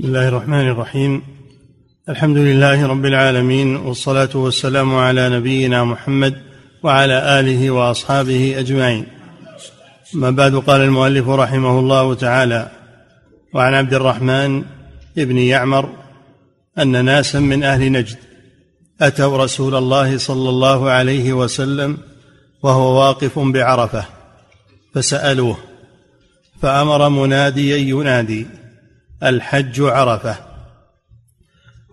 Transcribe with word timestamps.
بسم 0.00 0.08
الله 0.08 0.28
الرحمن 0.28 0.68
الرحيم. 0.68 1.22
الحمد 2.08 2.36
لله 2.36 2.86
رب 2.86 3.04
العالمين 3.04 3.76
والصلاة 3.76 4.28
والسلام 4.34 4.94
على 4.94 5.28
نبينا 5.28 5.84
محمد 5.84 6.34
وعلى 6.82 7.40
آله 7.40 7.70
وأصحابه 7.70 8.54
أجمعين. 8.58 9.06
ما 10.14 10.30
بعد 10.30 10.54
قال 10.54 10.80
المؤلف 10.80 11.28
رحمه 11.28 11.78
الله 11.78 12.14
تعالى 12.14 12.70
وعن 13.54 13.74
عبد 13.74 13.94
الرحمن 13.94 14.64
بن 15.16 15.38
يعمر 15.38 15.88
أن 16.78 17.04
ناسا 17.04 17.40
من 17.40 17.62
أهل 17.62 17.92
نجد 17.92 18.18
أتوا 19.00 19.44
رسول 19.44 19.74
الله 19.74 20.18
صلى 20.18 20.48
الله 20.48 20.90
عليه 20.90 21.32
وسلم 21.32 21.98
وهو 22.62 23.00
واقف 23.00 23.38
بعرفة 23.38 24.04
فسألوه 24.94 25.56
فأمر 26.62 27.08
مناديا 27.08 27.76
ينادي 27.76 28.46
الحج 29.22 29.80
عرفة. 29.80 30.36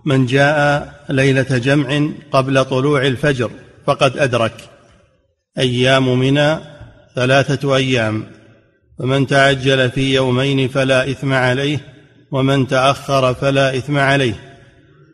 من 0.06 0.26
جاء 0.26 0.94
ليلة 1.10 1.58
جمع 1.58 2.10
قبل 2.32 2.66
طلوع 2.66 3.02
الفجر 3.08 3.52
فقد 3.86 4.18
أدرك. 4.18 4.70
أيام 5.58 6.20
منى 6.20 6.58
ثلاثة 7.16 7.76
أيام. 7.76 8.24
فمن 9.00 9.28
تعجل 9.28 9.90
في 9.90 10.16
يومين 10.16 10.68
فلا 10.68 11.12
إثم 11.12 11.34
عليه 11.34 11.80
ومن 12.32 12.68
تأخر 12.68 13.34
فلا 13.34 13.78
إثم 13.78 13.98
عليه. 13.98 14.34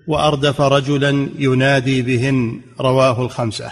وأردف 0.07 0.61
رجلا 0.61 1.29
ينادي 1.39 2.01
بهن 2.01 2.61
رواه 2.79 3.21
الخمسة. 3.21 3.71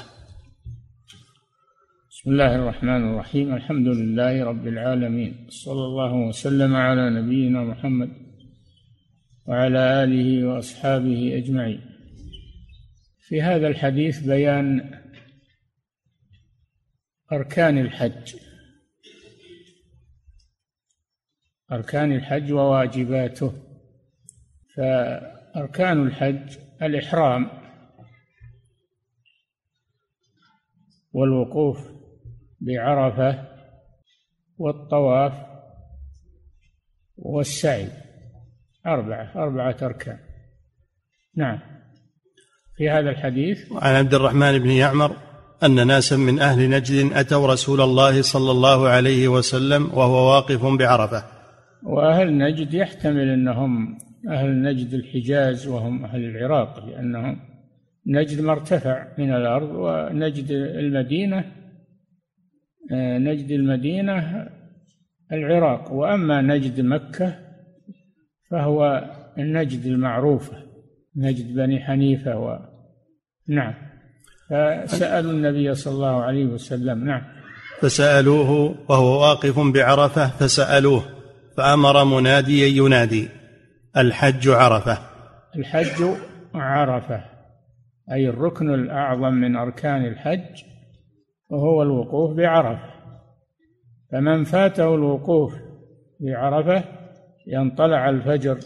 بسم 2.12 2.32
الله 2.32 2.56
الرحمن 2.56 3.14
الرحيم. 3.14 3.54
الحمد 3.54 3.88
لله 3.88 4.46
رب 4.46 4.68
العالمين. 4.68 5.48
صلى 5.50 5.86
الله 5.86 6.14
وسلم 6.14 6.76
على 6.76 7.22
نبينا 7.22 7.64
محمد 7.64 8.31
وعلى 9.46 10.04
آله 10.04 10.48
وأصحابه 10.48 11.38
أجمعين. 11.38 11.82
في 13.20 13.42
هذا 13.42 13.68
الحديث 13.68 14.20
بيان 14.20 15.00
أركان 17.32 17.78
الحج. 17.78 18.36
أركان 21.72 22.12
الحج 22.12 22.52
وواجباته. 22.52 23.54
فأركان 24.76 26.08
الحج 26.08 26.58
الإحرام 26.82 27.50
والوقوف 31.14 31.78
بعرفة 32.62 33.48
والطواف 34.58 35.34
والسعي. 37.18 38.11
أربعة 38.88 39.32
أربعة 39.36 39.76
أركان. 39.82 40.18
نعم. 41.36 41.60
في 42.78 42.90
هذا 42.90 43.10
الحديث 43.10 43.72
وعن 43.72 43.96
عبد 43.96 44.14
الرحمن 44.14 44.60
بن 44.60 44.70
يعمر 44.70 45.16
أن 45.64 45.88
ناسا 45.88 46.18
من 46.18 46.40
أهل 46.40 46.70
نجد 46.70 47.14
أتوا 47.14 47.48
رسول 47.48 47.82
الله 47.82 48.22
صلى 48.22 48.52
الله 48.52 48.88
عليه 48.88 49.28
وسلم 49.28 49.84
وهو 49.94 50.36
واقف 50.36 50.66
بعرفة. 50.66 51.24
وأهل 51.84 52.38
نجد 52.38 52.74
يحتمل 52.74 53.30
أنهم 53.30 53.98
أهل 54.30 54.62
نجد 54.62 54.94
الحجاز 54.94 55.68
وهم 55.68 56.06
أهل 56.06 56.26
العراق 56.26 56.86
لأنهم 56.86 57.40
نجد 58.08 58.42
مرتفع 58.42 59.08
من 59.18 59.34
الأرض 59.34 59.70
ونجد 59.72 60.52
المدينة 60.52 61.46
آه، 62.92 63.18
نجد 63.18 63.52
المدينة 63.52 64.48
العراق. 65.32 65.92
وأما 65.92 66.42
نجد 66.42 66.82
مكة 66.82 67.51
فهو 68.52 69.10
النجد 69.38 69.86
المعروفة 69.86 70.58
نجد 71.16 71.56
بني 71.56 71.80
حنيفة 71.80 72.40
و 72.40 72.60
نعم. 73.48 73.74
فسألوا 74.50 75.32
النبي 75.32 75.76
صلى 75.76 75.94
الله 75.94 76.24
عليه 76.24 76.46
وسلم 76.46 77.04
نعم. 77.04 77.22
فسألوه 77.80 78.76
وهو 78.90 79.22
واقف 79.22 79.60
بعرفة 79.60 80.28
فسألوه 80.28 81.04
فأمر 81.58 82.06
مناديا 82.06 82.68
ينادي 82.68 83.30
الحج 83.98 84.50
عرفة. 84.50 84.98
الحج 85.56 86.04
عرفة 86.56 87.24
أي 88.12 88.30
الركن 88.30 88.74
الأعظم 88.74 89.34
من 89.34 89.56
أركان 89.56 90.06
الحج 90.06 90.64
وهو 91.50 91.84
الوقوف 91.84 92.38
بعرفة. 92.38 92.92
فمن 94.12 94.44
فاته 94.44 94.96
الوقوف 94.96 95.54
بعرفة 96.20 97.01
ينطلع 97.48 98.10
الفجر 98.10 98.60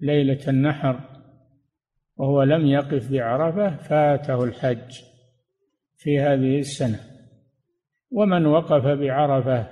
ليلة 0.00 0.40
النحر 0.48 1.00
وهو 2.16 2.42
لم 2.42 2.66
يقف 2.66 3.12
بعرفة 3.12 3.76
فاته 3.76 4.44
الحج 4.44 5.00
في 5.96 6.20
هذه 6.20 6.58
السنة. 6.58 7.00
ومن 8.10 8.46
وقف 8.46 8.84
بعرفة 8.84 9.66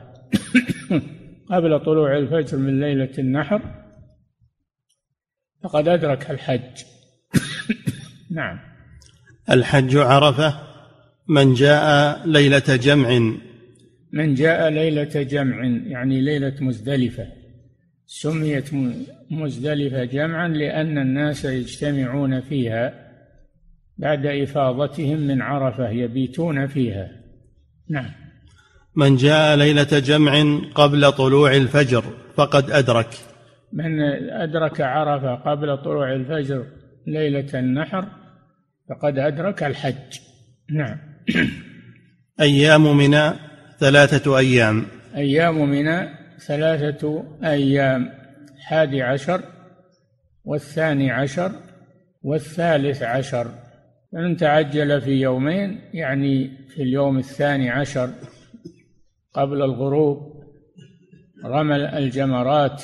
قبل 1.52 1.80
طلوع 1.80 2.18
الفجر 2.18 2.58
من 2.58 2.80
ليلة 2.80 3.12
النحر 3.18 3.62
فقد 5.62 5.88
أدرك 5.88 6.30
الحج. 6.30 6.84
نعم. 8.36 8.60
الحج 9.50 9.96
عرفة 9.96 10.54
من 11.28 11.54
جاء 11.54 12.18
ليلة 12.26 12.76
جمع. 12.76 13.18
من 14.12 14.34
جاء 14.34 14.68
ليلة 14.68 15.22
جمع 15.22 15.64
يعني 15.86 16.20
ليلة 16.20 16.54
مزدلفة. 16.60 17.43
سميت 18.06 18.70
مزدلفة 19.30 20.04
جمعا 20.04 20.48
لأن 20.48 20.98
الناس 20.98 21.44
يجتمعون 21.44 22.40
فيها 22.40 22.94
بعد 23.98 24.26
إفاضتهم 24.26 25.18
من 25.18 25.42
عرفة 25.42 25.88
يبيتون 25.88 26.66
فيها. 26.66 27.10
نعم. 27.90 28.10
من 28.96 29.16
جاء 29.16 29.56
ليلة 29.56 29.98
جمع 29.98 30.60
قبل 30.74 31.12
طلوع 31.12 31.56
الفجر 31.56 32.04
فقد 32.36 32.70
أدرك. 32.70 33.08
من 33.72 34.00
أدرك 34.30 34.80
عرفة 34.80 35.34
قبل 35.34 35.76
طلوع 35.76 36.12
الفجر 36.12 36.66
ليلة 37.06 37.58
النحر 37.58 38.04
فقد 38.88 39.18
أدرك 39.18 39.62
الحج. 39.62 40.18
نعم. 40.70 40.96
أيام 42.40 42.96
منى 42.96 43.32
ثلاثة 43.78 44.38
أيام. 44.38 44.86
أيام 45.16 45.70
منى 45.70 46.23
ثلاثة 46.38 47.24
أيام 47.44 48.12
حادي 48.58 49.02
عشر 49.02 49.42
والثاني 50.44 51.10
عشر 51.10 51.52
والثالث 52.22 53.02
عشر. 53.02 53.46
فمن 54.12 54.36
تعجل 54.36 55.00
في 55.00 55.10
يومين 55.10 55.80
يعني 55.94 56.50
في 56.68 56.82
اليوم 56.82 57.18
الثاني 57.18 57.70
عشر 57.70 58.10
قبل 59.32 59.62
الغروب 59.62 60.44
رمى 61.44 61.76
الجمرات 61.76 62.82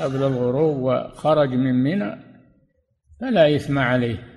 قبل 0.00 0.16
الغروب 0.16 0.76
وخرج 0.82 1.48
من 1.48 1.74
منى 1.74 2.16
فلا 3.20 3.56
إثم 3.56 3.78
عليه. 3.78 4.28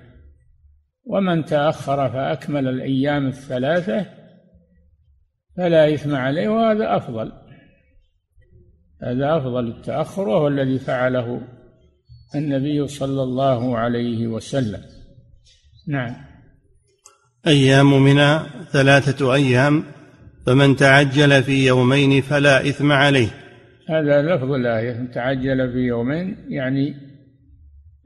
ومن 1.04 1.44
تأخر 1.44 2.08
فأكمل 2.08 2.68
الأيام 2.68 3.26
الثلاثة 3.26 4.06
فلا 5.56 5.94
إثم 5.94 6.14
عليه 6.14 6.48
وهذا 6.48 6.96
أفضل. 6.96 7.32
هذا 9.02 9.36
أفضل 9.36 9.68
التأخر 9.68 10.28
وهو 10.28 10.48
الذي 10.48 10.78
فعله 10.78 11.40
النبي 12.34 12.86
صلى 12.86 13.22
الله 13.22 13.78
عليه 13.78 14.26
وسلم. 14.26 14.80
نعم. 15.88 16.14
أيام 17.46 18.02
منى 18.02 18.38
ثلاثة 18.72 19.34
أيام 19.34 19.84
فمن 20.46 20.76
تعجل 20.76 21.42
في 21.42 21.66
يومين 21.66 22.22
فلا 22.22 22.68
إثم 22.68 22.92
عليه. 22.92 23.28
هذا 23.88 24.22
لفظ 24.22 24.52
الآية 24.52 24.92
من 24.92 25.10
تعجل 25.10 25.72
في 25.72 25.78
يومين 25.78 26.36
يعني 26.48 26.94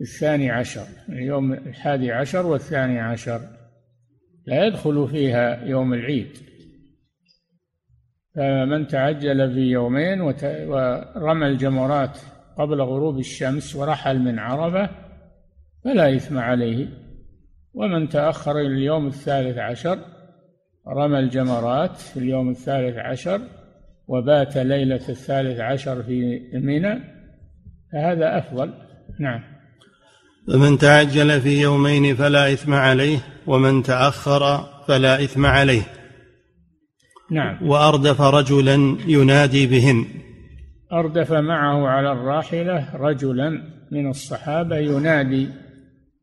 الثاني 0.01 0.51
عشر 0.51 0.87
اليوم 1.09 1.53
الحادي 1.53 2.13
عشر 2.13 2.47
والثاني 2.47 3.01
عشر. 3.01 3.41
لا 4.47 4.67
يدخل 4.67 5.09
فيها 5.09 5.65
يوم 5.65 5.95
العيد. 5.95 6.50
فمن 8.37 8.87
تعجل 8.87 9.53
في 9.53 9.61
يومين 9.61 10.21
ورمى 10.21 11.47
الجمرات 11.47 12.19
قبل 12.59 12.81
غروب 12.81 13.19
الشمس 13.19 13.77
ورحل 13.77 14.19
من 14.19 14.39
عرفة 14.39 14.91
فلا 15.85 16.17
إثم 16.17 16.39
عليه. 16.39 16.89
ومن 17.75 18.09
تأخر 18.09 18.59
اليوم 18.59 19.07
الثالث 19.07 19.59
عشر 19.59 19.99
رمى 20.89 21.19
الجمرات 21.19 21.97
في 21.97 22.17
اليوم 22.17 22.51
الثالث 22.51 22.97
عشر 22.97 23.41
وبات 24.09 24.57
ليلة 24.57 25.09
الثالث 25.09 25.61
عشر 25.61 26.03
في 26.03 26.41
منى 26.55 27.01
فهذا 27.93 28.39
أفضل. 28.39 28.73
نعم. 29.21 29.41
فمن 30.49 30.79
تعجل 30.79 31.41
في 31.41 31.61
يومين 31.61 32.17
فلا 32.17 32.53
إثم 32.53 32.75
عليه 32.75 33.19
ومن 33.47 33.83
تأخر 33.83 34.69
فلا 34.89 35.25
إثم 35.25 35.47
عليه. 35.47 35.83
نعم. 37.31 37.69
وأردف 37.69 38.21
رجلا 38.21 38.97
ينادي 39.07 39.67
بهن. 39.67 40.05
أردف 40.93 41.33
معه 41.33 41.89
على 41.89 42.13
الراحلة 42.13 42.97
رجلا 42.97 43.51
من 43.93 44.11
الصحابة 44.11 44.77
ينادي 44.77 45.49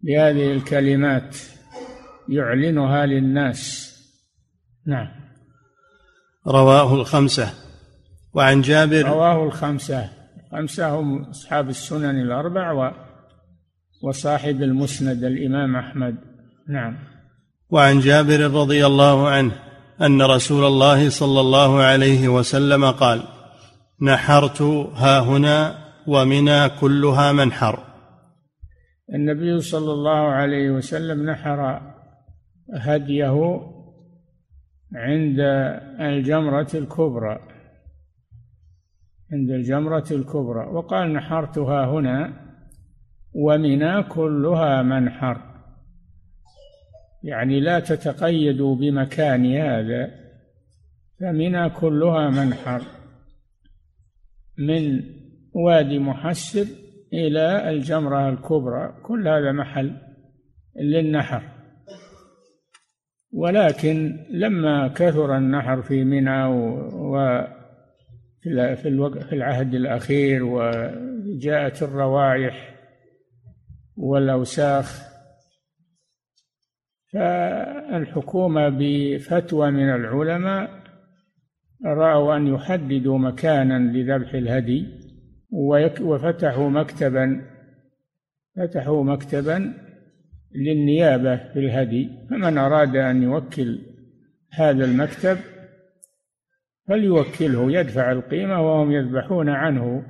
بهذه 0.03 0.51
الكلمات 0.53 1.37
يعلنها 2.29 3.05
للناس. 3.05 3.93
نعم. 4.87 5.07
رواه 6.47 6.95
الخمسة. 6.95 7.53
وعن 8.33 8.61
جابر 8.61 9.01
رواه 9.01 9.43
الخمسة. 9.45 10.09
خمسة 10.51 10.89
هم 10.99 11.23
أصحاب 11.23 11.69
السنن 11.69 12.21
الأربع 12.21 12.93
وصاحب 14.03 14.61
المسند 14.61 15.23
الإمام 15.23 15.75
أحمد. 15.75 16.15
نعم. 16.69 16.97
وعن 17.69 17.99
جابر 17.99 18.39
رضي 18.39 18.85
الله 18.85 19.29
عنه. 19.29 19.51
أن 20.01 20.21
رسول 20.21 20.63
الله 20.63 21.09
صلى 21.09 21.39
الله 21.39 21.81
عليه 21.81 22.27
وسلم 22.27 22.85
قال 22.85 23.23
نحرت 24.01 24.61
ها 24.95 25.19
هنا 25.19 25.75
ومنى 26.07 26.69
كلها 26.69 27.31
منحر. 27.31 27.79
النبي 29.13 29.59
صلى 29.59 29.91
الله 29.91 30.19
عليه 30.19 30.71
وسلم 30.71 31.29
نحر 31.29 31.81
هديه 32.73 33.61
عند 34.95 35.39
الجمرة 35.99 36.67
الكبرى 36.73 37.39
عند 39.33 39.49
الجمرة 39.49 40.07
الكبرى 40.11 40.65
وقال 40.67 41.13
نحرتها 41.13 41.85
هنا 41.85 42.33
ومنى 43.33 44.03
كلها 44.03 44.81
منحر. 44.81 45.46
يعني 47.23 47.59
لا 47.59 47.79
تتقيدوا 47.79 48.75
بمكان 48.75 49.55
هذا 49.55 50.11
فمنى 51.19 51.69
كلها 51.69 52.29
منحر 52.29 52.81
من 54.57 55.03
وادي 55.53 55.99
محسر 55.99 56.65
إلى 57.13 57.69
الجمرة 57.69 58.29
الكبرى 58.29 59.01
كل 59.03 59.27
هذا 59.27 59.51
محل 59.51 59.97
للنحر. 60.75 61.43
ولكن 63.31 64.25
لما 64.29 64.87
كثر 64.87 65.37
النحر 65.37 65.81
في 65.81 66.03
منى 66.03 66.45
و 66.45 67.47
في 68.75 69.33
العهد 69.33 69.73
الأخير 69.73 70.43
وجاءت 70.43 71.83
الروائح 71.83 72.75
والأوساخ 73.97 75.06
فالحكومة 77.13 78.69
بفتوى 78.69 79.71
من 79.71 79.89
العلماء 79.89 80.69
رأوا 81.85 82.35
أن 82.35 82.47
يحددوا 82.47 83.17
مكانا 83.17 83.79
لذبح 83.79 84.33
الهدي 84.33 84.85
وفتحوا 86.01 86.69
مكتبا 86.69 87.41
فتحوا 88.55 89.03
مكتبا 89.03 89.73
للنيابة 90.55 91.35
في 91.35 91.59
الهدي. 91.59 92.09
فمن 92.29 92.57
أراد 92.57 92.95
أن 92.95 93.23
يوكل 93.23 93.79
هذا 94.53 94.85
المكتب 94.85 95.37
فليوكله 96.87 97.71
يدفع 97.71 98.11
القيمة 98.11 98.61
وهم 98.61 98.91
يذبحون 98.91 99.49
عنه 99.49 100.03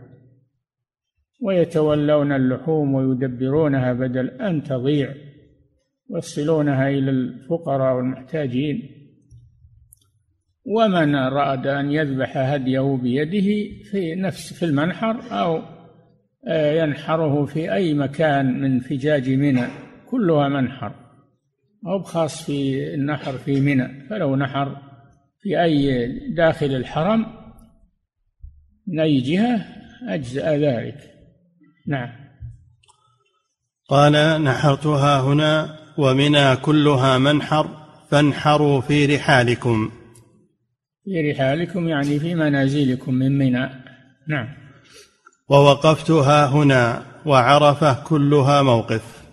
ويتولون 1.42 2.32
اللحوم 2.32 2.94
ويدبرونها 2.94 3.94
بدل 3.94 4.30
أن 4.30 4.64
تضيع 4.64 5.14
يوصلونها 6.10 6.90
إلى 6.90 7.12
الفقراء 7.12 7.96
والمحتاجين. 7.96 8.90
ومن 10.66 11.16
أراد 11.16 11.68
أن 11.68 11.92
يذبح 11.92 12.38
هديه 12.38 12.98
بيده 13.02 13.76
في 13.92 14.16
نفس 14.16 14.54
في 14.54 14.66
المنحر 14.66 15.22
أو 15.32 15.62
آه، 16.48 16.84
ينحره 16.84 17.46
في 17.46 17.74
أي 17.74 17.94
مكان 17.94 18.62
من 18.62 18.80
فجاج 18.80 19.30
منى 19.30 19.68
كلها 20.10 20.48
منحر. 20.48 20.96
أو 21.88 22.04
خاص 22.04 22.44
في 22.44 22.94
النحر 22.94 23.32
في 23.38 23.62
منى. 23.62 24.08
فلو 24.10 24.36
نحر 24.36 24.82
في 25.42 25.62
أي 25.64 26.08
داخل 26.36 26.66
الحرم 26.66 27.26
من 28.88 29.00
أي 29.00 29.20
جهة 29.22 29.66
أجزأ 30.08 30.58
ذلك. 30.58 30.98
نعم. 31.88 32.10
قال 33.90 34.44
نحرتها 34.44 35.22
هنا 35.22 35.78
ومنى 35.98 36.56
كلها 36.56 37.18
منحر 37.18 37.68
فانحروا 38.10 38.82
في 38.82 39.06
رحالكم. 39.06 39.92
في 41.04 41.32
رحالكم 41.32 41.88
يعني 41.88 42.20
في 42.20 42.36
منازلكم 42.36 43.14
من 43.14 43.38
منى. 43.38 43.70
نعم. 44.28 44.48
ووقفتها 45.50 46.46
هنا 46.46 47.04
وعرفه 47.26 48.04
كلها 48.04 48.62
موقف. 48.62 49.24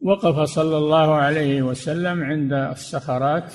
وقف 0.00 0.40
صلى 0.40 0.78
الله 0.78 1.14
عليه 1.14 1.62
وسلم 1.62 2.22
عند 2.22 2.52
الصخرات 2.52 3.54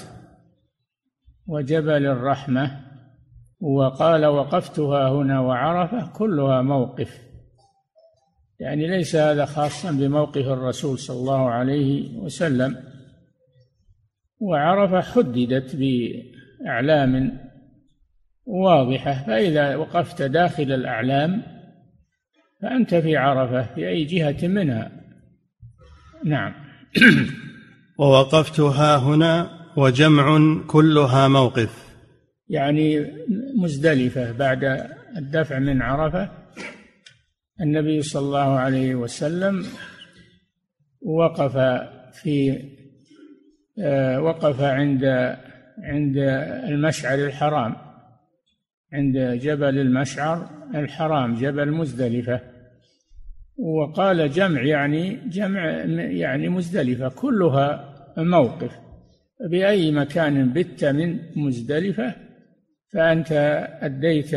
وجبل 1.48 2.06
الرحمة 2.06 2.82
وقال 3.60 4.26
وقفتها 4.26 5.10
هنا 5.10 5.40
وعرفه 5.40 6.08
كلها 6.14 6.62
موقف. 6.62 7.27
يعني 8.60 8.88
ليس 8.88 9.16
هذا 9.16 9.46
خاصا 9.46 9.92
بموقف 9.92 10.48
الرسول 10.48 11.00
صلى 11.00 11.18
الله 11.18 11.50
عليه 11.50 12.18
وسلم. 12.18 12.78
وعرفة 14.40 15.02
حددت 15.02 15.76
بأعلام 15.76 17.40
واضحة 18.46 19.24
فإذا 19.28 19.76
وقفت 19.76 20.22
داخل 20.22 20.72
الأعلام 20.72 21.44
فأنت 22.62 22.96
في 22.96 23.18
عرفة 23.18 23.76
في 23.76 23.88
أي 23.88 24.04
جهة 24.04 24.48
منها. 24.48 24.92
نعم. 26.26 26.54
ووقفت 28.00 28.60
ها 28.60 28.98
هنا 28.98 29.50
وجمع 29.78 30.58
كلها 30.68 31.28
موقف. 31.28 31.88
يعني 32.50 33.06
مزدلفة 33.56 34.32
بعد 34.32 34.90
الدفع 35.18 35.60
من 35.60 35.82
عرفة. 35.82 36.47
النبي 37.62 38.02
صلى 38.02 38.26
الله 38.26 38.60
عليه 38.60 38.96
وسلم 38.96 39.66
وقف 41.02 41.58
في 42.14 42.64
آه، 43.80 44.22
وقف 44.22 44.62
عند 44.62 45.06
عند 45.84 46.18
المشعر 46.68 47.20
الحرام 47.20 47.76
عند 48.94 49.18
جبل 49.18 49.80
المشعر 49.80 50.50
الحرام 50.76 51.34
جبل 51.34 51.72
مزدلفة. 51.72 52.42
وقال 53.58 54.32
جمع 54.32 54.62
يعني 54.62 55.16
جمع 55.16 55.66
يعني 56.00 56.50
مزدلفة 56.50 57.10
كلها 57.10 57.94
موقف. 58.18 58.80
بأي 59.50 59.92
مكان 59.92 60.54
بت 60.54 60.86
من 60.86 61.20
مزدلفة 61.36 62.16
فأنت 62.94 63.32
أديت 63.82 64.34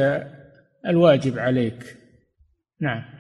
الواجب 0.87 1.39
عليك. 1.39 1.97
نعم. 2.81 3.20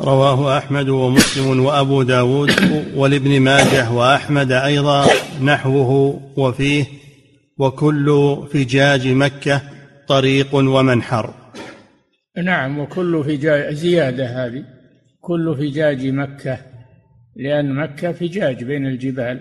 رواه 0.00 0.58
أحمد 0.58 0.88
ومسلم 0.88 1.64
وأبو 1.64 2.02
داود 2.02 2.50
ولابن 2.94 3.40
ماجه 3.40 3.92
وأحمد 3.92 4.52
أيضا 4.52 5.06
نحوه 5.42 6.20
وفيه 6.36 6.84
وكل 7.58 8.38
فجاج 8.52 9.08
مكة 9.08 9.62
طريق 10.08 10.54
ومنحر. 10.54 11.34
نعم 12.44 12.78
وكل 12.78 13.24
فجاج 13.24 13.74
زيادة 13.74 14.26
هذه. 14.26 14.64
كل 15.20 15.56
فجاج 15.58 16.06
مكة 16.06 16.58
لأن 17.36 17.74
مكة 17.74 18.12
فجاج 18.12 18.64
بين 18.64 18.86
الجبال. 18.86 19.40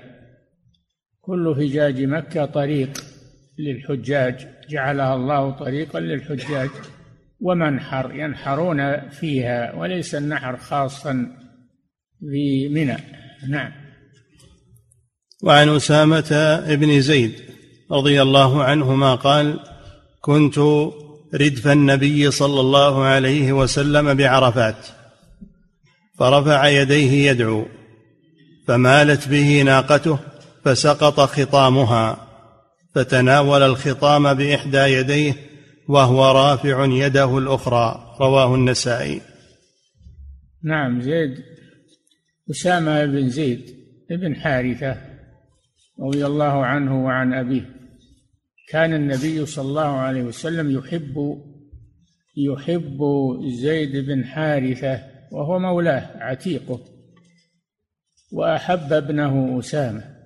كل 1.22 1.56
فجاج 1.56 2.04
مكة 2.04 2.46
طريق 2.46 3.04
للحجاج. 3.60 4.48
جعلها 4.70 5.16
الله 5.16 5.52
طريقا 5.52 6.00
للحجاج. 6.00 6.70
ومنحر 7.42 8.12
ينحرون 8.16 9.10
فيها 9.10 9.76
وليس 9.76 10.16
النحر 10.16 10.58
خاصا 10.58 11.32
بمنى. 12.22 12.98
نعم. 13.50 13.72
وعن 15.44 15.70
أسامة 15.70 16.60
بن 16.70 17.02
زيد 17.02 17.34
رضي 17.92 18.22
الله 18.22 18.64
عنهما 18.64 19.16
قال 19.16 19.60
كنت 20.22 20.58
ردف 21.34 21.68
النبي 21.68 22.32
صلى 22.32 22.60
الله 22.60 23.04
عليه 23.04 23.54
وسلم 23.54 24.14
بعرفات 24.14 24.88
فرفع 26.20 26.68
يديه 26.68 27.30
يدعو 27.30 27.66
فمالت 28.68 29.28
به 29.28 29.62
ناقته 29.62 30.20
فسقط 30.66 31.20
خطامها 31.20 32.28
فتناول 32.96 33.64
الخطام 33.64 34.34
بإحدى 34.34 34.78
يديه 34.78 35.36
وهو 35.88 36.32
رافع 36.32 36.86
يده 36.86 37.38
الأخرى 37.38 38.16
رواه 38.22 38.56
النسائي. 38.56 39.22
نعم 40.64 41.02
زيد. 41.02 41.44
أسامة 42.52 43.06
بن 43.06 43.30
زيد 43.30 43.76
بن 44.10 44.36
حارثة 44.36 44.98
رضي 46.00 46.26
الله 46.26 46.66
عنه 46.66 47.06
وعن 47.06 47.34
أبيه. 47.34 47.70
كان 48.70 48.94
النبي 48.94 49.46
صلى 49.46 49.66
الله 49.66 49.98
عليه 49.98 50.24
وسلم 50.24 50.72
يحب 50.72 51.38
يحب 52.38 53.00
زيد 53.62 54.06
بن 54.06 54.26
حارثة 54.26 55.04
وهو 55.32 55.60
مولاه 55.60 56.24
عتيقه 56.24 56.80
وأحب 58.32 58.94
ابنه 58.94 59.60
أسامة. 59.60 60.18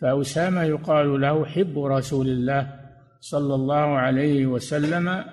فأسامة 0.00 0.62
يقال 0.62 1.20
له 1.20 1.44
حب 1.44 1.78
رسول 1.78 2.28
الله 2.28 2.81
صلى 3.22 3.54
الله 3.54 3.98
عليه 3.98 4.46
وسلم 4.46 5.24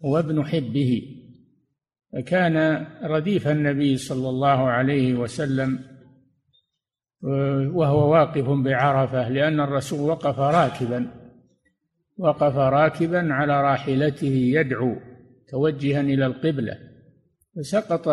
وابن 0.00 0.44
حبه 0.44 1.02
فكان 2.12 2.86
رديف 3.02 3.48
النبي 3.48 3.96
صلى 3.96 4.28
الله 4.28 4.68
عليه 4.68 5.14
وسلم 5.14 5.78
وهو 7.74 8.12
واقف 8.12 8.48
بعرفة 8.48 9.28
لأن 9.28 9.60
الرسول 9.60 10.10
وقف 10.10 10.38
راكبا 10.38 11.10
وقف 12.18 12.56
راكبا 12.56 13.32
على 13.32 13.62
راحلته 13.62 14.26
يدعو 14.26 14.96
توجها 15.48 16.00
إلى 16.00 16.26
القبلة 16.26 16.78
فسقط 17.56 18.08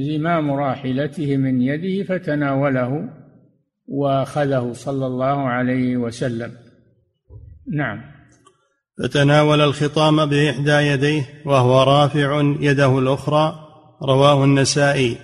زمام 0.00 0.50
راحلته 0.50 1.36
من 1.36 1.60
يده 1.60 2.04
فتناوله 2.04 3.08
وأخذه 3.88 4.72
صلى 4.72 5.06
الله 5.06 5.48
عليه 5.48 5.96
وسلم. 5.96 6.52
نعم. 7.72 8.15
فتناول 9.02 9.60
الخطام 9.60 10.26
بإحدى 10.26 10.72
يديه 10.72 11.22
وهو 11.44 11.82
رافع 11.82 12.40
يده 12.60 12.98
الأخرى 12.98 13.54
رواه 14.02 14.44
النسائي. 14.44 15.16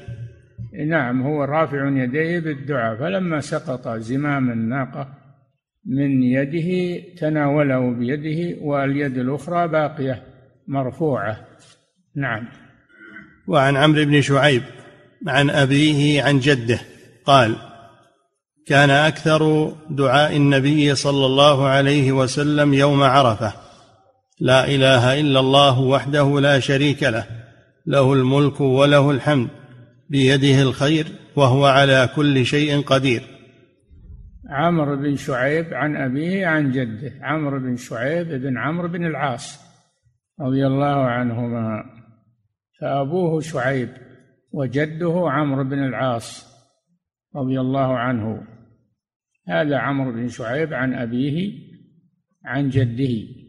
نعم 0.88 1.22
هو 1.22 1.44
رافع 1.44 1.88
يديه 1.88 2.38
بالدعاء 2.38 2.98
فلما 2.98 3.40
سقط 3.40 3.88
زمام 3.88 4.50
الناقة 4.50 5.08
من 5.86 6.22
يده 6.22 7.02
تناوله 7.20 7.90
بيده 7.90 8.56
واليد 8.60 9.18
الأخرى 9.18 9.68
باقية 9.68 10.22
مرفوعة. 10.68 11.36
نعم. 12.16 12.48
وعن 13.48 13.76
عمرو 13.76 14.04
بن 14.04 14.20
شعيب 14.20 14.62
عن 15.26 15.50
أبيه 15.50 16.22
عن 16.22 16.38
جده 16.38 16.80
قال 17.24 17.56
كان 18.66 18.90
أكثر 18.90 19.72
دعاء 19.90 20.36
النبي 20.36 20.94
صلى 20.94 21.26
الله 21.26 21.68
عليه 21.68 22.12
وسلم 22.12 22.74
يوم 22.74 23.02
عرفة 23.02 23.61
لا 24.40 24.66
إله 24.66 25.20
إلا 25.20 25.40
الله 25.40 25.80
وحده 25.80 26.40
لا 26.40 26.60
شريك 26.60 27.02
له 27.02 27.26
له 27.86 28.12
الملك 28.12 28.60
وله 28.60 29.10
الحمد 29.10 29.48
بيده 30.10 30.62
الخير 30.62 31.06
وهو 31.36 31.66
على 31.66 32.08
كل 32.16 32.46
شيء 32.46 32.80
قدير. 32.80 33.22
عمرو 34.48 34.96
بن 34.96 35.16
شعيب 35.16 35.74
عن 35.74 35.96
أبيه 35.96 36.46
عن 36.46 36.70
جده 36.70 37.12
عمرو 37.20 37.60
بن 37.60 37.76
شعيب 37.76 38.28
بن 38.28 38.58
عمرو 38.58 38.88
بن 38.88 39.06
العاص 39.06 39.60
رضي 40.40 40.66
الله 40.66 41.04
عنهما. 41.04 41.84
فأبوه 42.80 43.40
شعيب 43.40 43.88
وجده 44.52 45.24
عمرو 45.26 45.64
بن 45.64 45.78
العاص 45.78 46.46
رضي 47.36 47.60
الله 47.60 47.98
عنه. 47.98 48.46
هذا 49.48 49.78
عمرو 49.78 50.12
بن 50.12 50.28
شعيب 50.28 50.74
عن 50.74 50.94
أبيه 50.94 51.52
عن 52.44 52.68
جده. 52.68 53.41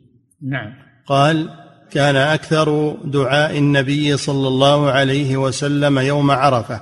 نعم. 0.44 0.74
قال 1.06 1.50
كان 1.92 2.16
أكثر 2.16 2.98
دعاء 3.06 3.58
النبي 3.58 4.18
صلى 4.18 4.48
الله 4.48 4.92
عليه 4.92 5.38
وسلم 5.38 6.00
يوم 6.00 6.32
عرفة. 6.32 6.82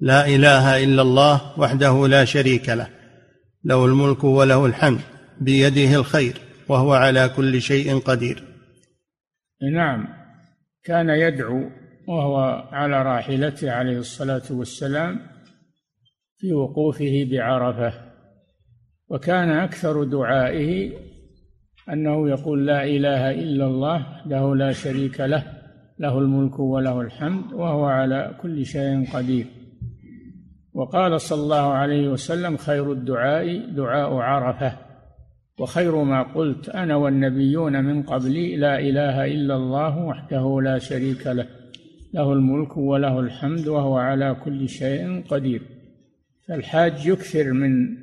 لا 0.00 0.26
إله 0.26 0.84
إلا 0.84 1.02
الله 1.02 1.60
وحده 1.60 2.06
لا 2.08 2.24
شريك 2.24 2.68
له 2.68 2.88
له 3.64 3.84
الملك 3.84 4.24
وله 4.24 4.66
الحمد 4.66 5.00
بيده 5.40 5.94
الخير 5.94 6.40
وهو 6.68 6.92
على 6.92 7.28
كل 7.36 7.62
شيء 7.62 7.98
قدير. 7.98 8.44
نعم. 9.74 10.08
كان 10.84 11.08
يدعو 11.08 11.70
وهو 12.08 12.36
على 12.72 13.02
راحلته 13.02 13.72
عليه 13.72 13.98
الصلاة 13.98 14.42
والسلام 14.50 15.20
في 16.36 16.52
وقوفه 16.52 17.28
بعرفة. 17.30 17.92
وكان 19.08 19.50
أكثر 19.50 20.04
دعائه 20.04 20.92
أنه 21.92 22.28
يقول 22.28 22.66
لا 22.66 22.84
إله 22.84 23.30
إلا 23.30 23.66
الله 23.66 24.06
له 24.26 24.56
لا 24.56 24.72
شريك 24.72 25.20
له 25.20 25.42
له 25.98 26.18
الملك 26.18 26.58
وله 26.58 27.00
الحمد 27.00 27.52
وهو 27.52 27.84
على 27.84 28.34
كل 28.42 28.66
شيء 28.66 29.12
قدير. 29.14 29.46
وقال 30.74 31.20
صلى 31.20 31.42
الله 31.42 31.72
عليه 31.72 32.08
وسلم 32.08 32.56
خير 32.56 32.92
الدعاء 32.92 33.70
دعاء 33.70 34.14
عرفة. 34.14 34.72
وخير 35.58 36.02
ما 36.02 36.22
قلت 36.22 36.68
أنا 36.68 36.96
والنبيون 36.96 37.84
من 37.84 38.02
قبلي 38.02 38.56
لا 38.56 38.78
إله 38.78 39.24
إلا 39.24 39.56
الله 39.56 39.98
وحده 39.98 40.60
لا 40.60 40.78
شريك 40.78 41.26
له 41.26 41.46
له 42.14 42.32
الملك 42.32 42.76
وله 42.76 43.20
الحمد 43.20 43.68
وهو 43.68 43.96
على 43.96 44.36
كل 44.44 44.68
شيء 44.68 45.22
قدير. 45.28 45.62
فالحاج 46.48 47.06
يكثر 47.06 47.52
من 47.52 47.96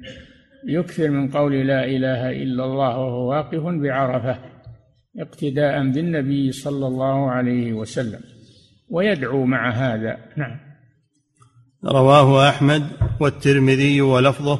يكثر 0.67 1.09
من 1.09 1.31
قول 1.31 1.53
لا 1.67 1.85
إله 1.85 2.29
إلا 2.29 2.65
الله 2.65 2.97
وهو 2.97 3.29
واقف 3.29 3.61
بعرفة 3.63 4.37
اقتداء 5.19 5.91
بالنبي 5.91 6.51
صلى 6.51 6.87
الله 6.87 7.31
عليه 7.31 7.73
وسلم 7.73 8.19
ويدعو 8.89 9.45
مع 9.45 9.69
هذا. 9.69 10.17
نعم. 10.37 10.59
رواه 11.85 12.49
أحمد 12.49 12.83
والترمذي 13.19 14.01
ولفظه 14.01 14.59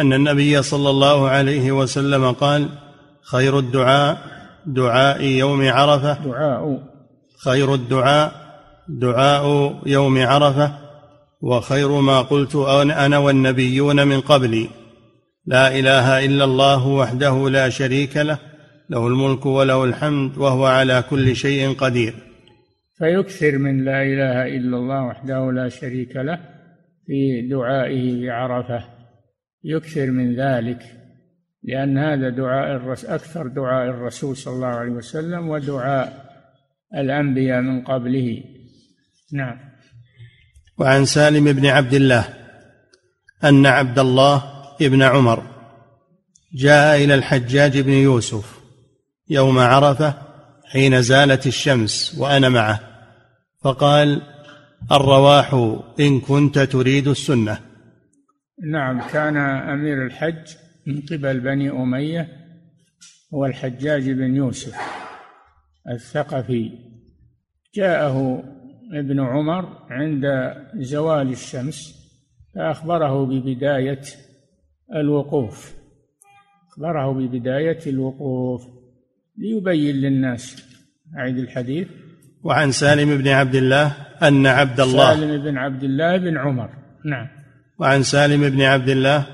أن 0.00 0.12
النبي 0.12 0.62
صلى 0.62 0.90
الله 0.90 1.28
عليه 1.28 1.72
وسلم 1.72 2.32
قال 2.32 2.68
خير 3.22 3.58
الدعاء 3.58 4.18
دعاء 4.66 5.22
يوم 5.22 5.68
عرفة. 5.68 6.24
دعاء. 6.24 6.82
خير 7.44 7.74
الدعاء 7.74 8.32
دعاء 8.88 9.74
يوم 9.86 10.18
عرفة 10.18 10.78
وخير 11.40 12.00
ما 12.00 12.22
قلت 12.22 12.56
أنا 12.56 13.18
والنبيون 13.18 14.08
من 14.08 14.20
قبلي. 14.20 14.79
لا 15.46 15.78
إله 15.78 16.24
إلا 16.24 16.44
الله 16.44 16.86
وحده 16.86 17.50
لا 17.50 17.68
شريك 17.68 18.16
له 18.16 18.38
له 18.90 19.06
الملك 19.06 19.46
وله 19.46 19.84
الحمد 19.84 20.38
وهو 20.38 20.66
على 20.66 21.04
كل 21.10 21.36
شيء 21.36 21.74
قدير. 21.74 22.14
فيكثر 22.98 23.58
من 23.58 23.84
لا 23.84 24.02
إله 24.02 24.46
إلا 24.46 24.76
الله 24.76 25.02
وحده 25.04 25.52
لا 25.52 25.68
شريك 25.68 26.16
له 26.16 26.38
في 27.06 27.48
دعائه 27.50 28.26
بعرفه 28.26 28.84
يكثر 29.64 30.10
من 30.10 30.36
ذلك 30.36 30.82
لأن 31.62 31.98
هذا 31.98 32.28
دعاء 32.28 32.76
الرسول 32.76 33.10
أكثر 33.10 33.46
دعاء 33.46 33.90
الرسول 33.90 34.36
صلى 34.36 34.54
الله 34.54 34.66
عليه 34.66 34.92
وسلم 34.92 35.48
ودعاء 35.48 36.30
الأنبياء 36.94 37.60
من 37.60 37.84
قبله. 37.84 38.44
نعم. 39.32 39.58
وعن 40.78 41.04
سالم 41.04 41.52
بن 41.52 41.66
عبد 41.66 41.94
الله 41.94 42.24
أن 43.44 43.66
عبد 43.66 43.98
الله 43.98 44.59
ابن 44.82 45.02
عمر. 45.02 45.42
جاء 46.54 47.04
إلى 47.04 47.14
الحجاج 47.14 47.80
بن 47.80 47.92
يوسف 47.92 48.60
يوم 49.28 49.58
عرفة 49.58 50.14
حين 50.64 51.02
زالت 51.02 51.46
الشمس 51.46 52.16
وأنا 52.18 52.48
معه 52.48 52.80
فقال 53.62 54.22
الرواح 54.92 55.54
إن 56.00 56.20
كنت 56.20 56.58
تريد 56.58 57.08
السنة. 57.08 57.58
نعم 58.72 59.00
كان 59.08 59.36
أمير 59.72 60.06
الحج 60.06 60.54
من 60.86 61.00
قبل 61.00 61.40
بني 61.40 61.70
أمية 61.70 62.28
هو 63.34 63.46
الحجاج 63.46 64.10
بن 64.10 64.36
يوسف 64.36 64.74
الثقفي. 65.90 66.70
جاءه 67.74 68.44
ابن 68.94 69.20
عمر 69.20 69.86
عند 69.90 70.24
زوال 70.74 71.32
الشمس 71.32 71.94
فأخبره 72.54 73.26
ببداية 73.26 74.02
الوقوف. 74.94 75.72
أخبره 76.70 77.12
ببداية 77.12 77.78
الوقوف 77.86 78.62
ليبين 79.38 79.96
للناس. 79.96 80.62
أعيد 81.18 81.38
الحديث. 81.38 81.88
وعن 82.42 82.72
سالم 82.72 83.18
بن 83.18 83.28
عبد 83.28 83.54
الله 83.54 83.96
أن 84.22 84.46
عبد 84.46 84.80
الله 84.80 85.14
سالم 85.14 85.42
بن 85.42 85.58
عبد 85.58 85.82
الله 85.82 86.16
بن 86.16 86.38
عمر. 86.38 86.70
نعم. 87.04 87.28
وعن 87.78 88.02
سالم 88.02 88.48
بن 88.48 88.62
عبد 88.62 88.88
الله 88.88 89.26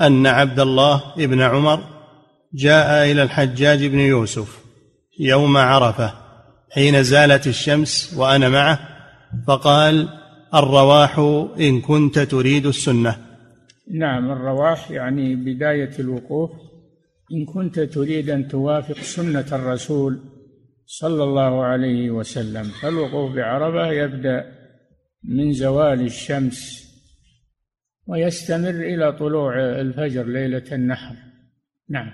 أن 0.00 0.26
عبد 0.26 0.60
الله 0.60 1.02
بن 1.16 1.40
عمر 1.40 1.80
جاء 2.54 3.10
إلى 3.12 3.22
الحجاج 3.22 3.86
بن 3.86 3.98
يوسف 3.98 4.64
يوم 5.20 5.56
عرفة 5.56 6.12
حين 6.70 7.02
زالت 7.02 7.46
الشمس 7.46 8.14
وأنا 8.16 8.48
معه 8.48 8.78
فقال 9.46 10.08
الرواح 10.54 11.18
إن 11.60 11.80
كنت 11.80 12.18
تريد 12.18 12.66
السنة. 12.66 13.16
نعم 13.90 14.30
الرواح 14.30 14.90
يعني 14.90 15.36
بداية 15.36 15.90
الوقوف. 15.98 16.50
إن 17.32 17.44
كنت 17.44 17.80
تريد 17.80 18.30
أن 18.30 18.48
توافق 18.48 18.98
سنة 18.98 19.46
الرسول 19.52 20.20
صلى 20.86 21.24
الله 21.24 21.64
عليه 21.64 22.10
وسلم 22.10 22.62
فالوقوف 22.62 23.34
بعرفة 23.34 23.86
يبدأ 23.92 24.44
من 25.24 25.52
زوال 25.52 26.00
الشمس 26.00 26.84
ويستمر 28.06 28.70
إلى 28.70 29.12
طلوع 29.12 29.60
الفجر 29.60 30.24
ليلة 30.24 30.64
النحر. 30.72 31.16
نعم. 31.88 32.10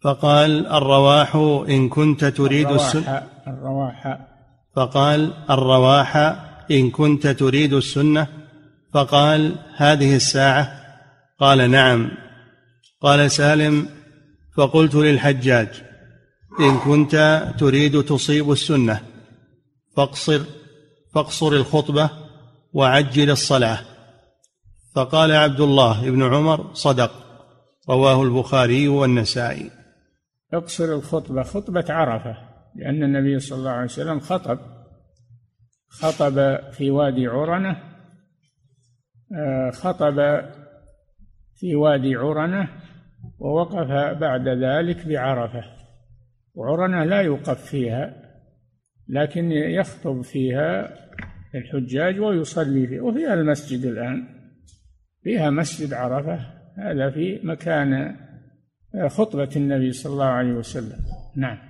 فقال 0.00 0.66
الرواح 0.66 1.36
إن 1.68 1.88
كنت 1.88 2.24
تريد 2.24 2.70
السنة 2.70 3.22
الرواح. 3.46 4.18
فقال 4.76 5.32
الرواح 5.50 6.16
إن 6.70 6.90
كنت 6.90 7.26
تريد 7.26 7.72
السنة 7.72 8.28
فقال 8.94 9.54
هذه 9.76 10.16
الساعة؟ 10.16 10.78
قال 11.40 11.70
نعم. 11.70 12.10
قال 13.00 13.30
سالم 13.30 13.88
فقلت 14.56 14.94
للحجاج 14.94 15.68
إن 16.60 16.78
كنت 16.78 17.44
تريد 17.58 18.02
تصيب 18.02 18.52
السنة 18.52 19.00
فاقصر 19.96 20.40
فاقصر 21.14 21.48
الخطبة 21.52 22.10
وعجل 22.72 23.30
الصلاة. 23.30 23.78
فقال 24.94 25.32
عبد 25.32 25.60
الله 25.60 26.10
بن 26.10 26.22
عمر 26.34 26.74
صدق 26.74 27.12
رواه 27.88 28.22
البخاري 28.22 28.88
والنسائي. 28.88 29.70
اقصر 30.54 30.84
الخطبة 30.84 31.42
خطبة 31.42 31.84
عرفة 31.88 32.36
لأن 32.76 33.02
النبي 33.02 33.38
صلى 33.38 33.58
الله 33.58 33.70
عليه 33.70 33.84
وسلم 33.84 34.20
خطب 34.20 34.58
خطب 35.88 36.58
في 36.72 36.90
وادي 36.90 37.26
عرنة 37.26 37.97
خطب 39.72 40.42
في 41.54 41.74
وادي 41.74 42.16
عرنة 42.16 42.68
ووقف 43.38 44.18
بعد 44.20 44.48
ذلك 44.48 45.08
بعرفة. 45.08 45.64
وعرنه 46.54 47.04
لا 47.04 47.20
يوقف 47.20 47.66
فيها 47.66 48.14
لكن 49.08 49.52
يخطب 49.52 50.22
فيها 50.22 50.94
الحجاج 51.54 52.20
ويصلي 52.20 52.86
فيها 52.86 53.02
وفيها 53.02 53.34
المسجد 53.34 53.84
الآن 53.84 54.28
فيها 55.22 55.50
مسجد 55.50 55.92
عرفة. 55.92 56.38
هذا 56.78 57.10
في 57.10 57.40
مكان 57.42 58.16
خطبة 59.06 59.50
النبي 59.56 59.92
صلى 59.92 60.12
الله 60.12 60.24
عليه 60.24 60.52
وسلم. 60.52 60.98
نعم. 61.36 61.67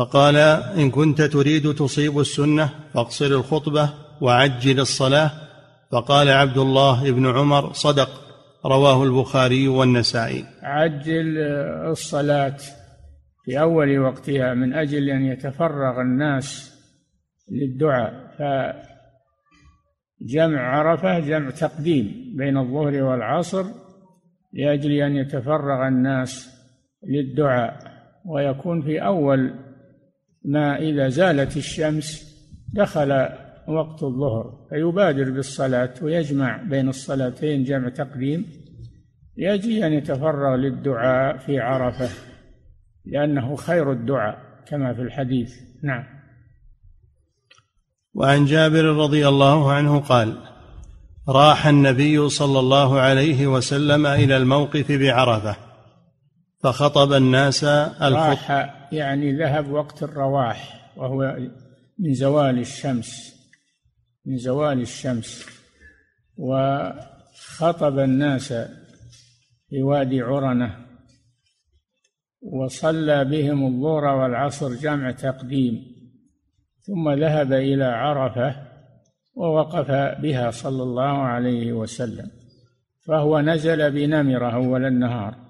فقال 0.00 0.36
إن 0.80 0.90
كنت 0.90 1.22
تريد 1.22 1.74
تصيب 1.74 2.18
السنة 2.18 2.70
فاقصر 2.94 3.26
الخطبة 3.26 3.90
وعجل 4.20 4.80
الصلاة. 4.80 5.30
فقال 5.92 6.28
عبد 6.28 6.58
الله 6.58 7.12
بن 7.12 7.26
عمر 7.26 7.72
صدق. 7.72 8.08
رواه 8.66 9.04
البخاري 9.04 9.68
والنسائي. 9.68 10.44
عجل 10.62 11.38
الصلاة 11.90 12.56
في 13.44 13.60
أول 13.60 13.98
وقتها 13.98 14.54
من 14.54 14.74
أجل 14.74 15.10
أن 15.10 15.24
يتفرغ 15.24 16.00
الناس 16.00 16.72
للدعاء. 17.52 18.12
فجمع 20.20 20.78
عرفة 20.78 21.18
جمع 21.18 21.50
تقديم 21.50 22.34
بين 22.36 22.56
الظهر 22.56 23.02
والعصر 23.02 23.64
لأجل 24.52 24.92
أن 24.92 25.16
يتفرغ 25.16 25.88
الناس 25.88 26.50
للدعاء 27.08 27.78
ويكون 28.24 28.82
في 28.82 28.98
أول 28.98 29.69
ما 30.44 30.78
إذا 30.78 31.08
زالت 31.08 31.56
الشمس 31.56 32.30
دخل 32.72 33.10
وقت 33.68 34.02
الظهر 34.02 34.66
فيبادر 34.70 35.30
بالصلاة 35.30 35.94
ويجمع 36.02 36.62
بين 36.62 36.88
الصلاتين 36.88 37.64
جمع 37.64 37.88
تقديم. 37.88 38.46
لأجل 39.36 39.84
أن 39.84 39.92
يتفرغ 39.92 40.56
للدعاء 40.56 41.38
في 41.38 41.58
عرفة 41.58 42.08
لأنه 43.04 43.56
خير 43.56 43.92
الدعاء 43.92 44.38
كما 44.66 44.94
في 44.94 45.02
الحديث. 45.02 45.52
نعم. 45.82 46.04
وعن 48.14 48.44
جابر 48.44 48.84
رضي 48.84 49.28
الله 49.28 49.72
عنه 49.72 50.00
قال 50.00 50.38
راح 51.28 51.66
النبي 51.66 52.28
صلى 52.28 52.58
الله 52.58 53.00
عليه 53.00 53.46
وسلم 53.46 54.06
إلى 54.06 54.36
الموقف 54.36 54.92
بعرفة. 54.92 55.69
فخطب 56.62 57.12
الناس 57.12 57.64
راح 58.00 58.50
يعني 58.92 59.38
ذهب 59.38 59.70
وقت 59.70 60.02
الرواح 60.02 60.90
وهو 60.96 61.36
من 61.98 62.14
زوال 62.14 62.58
الشمس 62.58 63.40
من 64.26 64.36
زوال 64.36 64.80
الشمس. 64.80 65.46
وخطب 66.36 67.98
الناس 67.98 68.52
في 69.68 69.82
وادي 69.82 70.20
عرنة 70.20 70.86
وصلى 72.42 73.24
بهم 73.24 73.66
الظهر 73.66 74.04
والعصر 74.04 74.74
جمع 74.74 75.10
تقديم. 75.10 75.74
ثم 76.86 77.10
ذهب 77.10 77.52
إلى 77.52 77.84
عرفة 77.84 78.66
ووقف 79.34 79.90
بها 80.22 80.50
صلى 80.50 80.82
الله 80.82 81.18
عليه 81.18 81.72
وسلم. 81.72 82.30
فهو 83.06 83.40
نزل 83.40 83.90
بنمره 83.90 84.54
اول 84.54 84.84
النهار 84.84 85.49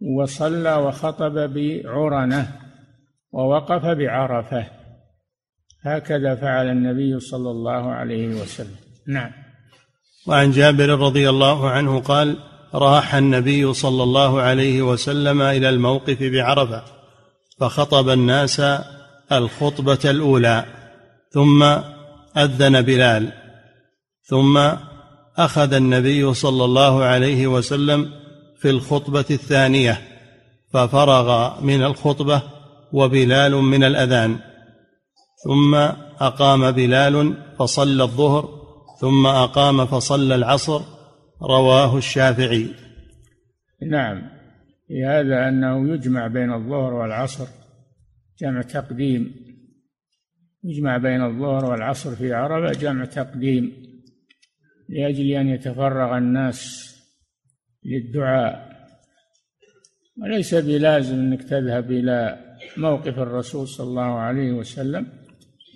وصلى 0.00 0.74
وخطب 0.74 1.34
بعرنة 1.54 2.52
ووقف 3.32 3.84
بعرفة. 3.84 4.66
هكذا 5.82 6.34
فعل 6.34 6.68
النبي 6.68 7.20
صلى 7.20 7.50
الله 7.50 7.92
عليه 7.92 8.28
وسلم. 8.28 8.76
نعم. 9.08 9.30
وعن 10.26 10.50
جابر 10.50 10.88
رضي 10.88 11.30
الله 11.30 11.70
عنه 11.70 12.00
قال 12.00 12.36
راح 12.74 13.14
النبي 13.14 13.72
صلى 13.74 14.02
الله 14.02 14.40
عليه 14.40 14.82
وسلم 14.82 15.42
إلى 15.42 15.68
الموقف 15.68 16.22
بعرفة 16.22 16.82
فخطب 17.60 18.08
الناس 18.08 18.62
الخطبة 19.32 19.98
الأولى 20.04 20.64
ثم 21.30 21.62
أذن 22.36 22.82
بلال 22.82 23.32
ثم 24.22 24.58
أخذ 25.38 25.72
النبي 25.72 26.34
صلى 26.34 26.64
الله 26.64 27.04
عليه 27.04 27.46
وسلم 27.46 28.12
في 28.58 28.70
الخطبة 28.70 29.24
الثانية 29.30 29.98
ففرغ 30.72 31.60
من 31.64 31.82
الخطبة 31.82 32.42
وبلال 32.92 33.52
من 33.52 33.84
الأذان. 33.84 34.38
ثم 35.44 35.74
أقام 36.20 36.70
بلال 36.70 37.36
فصلى 37.58 38.02
الظهر 38.02 38.48
ثم 39.00 39.26
أقام 39.26 39.86
فصلى 39.86 40.34
العصر 40.34 40.80
رواه 41.42 41.96
الشافعي. 41.96 42.68
نعم. 43.90 44.22
في 44.88 45.04
هذا 45.04 45.48
أنه 45.48 45.94
يجمع 45.94 46.26
بين 46.26 46.52
الظهر 46.52 46.94
والعصر 46.94 47.46
جمع 48.40 48.62
تقديم. 48.62 49.34
يجمع 50.64 50.96
بين 50.96 51.24
الظهر 51.24 51.64
والعصر 51.64 52.14
في 52.14 52.32
عرفة 52.32 52.80
جمع 52.80 53.04
تقديم 53.04 53.72
لأجل 54.88 55.30
أن 55.30 55.48
يتفرغ 55.48 56.18
الناس 56.18 56.88
للدعاء. 57.88 58.68
وليس 60.22 60.54
بلازم 60.54 61.14
أنك 61.14 61.42
تذهب 61.42 61.90
إلى 61.90 62.38
موقف 62.76 63.18
الرسول 63.18 63.68
صلى 63.68 63.86
الله 63.86 64.18
عليه 64.18 64.52
وسلم 64.52 65.06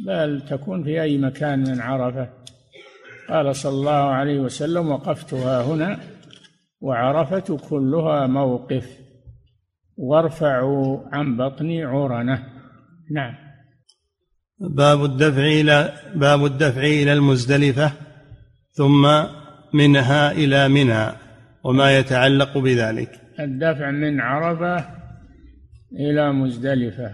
بل 0.06 0.42
تكون 0.48 0.84
في 0.84 1.02
أي 1.02 1.18
مكان 1.18 1.58
من 1.58 1.80
عرفة. 1.80 2.28
قال 3.28 3.56
صلى 3.56 3.72
الله 3.72 3.90
عليه 3.90 4.38
وسلم 4.40 4.88
وقفتها 4.88 5.62
هنا 5.62 6.00
وعرفة 6.80 7.58
كلها 7.68 8.26
موقف. 8.26 8.98
وارفعوا 9.96 11.00
عن 11.12 11.36
بطني 11.36 11.84
عرنة. 11.84 12.46
نعم. 13.10 13.34
باب 14.58 15.04
الدفع 15.04 15.44
إلى 15.44 15.92
باب 16.14 16.44
الدفع 16.44 16.80
إلى 16.80 17.12
المزدلفة 17.12 17.92
ثم 18.72 19.24
منها 19.74 20.32
إلى 20.32 20.68
منى 20.68 21.12
وما 21.64 21.98
يتعلق 21.98 22.58
بذلك. 22.58 23.20
الدفع 23.40 23.90
من 23.90 24.20
عرفة 24.20 24.88
إلى 25.92 26.32
مزدلفة 26.32 27.10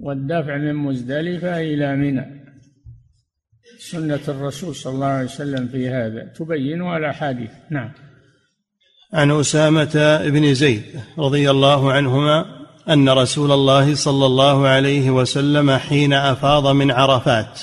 والدفع 0.00 0.56
من 0.56 0.74
مزدلفة 0.74 1.60
إلى 1.60 1.96
منى. 1.96 2.40
سنة 3.78 4.20
الرسول 4.28 4.74
صلى 4.74 4.94
الله 4.94 5.06
عليه 5.06 5.24
وسلم 5.24 5.68
في 5.68 5.88
هذا. 5.88 6.24
تبينها 6.24 6.96
الأحاديث 6.96 7.50
نعم. 7.70 7.92
عن 9.12 9.30
أسامة 9.30 10.20
بن 10.24 10.54
زيد 10.54 10.82
رضي 11.18 11.50
الله 11.50 11.92
عنهما 11.92 12.60
أن 12.88 13.08
رسول 13.08 13.52
الله 13.52 13.94
صلى 13.94 14.26
الله 14.26 14.68
عليه 14.68 15.10
وسلم 15.10 15.70
حين 15.70 16.12
أفاض 16.12 16.66
من 16.66 16.90
عرفات 16.90 17.60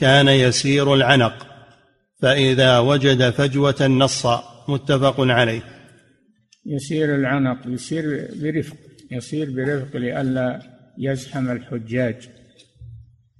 كان 0.00 0.28
يسير 0.28 0.94
العنق 0.94 1.46
فإذا 2.22 2.78
وجد 2.78 3.30
فجوة 3.30 3.86
نص 3.86 4.26
متفق 4.68 5.20
عليه. 5.20 5.62
يسير 6.66 7.14
العنق 7.14 7.58
يسير 7.66 8.28
برفق 8.42 8.76
يسير 9.10 9.50
برفق 9.50 9.96
لئلا 9.96 10.62
يزحم 10.98 11.50
الحجاج. 11.50 12.28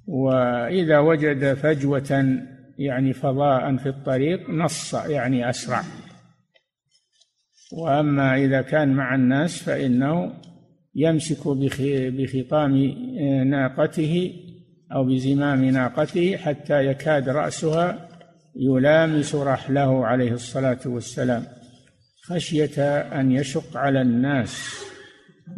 وإذا 0.07 0.99
وجد 0.99 1.55
فجوة 1.55 2.39
يعني 2.79 3.13
فضاء 3.13 3.77
في 3.77 3.89
الطريق 3.89 4.51
نص 4.51 4.95
يعني 4.95 5.51
أسرع. 5.51 5.83
وأما 7.73 8.37
إذا 8.37 8.63
كان 8.63 8.95
مع 8.95 9.15
الناس 9.15 9.63
فإنه 9.63 10.33
يمسك 10.95 11.49
بخطام 11.89 12.77
ناقته 13.47 14.33
أو 14.93 15.05
بزمام 15.05 15.65
ناقته 15.65 16.37
حتى 16.37 16.87
يكاد 16.87 17.29
رأسها 17.29 18.09
يلامس 18.57 19.35
رحله 19.35 20.07
عليه 20.07 20.33
الصلاة 20.33 20.81
والسلام. 20.87 21.47
خشية 22.25 23.01
أن 23.01 23.33
يشق 23.33 23.77
على 23.77 24.01
الناس. 24.01 24.85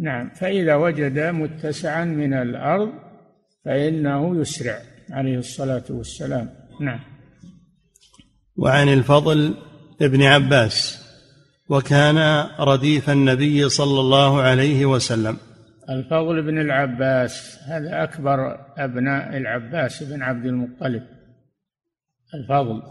نعم 0.01 0.31
فإذا 0.31 0.75
وجد 0.75 1.19
متسعا 1.19 2.05
من 2.05 2.35
الأرض 2.35 2.93
فإنه 3.65 4.41
يسرع 4.41 4.79
عليه 5.11 5.39
الصلاة 5.39 5.85
والسلام. 5.91 6.51
نعم. 6.81 7.01
وعن 8.57 8.89
الفضل 8.89 9.55
ابن 10.03 10.23
عباس 10.23 11.07
وكان 11.69 12.47
رديف 12.61 13.11
النبي 13.11 13.69
صلى 13.69 14.01
الله 14.01 14.43
عليه 14.43 14.87
وسلم. 14.87 15.37
الفضل 15.91 16.43
بن 16.43 16.61
العباس 16.61 17.59
هذا 17.69 18.03
أكبر 18.03 18.39
أبناء 18.79 19.37
العباس 19.37 20.03
بن 20.03 20.23
عبد 20.23 20.47
المطلب. 20.47 21.16
الفضل. 22.41 22.83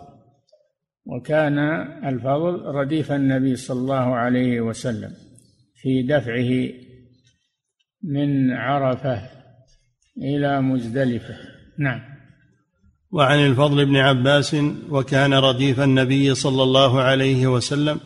وكان 1.05 1.59
الفضل 2.07 2.65
رديف 2.65 3.11
النبي 3.11 3.55
صلى 3.55 3.79
الله 3.79 4.15
عليه 4.15 4.61
وسلم 4.61 5.11
في 5.81 6.03
دفعه 6.03 6.69
من 8.03 8.51
عرفة 8.51 9.29
إلى 10.17 10.61
مزدلفة. 10.61 11.35
نعم. 11.79 12.15
وعن 13.11 13.39
الفضل 13.39 13.85
بن 13.85 13.95
عباس 13.95 14.55
وكان 14.89 15.33
رديف 15.33 15.79
النبي 15.79 16.35
صلى 16.35 16.63
الله 16.63 17.01
عليه 17.01 17.47
وسلم 17.47 17.99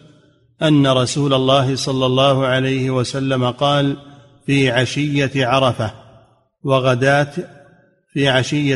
أن 0.62 0.88
رسول 0.88 1.34
الله 1.34 1.75
صلى 1.75 2.06
الله 2.06 2.45
عليه 2.45 2.89
وسلم 2.89 3.52
قال 3.52 3.97
في 4.45 4.71
عشية 4.71 5.45
عرفة 5.45 5.93
وغداة 6.63 7.34
في 8.13 8.30
عشية 8.30 8.75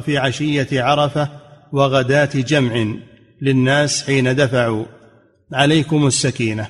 في 0.00 0.18
عشية 0.18 0.82
عرفة 0.82 1.28
وغداة 1.76 2.30
جمع 2.34 2.86
للناس 3.42 4.06
حين 4.06 4.34
دفعوا. 4.34 4.84
عليكم 5.52 6.06
السكينة. 6.06 6.68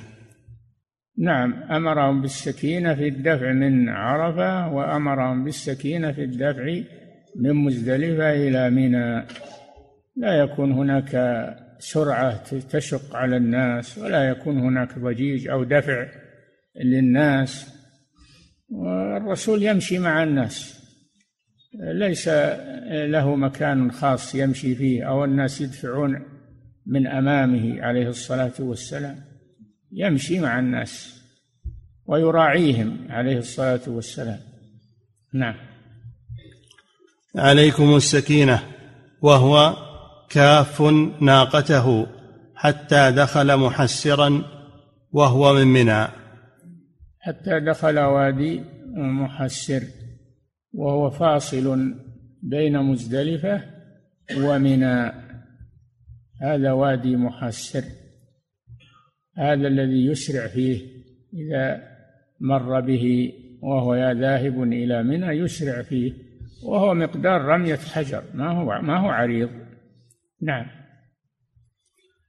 نعم 1.17 1.53
أمرهم 1.71 2.21
بالسكينة 2.21 2.95
في 2.95 3.07
الدفع 3.07 3.51
من 3.51 3.89
عرفة 3.89 4.73
وأمرهم 4.73 5.43
بالسكينة 5.43 6.11
في 6.11 6.23
الدفع 6.23 6.79
من 7.35 7.53
مزدلفة 7.53 8.33
إلى 8.33 8.69
منى. 8.69 9.25
لا 10.15 10.39
يكون 10.39 10.71
هناك 10.71 11.11
سرعة 11.79 12.59
تشق 12.59 13.15
على 13.15 13.37
الناس 13.37 13.97
ولا 13.97 14.29
يكون 14.29 14.59
هناك 14.59 14.99
ضجيج 14.99 15.47
أو 15.47 15.63
دفع 15.63 16.05
للناس. 16.83 17.73
والرسول 18.69 19.63
يمشي 19.63 19.99
مع 19.99 20.23
الناس. 20.23 20.76
ليس 21.73 22.27
له 22.89 23.35
مكان 23.35 23.91
خاص 23.91 24.35
يمشي 24.35 24.75
فيه 24.75 25.09
أو 25.09 25.23
الناس 25.23 25.61
يدفعون 25.61 26.23
من 26.85 27.07
أمامه 27.07 27.81
عليه 27.81 28.07
الصلاة 28.07 28.53
والسلام. 28.59 29.23
يمشي 29.91 30.39
مع 30.39 30.59
الناس 30.59 31.21
ويراعيهم 32.05 33.07
عليه 33.09 33.37
الصلاة 33.37 33.81
والسلام. 33.87 34.39
نعم. 35.33 35.55
عليكم 37.35 37.95
السكينة 37.95 38.63
وهو 39.21 39.75
كاف 40.29 40.81
ناقته 41.21 42.07
حتى 42.55 43.11
دخل 43.11 43.57
محسرا 43.57 44.43
وهو 45.11 45.53
من 45.53 45.67
منى. 45.67 46.07
حتى 47.19 47.59
دخل 47.59 47.99
وادي 47.99 48.63
محسر. 48.95 49.83
وهو 50.73 51.09
فاصل 51.09 51.93
بين 52.43 52.79
مزدلفة 52.79 53.63
ومنى 54.37 55.11
هذا 56.41 56.71
وادي 56.71 57.15
محسر. 57.15 57.83
هذا 59.37 59.67
الذي 59.67 60.05
يسرع 60.05 60.47
فيه 60.47 60.81
إذا 61.33 61.83
مر 62.39 62.79
به 62.81 63.33
وهو 63.61 63.95
ذاهب 63.95 64.63
إلى 64.63 65.03
منى 65.03 65.25
يسرع 65.25 65.81
فيه 65.81 66.13
وهو 66.63 66.93
مقدار 66.93 67.41
رمية 67.41 67.75
حجر. 67.75 68.23
ما 68.33 68.51
هو 68.51 68.81
ما 68.81 68.99
هو 68.99 69.09
عريض؟ 69.09 69.49
نعم. 70.41 70.65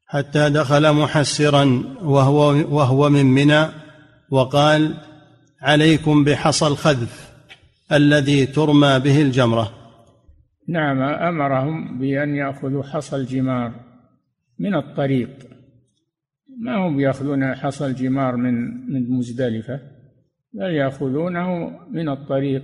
حتى 0.06 0.50
دخل 0.50 0.92
محسرا 0.92 1.64
وهو 2.02 2.48
وهو 2.76 3.08
من 3.08 3.26
منى 3.26 3.66
وقال 4.30 4.94
عليكم 5.62 6.24
بحصى 6.24 6.66
الخذف. 6.66 7.27
الذي 7.92 8.46
ترمى 8.46 8.98
به 8.98 9.22
الجمرة. 9.22 9.72
نعم 10.68 11.02
أمرهم 11.02 11.98
بأن 11.98 12.34
يأخذوا 12.34 12.82
حصى 12.82 13.16
الجمار 13.16 13.74
من 14.58 14.74
الطريق. 14.74 15.30
ما 16.60 16.86
هم 16.86 17.00
ياخذون 17.00 17.54
حصى 17.54 17.86
الجمار 17.86 18.36
من 18.36 18.54
من 18.92 19.10
مزدلفة؟ 19.10 19.80
بل 20.52 20.70
يأخذونه 20.74 21.70
من 21.90 22.08
الطريق. 22.08 22.62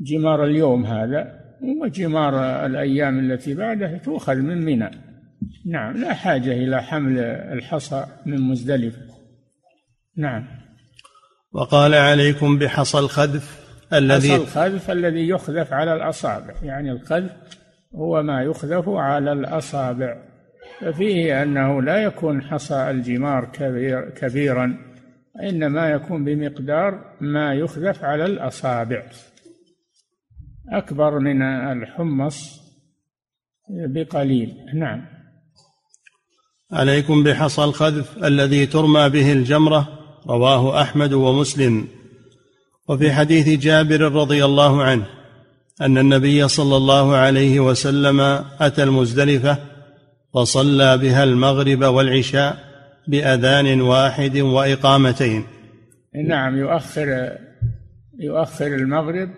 جمار 0.00 0.44
اليوم 0.44 0.86
هذا 0.86 1.40
وجمار 1.82 2.66
الأيام 2.66 3.18
التي 3.18 3.54
بعده 3.54 3.98
تؤخذ 3.98 4.36
من 4.36 4.64
منى. 4.64 4.90
نعم 5.66 5.96
لا 5.96 6.14
حاجة 6.14 6.52
إلى 6.52 6.82
حمل 6.82 7.18
الحصى 7.52 8.06
من 8.26 8.40
مزدلفة. 8.40 9.00
نعم. 10.16 10.46
وقال 11.52 11.94
عليكم 11.94 12.58
بحصى 12.58 12.98
الخذف 12.98 13.67
الذي 13.92 14.32
حصى 14.32 14.42
الخذف 14.42 14.90
الذي 14.90 15.28
يخذف 15.28 15.72
على 15.72 15.94
الأصابع 15.94 16.54
يعني 16.62 16.92
الخذف 16.92 17.32
هو 17.94 18.22
ما 18.22 18.42
يخذف 18.42 18.88
على 18.88 19.32
الأصابع. 19.32 20.16
ففيه 20.80 21.42
أنه 21.42 21.82
لا 21.82 21.96
يكون 21.96 22.42
حصى 22.42 22.90
الجمار 22.90 23.44
كبير 23.44 24.10
كبيرا 24.10 24.78
إنما 25.42 25.90
يكون 25.90 26.24
بمقدار 26.24 27.16
ما 27.20 27.54
يخذف 27.54 28.04
على 28.04 28.24
الأصابع. 28.24 29.02
أكبر 30.72 31.18
من 31.18 31.42
الحمص 31.42 32.60
بقليل. 33.70 34.56
نعم. 34.74 35.04
عليكم 36.72 37.24
بحصى 37.24 37.64
الخذف 37.64 38.24
الذي 38.24 38.66
ترمى 38.66 39.08
به 39.08 39.32
الجمرة 39.32 39.88
رواه 40.26 40.82
أحمد 40.82 41.12
ومسلم. 41.12 41.88
وفي 42.88 43.12
حديث 43.12 43.48
جابر 43.48 44.00
رضي 44.00 44.44
الله 44.44 44.82
عنه 44.82 45.06
أن 45.80 45.98
النبي 45.98 46.48
صلى 46.48 46.76
الله 46.76 47.16
عليه 47.16 47.60
وسلم 47.60 48.20
أتى 48.60 48.82
المزدلفة 48.82 49.58
فصلى 50.34 50.98
بها 50.98 51.24
المغرب 51.24 51.84
والعشاء 51.84 52.56
بأذان 53.08 53.80
واحد 53.80 54.36
وإقامتين. 54.36 55.44
نعم 56.28 56.58
يؤخر 56.58 57.38
يؤخر 58.18 58.66
المغرب 58.66 59.30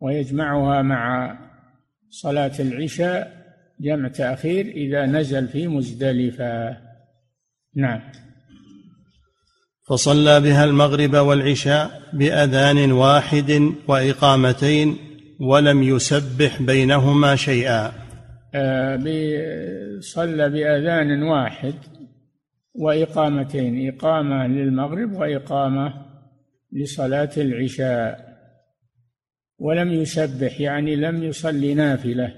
ويجمعها 0.00 0.82
مع 0.82 1.32
صلاة 2.10 2.52
العشاء 2.60 3.42
جمع 3.80 4.08
تأخير 4.08 4.66
إذا 4.66 5.06
نزل 5.06 5.48
في 5.48 5.68
مزدلفة. 5.68 6.76
نعم. 7.76 8.00
فصلى 9.82 10.40
بها 10.40 10.64
المغرب 10.64 11.14
والعشاء 11.14 12.02
بأذان 12.12 12.92
واحد 12.92 13.72
وإقامتين 13.88 14.96
ولم 15.40 15.82
يسبح 15.82 16.62
بينهما 16.62 17.36
شيئا. 17.36 17.92
آه، 18.54 18.96
صلى 20.00 20.48
بأذان 20.48 21.22
واحد 21.22 21.74
وإقامتين 22.74 23.88
إقامة 23.94 24.46
للمغرب 24.46 25.12
وإقامة 25.12 25.94
لصلاة 26.72 27.30
العشاء. 27.36 28.32
ولم 29.58 29.92
يسبح 29.92 30.60
يعني 30.60 30.96
لم 30.96 31.22
يصلي 31.22 31.74
نافلة 31.74 32.34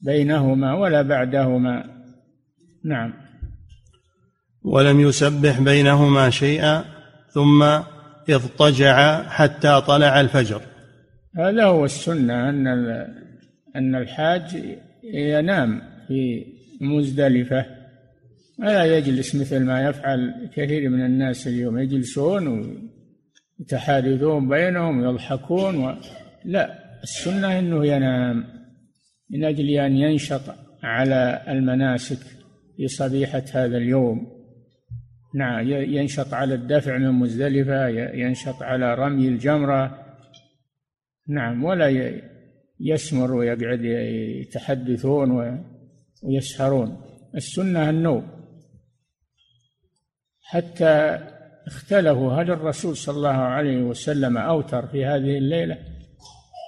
بينهما 0.00 0.74
ولا 0.74 1.02
بعدهما. 1.02 1.84
نعم. 2.84 3.29
ولم 4.62 5.00
يسبح 5.00 5.60
بينهما 5.60 6.30
شيئا 6.30 6.84
ثم 7.28 7.62
اضطجع 8.28 9.22
حتى 9.22 9.82
طلع 9.86 10.20
الفجر. 10.20 10.62
هذا 11.36 11.64
هو 11.64 11.84
السنة 11.84 12.48
أن 12.48 12.66
أن 13.76 13.94
الحاج 13.94 14.76
ينام 15.04 15.82
في 16.08 16.46
مزدلفة. 16.80 17.66
ولا 18.58 18.98
يجلس 18.98 19.34
مثل 19.34 19.64
ما 19.64 19.88
يفعل 19.88 20.50
كثير 20.56 20.88
من 20.88 21.04
الناس 21.04 21.46
اليوم 21.46 21.78
يجلسون 21.78 22.76
ويتحادثون 23.58 24.48
بينهم 24.48 25.00
ويضحكون 25.00 25.84
و... 25.84 25.94
لا 26.44 26.78
السنة 27.02 27.58
أنه 27.58 27.86
ينام 27.86 28.44
من 29.30 29.44
أجل 29.44 29.70
أن 29.70 29.96
ينشط 29.96 30.42
على 30.82 31.42
المناسك 31.48 32.18
في 32.76 32.88
صبيحة 32.88 33.44
هذا 33.52 33.76
اليوم. 33.76 34.39
نعم 35.34 35.68
ينشط 35.68 36.34
على 36.34 36.54
الدفع 36.54 36.98
من 36.98 37.10
مزدلفة 37.10 37.88
ينشط 38.14 38.62
على 38.62 38.94
رمي 38.94 39.28
الجمرة. 39.28 40.06
نعم 41.28 41.64
ولا 41.64 42.20
يسمر 42.80 43.34
ويقعد 43.34 43.84
يتحدثون 44.40 45.56
ويسهرون. 46.22 47.02
السنة 47.34 47.90
النوم. 47.90 48.26
حتى 50.42 51.18
اختلفوا 51.66 52.32
هل 52.32 52.50
الرسول 52.50 52.96
صلى 52.96 53.16
الله 53.16 53.28
عليه 53.28 53.82
وسلم 53.82 54.38
أوتر 54.38 54.86
في 54.86 55.04
هذه 55.04 55.38
الليلة 55.38 55.78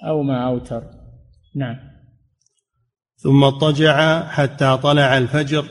أو 0.07 0.23
ما 0.23 0.47
أوتر. 0.47 0.83
نعم. 1.55 1.93
ثم 3.15 3.43
اضطجع 3.43 4.23
حتى 4.27 4.77
طلع 4.83 5.17
الفجر 5.17 5.65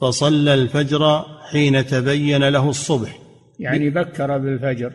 فصلى 0.00 0.54
الفجر 0.54 1.24
حين 1.52 1.86
تبين 1.86 2.48
له 2.48 2.68
الصبح. 2.68 3.18
يعني 3.60 3.90
بكر 3.90 4.38
بالفجر 4.38 4.92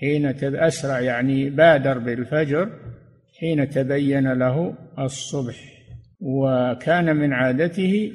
حين 0.00 0.26
أسرع 0.54 1.00
يعني 1.00 1.50
بادر 1.50 1.98
بالفجر 1.98 2.70
حين 3.40 3.70
تبين 3.70 4.32
له 4.32 4.74
الصبح. 4.98 5.56
وكان 6.20 7.16
من 7.16 7.32
عادته 7.32 8.12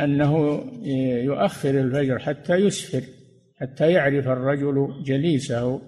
أنه 0.00 0.64
يؤخر 1.24 1.70
الفجر 1.70 2.18
حتى 2.18 2.54
يسفر 2.54 3.02
حتى 3.56 3.92
يعرف 3.92 4.28
الرجل 4.28 4.88
جليسه 5.04 5.82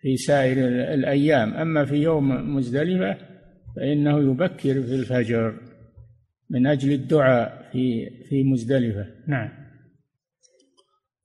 في 0.00 0.16
سائر 0.16 0.68
الأيام. 0.94 1.54
أما 1.54 1.84
في 1.84 1.96
يوم 1.96 2.56
مزدلفة 2.56 3.16
فإنه 3.76 4.30
يبكر 4.30 4.82
في 4.82 4.94
الفجر 4.94 5.54
من 6.50 6.66
أجل 6.66 6.92
الدعاء 6.92 7.68
في 7.72 8.10
في 8.28 8.42
مزدلفة. 8.42 9.06
نعم. 9.28 9.65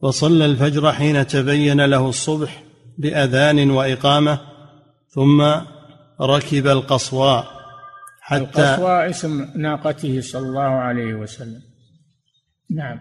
وصلى 0.02 0.46
الفجر 0.46 0.92
حين 0.92 1.28
تبين 1.28 1.86
له 1.86 2.10
الصبح 2.10 2.64
بأذان 2.98 3.70
وإقامة 3.70 4.40
ثم 5.10 5.42
ركب 6.22 6.68
القصواء 6.68 7.62
حتى 8.22 8.44
القصواء 8.44 9.10
اسم 9.10 9.48
ناقته 9.56 10.22
صلى 10.22 10.48
الله 10.48 10.62
عليه 10.62 11.14
وسلم. 11.14 11.62
نعم. 12.70 13.00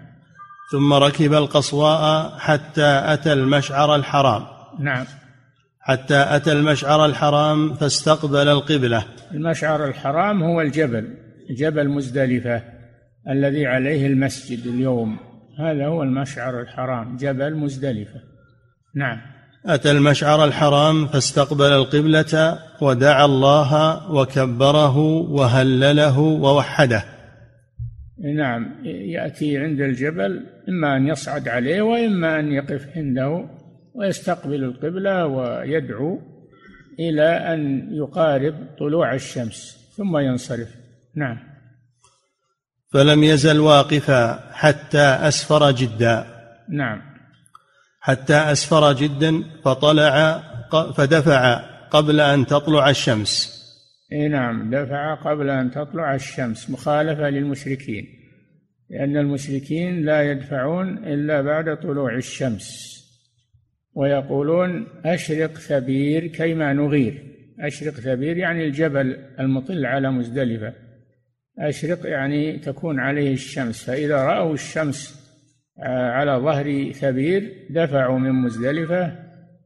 ثم 0.72 0.92
ركب 0.92 1.32
القصواء 1.32 2.30
حتى 2.38 3.02
أتى 3.04 3.32
المشعر 3.32 3.94
الحرام. 3.94 4.46
نعم. 4.78 5.06
حتى 5.80 6.36
أتى 6.36 6.52
المشعر 6.52 7.06
الحرام 7.06 7.74
فاستقبل 7.74 8.48
القبلة. 8.48 9.04
المشعر 9.32 9.84
الحرام 9.84 10.42
هو 10.42 10.60
الجبل 10.60 11.16
جبل 11.50 11.88
مزدلفة 11.88 12.62
الذي 13.28 13.66
عليه 13.66 14.06
المسجد 14.06 14.66
اليوم. 14.66 15.29
هذا 15.60 15.86
هو 15.86 16.02
المشعر 16.02 16.60
الحرام 16.60 17.16
جبل 17.16 17.54
مزدلفة. 17.54 18.20
نعم. 18.94 19.20
أتى 19.66 19.90
المشعر 19.90 20.44
الحرام 20.44 21.06
فاستقبل 21.06 21.72
القبلة 21.72 22.58
ودعا 22.82 23.24
الله 23.24 23.72
وكبره 24.12 24.96
وهلله 25.30 26.18
ووحده. 26.18 27.04
نعم 28.36 28.84
يأتي 28.84 29.58
عند 29.58 29.80
الجبل 29.80 30.46
إما 30.68 30.96
أن 30.96 31.06
يصعد 31.06 31.48
عليه 31.48 31.82
وإما 31.82 32.40
أن 32.40 32.52
يقف 32.52 32.88
عنده 32.96 33.48
ويستقبل 33.94 34.64
القبلة 34.64 35.26
ويدعو 35.26 36.18
إلى 37.00 37.28
أن 37.54 37.88
يقارب 37.92 38.54
طلوع 38.78 39.14
الشمس 39.14 39.90
ثم 39.96 40.18
ينصرف. 40.18 40.68
نعم. 41.16 41.49
فلم 42.92 43.24
يزل 43.24 43.60
واقفا 43.60 44.52
حتى 44.52 44.98
أسفر 44.98 45.70
جدا. 45.70 46.24
نعم. 46.68 47.02
حتى 48.00 48.34
أسفر 48.34 48.92
جدا 48.92 49.44
فطلع 49.64 50.42
فدفع 50.96 51.56
قبل 51.90 52.20
أن 52.20 52.46
تطلع 52.46 52.90
الشمس. 52.90 53.60
إي 54.12 54.28
نعم 54.28 54.70
دفع 54.70 55.14
قبل 55.14 55.50
أن 55.50 55.70
تطلع 55.70 56.14
الشمس 56.14 56.70
مخالفة 56.70 57.30
للمشركين 57.30 58.06
لأن 58.90 59.16
المشركين 59.16 60.04
لا 60.04 60.30
يدفعون 60.30 60.98
إلا 60.98 61.42
بعد 61.42 61.76
طلوع 61.76 62.16
الشمس 62.16 63.00
ويقولون 63.94 64.86
أشرق 65.04 65.52
ثبير 65.58 66.26
كيما 66.26 66.72
نغير. 66.72 67.22
أشرق 67.60 67.92
ثبير 67.92 68.36
يعني 68.36 68.64
الجبل 68.64 69.16
المطل 69.40 69.86
على 69.86 70.10
مزدلفة. 70.10 70.72
أشرق 71.60 72.06
يعني 72.06 72.58
تكون 72.58 73.00
عليه 73.00 73.34
الشمس 73.34 73.84
فإذا 73.84 74.16
رأوا 74.16 74.54
الشمس 74.54 75.20
آه، 75.82 76.10
على 76.10 76.32
ظهر 76.32 76.92
ثبير 76.92 77.66
دفعوا 77.70 78.18
من 78.18 78.32
مزدلفة 78.32 79.12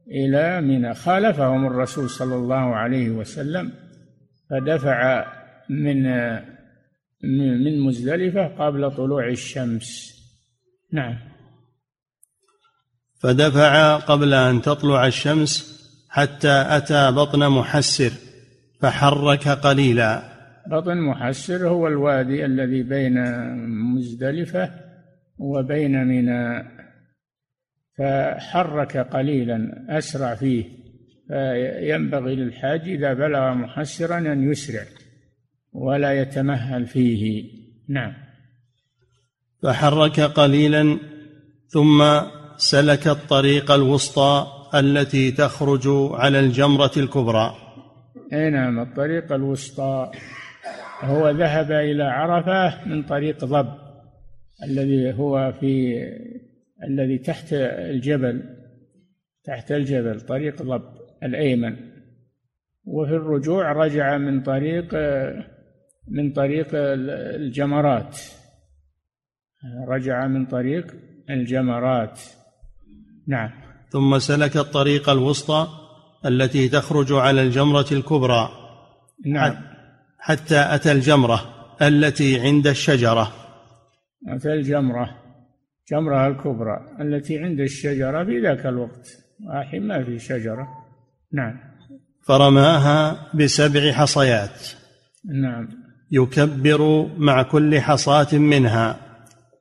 إلى 0.07 0.61
منى 0.61 0.93
خالفهم 0.93 1.67
الرسول 1.67 2.09
صلى 2.09 2.35
الله 2.35 2.75
عليه 2.75 3.09
وسلم 3.09 3.71
فدفع 4.49 5.25
من 5.69 6.03
من 7.25 7.79
مزدلفة 7.79 8.47
قبل 8.47 8.91
طلوع 8.91 9.27
الشمس. 9.29 10.15
نعم. 10.93 11.17
فدفع 13.19 13.95
قبل 13.97 14.33
أن 14.33 14.61
تطلع 14.61 15.07
الشمس 15.07 15.75
حتى 16.09 16.65
أتى 16.67 17.11
بطن 17.11 17.49
محسر 17.49 18.11
فحرك 18.81 19.47
قليلا. 19.47 20.34
بطن 20.71 20.97
محسر 20.97 21.67
هو 21.67 21.87
الوادي 21.87 22.45
الذي 22.45 22.83
بين 22.83 23.23
مزدلفة 23.95 24.71
وبين 25.37 26.07
منى 26.07 26.63
فحرك 27.97 28.97
قليلا 28.97 29.85
أسرع 29.89 30.35
فيه 30.35 30.65
فينبغي 31.27 32.35
للحاج 32.35 32.81
إذا 32.81 33.13
بلغ 33.13 33.53
محسرا 33.53 34.17
أن 34.17 34.51
يسرع 34.51 34.83
ولا 35.73 36.21
يتمهل 36.21 36.85
فيه. 36.85 37.51
نعم. 37.89 38.13
فحرك 39.63 40.19
قليلا 40.19 40.99
ثم 41.67 42.21
سلك 42.57 43.07
الطريق 43.07 43.71
الوسطى 43.71 44.47
التي 44.75 45.31
تخرج 45.31 45.87
على 46.11 46.39
الجمرة 46.39 46.91
الكبرى. 46.97 47.55
أي 48.33 48.49
نعم 48.49 48.79
الطريق 48.79 49.33
الوسطى. 49.33 50.11
هو 51.01 51.29
ذهب 51.29 51.71
إلى 51.71 52.03
عرفة 52.03 52.87
من 52.87 53.03
طريق 53.03 53.45
ضب 53.45 53.73
الذي 54.63 55.13
هو 55.13 55.53
في 55.59 56.01
الذي 56.83 57.17
تحت 57.17 57.53
الجبل 57.53 58.55
تحت 59.45 59.71
الجبل 59.71 60.21
طريق 60.21 60.61
ضب 60.61 60.83
الأيمن. 61.23 61.75
وفي 62.85 63.11
الرجوع 63.11 63.71
رجع 63.71 64.17
من 64.17 64.41
طريق 64.41 64.95
من 66.07 66.31
طريق 66.31 66.67
الجمرات. 66.73 68.17
رجع 69.87 70.27
من 70.27 70.45
طريق 70.45 70.87
الجمرات. 71.29 72.19
نعم. 73.27 73.49
ثم 73.89 74.19
سلك 74.19 74.57
الطريق 74.57 75.09
الوسطى 75.09 75.67
التي 76.25 76.69
تخرج 76.69 77.11
على 77.11 77.41
الجمرة 77.41 77.85
الكبرى. 77.91 78.49
نعم. 79.25 79.74
حتى 80.25 80.75
أتى 80.75 80.91
الجمرة 80.91 81.41
التي 81.81 82.39
عند 82.39 82.67
الشجرة. 82.67 83.31
أتى 84.27 84.53
الجمرة 84.53 85.09
جمرة 85.91 86.27
الكبرى 86.27 86.95
التي 87.01 87.39
عند 87.39 87.59
الشجرة 87.59 88.23
في 88.23 88.39
ذاك 88.39 88.65
الوقت. 88.65 89.07
الحين 89.61 89.87
ما 89.87 90.03
في 90.03 90.19
شجرة. 90.19 90.67
نعم. 91.33 91.59
فرماها 92.27 93.27
بسبع 93.33 93.91
حصيات. 93.91 94.67
نعم. 95.41 95.69
يكبر 96.11 97.09
مع 97.17 97.43
كل 97.43 97.79
حصاة 97.79 98.37
منها. 98.37 98.99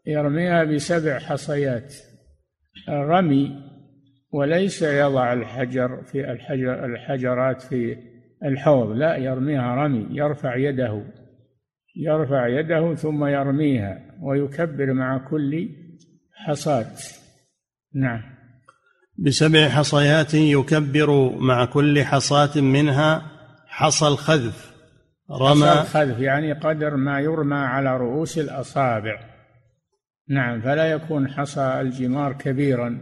يرميها 0.06 0.64
بسبع 0.64 1.18
حصيات. 1.18 1.94
الرمي 2.88 3.50
وليس 4.32 4.82
يضع 4.82 5.32
الحجر 5.32 6.02
في 6.02 6.30
الحجر 6.32 6.84
الحجرات 6.84 7.62
في 7.62 8.13
الحوض 8.44 8.96
لا 8.96 9.16
يرميها 9.16 9.74
رمي 9.74 10.06
يرفع 10.10 10.56
يده 10.56 11.04
يرفع 11.96 12.48
يده 12.48 12.94
ثم 12.94 13.24
يرميها 13.24 14.00
ويكبر 14.22 14.92
مع 14.92 15.18
كل 15.18 15.68
حصاة. 16.34 16.92
نعم. 17.94 18.22
بسبع 19.18 19.68
حصيات 19.68 20.34
يكبر 20.34 21.30
مع 21.38 21.64
كل 21.64 22.04
حصاة 22.04 22.60
منها 22.60 23.22
حصى 23.66 24.06
الخذف 24.06 24.74
رمى 25.30 25.66
حصى 25.66 25.80
الخذف 25.80 26.20
يعني 26.20 26.52
قدر 26.52 26.96
ما 26.96 27.20
يرمى 27.20 27.56
على 27.56 27.96
رؤوس 27.96 28.38
الأصابع. 28.38 29.20
نعم 30.28 30.60
فلا 30.60 30.90
يكون 30.90 31.28
حصى 31.28 31.80
الجمار 31.80 32.32
كبيرا 32.32 33.00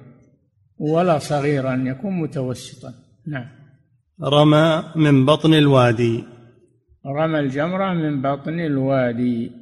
ولا 0.79 1.19
صغيرا 1.19 1.85
يكون 1.87 2.21
متوسطا. 2.21 2.95
نعم. 3.27 3.62
رمى 4.25 4.85
من 4.97 5.27
بطن 5.27 5.55
الوادي. 5.55 6.25
رمى 7.07 7.41
الجمرة 7.41 7.93
من 7.93 8.23
بطن 8.23 8.61
الوادي. 8.61 9.53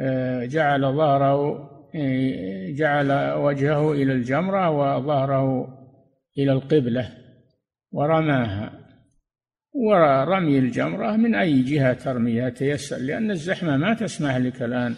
آه، 0.00 0.44
جعل 0.44 0.80
ظهره 0.80 1.70
جعل 2.70 3.32
وجهه 3.36 3.92
إلى 3.92 4.12
الجمرة 4.12 4.70
وظهره 4.70 5.68
إلى 6.38 6.52
القبلة 6.52 7.08
ورماها. 7.92 8.72
ورمي 9.72 10.58
الجمرة 10.58 11.16
من 11.16 11.34
أي 11.34 11.62
جهة 11.62 11.92
ترميها؟ 11.92 12.48
تيسر 12.48 12.96
لأن 12.96 13.30
الزحمة 13.30 13.76
ما 13.76 13.94
تسمح 13.94 14.36
لك 14.36 14.62
الآن. 14.62 14.94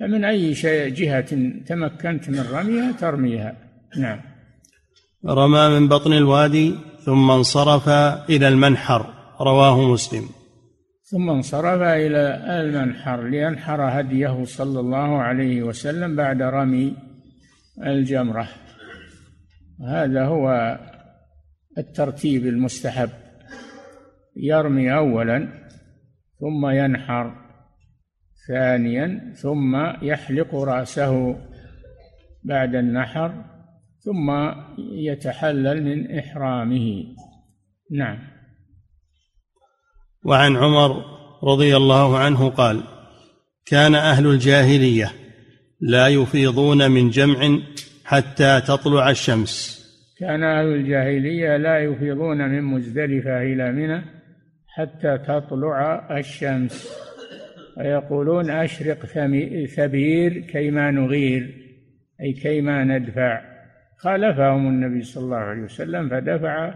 فمن 0.00 0.24
أي 0.24 0.54
شيء 0.54 0.94
جهة 0.94 1.60
تمكنت 1.66 2.30
من 2.30 2.44
رميها 2.52 2.92
ترميها. 2.92 3.56
نعم. 3.98 4.20
رمى 5.26 5.80
من 5.80 5.88
بطن 5.88 6.12
الوادي. 6.12 6.74
ثم 7.04 7.30
انصرف 7.30 7.88
إلى 8.30 8.48
المنحر. 8.48 9.14
رواه 9.40 9.92
مسلم. 9.92 10.28
ثم 11.10 11.30
انصرف 11.30 11.82
إلى 11.82 12.44
المنحر 12.60 13.22
لينحر 13.22 14.00
هديه 14.00 14.44
صلى 14.44 14.80
الله 14.80 15.22
عليه 15.22 15.62
وسلم 15.62 16.16
بعد 16.16 16.42
رمي 16.42 16.96
الجمرة. 17.86 18.48
هذا 19.88 20.24
هو 20.26 20.78
الترتيب 21.78 22.46
المستحب. 22.46 23.10
يرمي 24.36 24.96
أولا 24.96 25.48
ثم 26.40 26.66
ينحر 26.66 27.34
ثانيا 28.48 29.32
ثم 29.36 29.76
يحلق 30.02 30.54
رأسه 30.54 31.36
بعد 32.44 32.74
النحر 32.74 33.53
ثم 34.04 34.30
يتحلل 34.78 35.82
من 35.82 36.18
إحرامه. 36.18 37.04
نعم. 37.90 38.18
وعن 40.24 40.56
عمر 40.56 41.04
رضي 41.42 41.76
الله 41.76 42.18
عنه 42.18 42.48
قال 42.48 42.80
كان 43.66 43.94
أهل 43.94 44.26
الجاهلية 44.26 45.12
لا 45.80 46.08
يفيضون 46.08 46.90
من 46.90 47.10
جمع 47.10 47.58
حتى 48.04 48.60
تطلع 48.60 49.10
الشمس. 49.10 49.84
كان 50.18 50.42
أهل 50.42 50.66
الجاهلية 50.66 51.56
لا 51.56 51.78
يفيضون 51.78 52.48
من 52.48 52.62
مزدلفة 52.62 53.42
إلى 53.42 53.72
منى 53.72 54.04
حتى 54.68 55.18
تطلع 55.18 56.18
الشمس. 56.18 56.88
ويقولون 57.76 58.50
أشرق 58.50 59.06
ثبير 59.66 60.40
كيما 60.40 60.90
نغير 60.90 61.54
أي 62.20 62.32
كيما 62.32 62.84
ندفع. 62.84 63.53
خالفهم 64.04 64.68
النبي 64.68 65.02
صلى 65.02 65.24
الله 65.24 65.36
عليه 65.36 65.62
وسلم 65.62 66.08
فدفع 66.08 66.74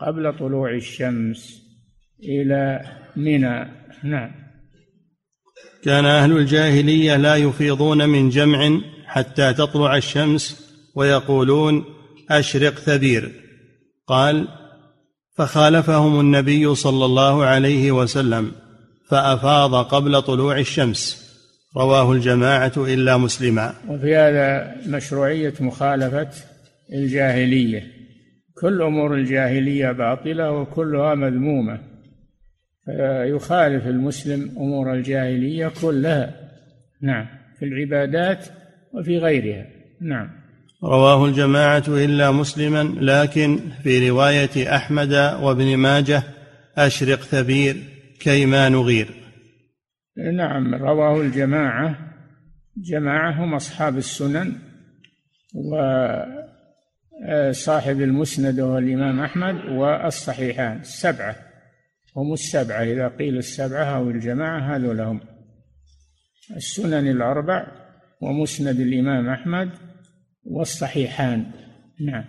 قبل 0.00 0.38
طلوع 0.38 0.74
الشمس 0.74 1.62
إلى 2.22 2.80
منى. 3.16 3.68
نعم. 4.04 4.30
كان 5.84 6.04
أهل 6.04 6.36
الجاهلية 6.36 7.16
لا 7.16 7.36
يفيضون 7.36 8.08
من 8.08 8.28
جمع 8.28 8.80
حتى 9.06 9.52
تطلع 9.52 9.96
الشمس 9.96 10.70
ويقولون 10.94 11.84
أشرق 12.30 12.74
ثبير 12.74 13.32
قال 14.06 14.48
فخالفهم 15.36 16.20
النبي 16.20 16.74
صلى 16.74 17.04
الله 17.04 17.44
عليه 17.44 17.92
وسلم 17.92 18.52
فأفاض 19.08 19.74
قبل 19.74 20.22
طلوع 20.22 20.58
الشمس. 20.58 21.30
رواه 21.76 22.12
الجماعة 22.12 22.72
إلا 22.76 23.16
مسلما. 23.16 23.74
وفي 23.88 24.16
هذا 24.16 24.76
مشروعية 24.86 25.54
مخالفة 25.60 26.49
الجاهلية. 26.92 27.82
كل 28.54 28.82
أمور 28.82 29.14
الجاهلية 29.14 29.92
باطلة 29.92 30.52
وكلها 30.52 31.14
مذمومة. 31.14 31.80
فيخالف 32.84 33.86
المسلم 33.86 34.50
أمور 34.56 34.94
الجاهلية 34.94 35.72
كلها. 35.82 36.34
نعم. 37.02 37.26
في 37.58 37.64
العبادات 37.64 38.46
وفي 38.92 39.18
غيرها. 39.18 39.66
نعم. 40.00 40.30
رواه 40.84 41.26
الجماعة 41.26 41.84
إلا 41.88 42.30
مسلما 42.30 42.94
لكن 43.00 43.58
في 43.82 44.10
رواية 44.10 44.76
أحمد 44.76 45.12
وابن 45.42 45.76
ماجه 45.76 46.22
أشرق 46.76 47.18
ثبير 47.18 47.76
كيما 48.20 48.68
نغير. 48.68 49.08
نعم. 50.16 50.74
رواه 50.74 51.20
الجماعة. 51.20 51.98
جماعة 52.76 53.44
هم 53.44 53.54
أصحاب 53.54 53.96
السنن 53.96 54.52
وصاحب 57.28 58.00
المسند 58.00 58.60
هو 58.60 58.78
الإمام 58.78 59.20
أحمد 59.20 59.54
والصحيحان. 59.54 60.80
السبعة 60.80 61.36
هم 62.16 62.32
السبعة. 62.32 62.82
إذا 62.82 63.08
قيل 63.08 63.36
السبعة 63.36 63.84
أو 63.84 64.10
الجماعة 64.10 64.76
هذول 64.76 64.98
لهم. 64.98 65.20
السنن 66.56 67.10
الأربع 67.10 67.66
ومسند 68.22 68.80
الإمام 68.80 69.28
أحمد 69.28 69.70
والصحيحان. 70.44 71.46
نعم. 72.00 72.24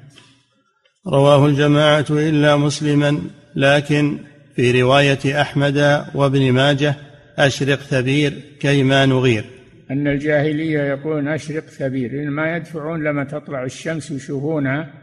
رواه 1.07 1.45
الجماعة 1.45 2.05
إلا 2.09 2.57
مسلما 2.57 3.21
لكن 3.55 4.19
في 4.55 4.81
رواية 4.81 5.41
أحمد 5.41 6.05
وابن 6.15 6.51
ماجه 6.51 6.95
أشرق 7.37 7.79
ثبير 7.79 8.33
كيما 8.59 9.05
نغير. 9.05 9.60
أن 9.91 10.07
الجاهلية 10.07 10.79
يقولون 10.79 11.27
أشرق 11.27 11.65
ثبير 11.65 12.29
ما 12.29 12.55
يدفعون 12.55 13.03
لما 13.03 13.23
تطلع 13.23 13.63
الشمس 13.63 14.11
يشوفونها 14.11 14.93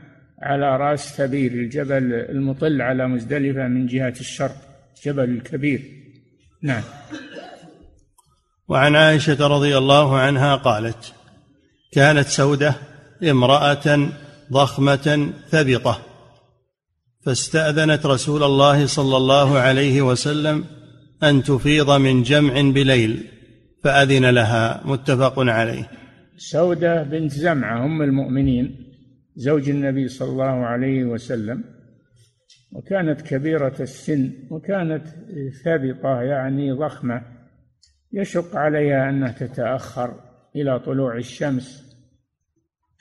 على 0.42 0.76
رأس 0.76 1.16
ثبير 1.16 1.52
الجبل 1.52 2.12
المطل 2.12 2.82
على 2.82 3.08
مزدلفة 3.08 3.68
من 3.68 3.86
جهة 3.86 4.14
الشرق 4.20 4.56
جبل 5.04 5.24
الكبير. 5.24 5.82
نعم. 6.62 6.82
وعن 8.68 8.96
عائشة 8.96 9.46
رضي 9.46 9.78
الله 9.78 10.18
عنها 10.18 10.56
قالت 10.56 11.14
كانت 11.92 12.28
سودة 12.28 12.74
امرأة 13.22 14.08
ضخمة 14.52 15.32
ثبطة 15.48 16.02
فاستأذنت 17.24 18.06
رسول 18.06 18.42
الله 18.42 18.86
صلى 18.86 19.16
الله 19.16 19.58
عليه 19.58 20.02
وسلم 20.02 20.64
أن 21.22 21.42
تفيض 21.42 21.90
من 21.90 22.22
جمع 22.22 22.60
بليل. 22.60 23.37
فأذن 23.84 24.30
لها 24.30 24.82
متفق 24.84 25.38
عليه. 25.38 25.90
سودة 26.36 27.02
بنت 27.02 27.32
زمعة 27.32 27.84
أم 27.84 28.02
المؤمنين 28.02 28.76
زوج 29.36 29.70
النبي 29.70 30.08
صلى 30.08 30.28
الله 30.28 30.66
عليه 30.66 31.04
وسلم. 31.04 31.64
وكانت 32.72 33.20
كبيرة 33.20 33.74
السن 33.80 34.32
وكانت 34.50 35.06
ثابطة 35.64 36.22
يعني 36.22 36.72
ضخمة. 36.72 37.22
يشق 38.12 38.56
عليها 38.56 39.10
أنها 39.10 39.32
تتأخر 39.32 40.14
إلى 40.56 40.80
طلوع 40.80 41.16
الشمس. 41.16 41.88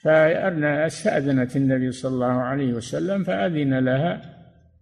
فاستأذنت 0.04 1.56
النبي 1.56 1.92
صلى 1.92 2.14
الله 2.14 2.26
عليه 2.26 2.74
وسلم 2.74 3.24
فأذن 3.24 3.80
لها 3.80 4.22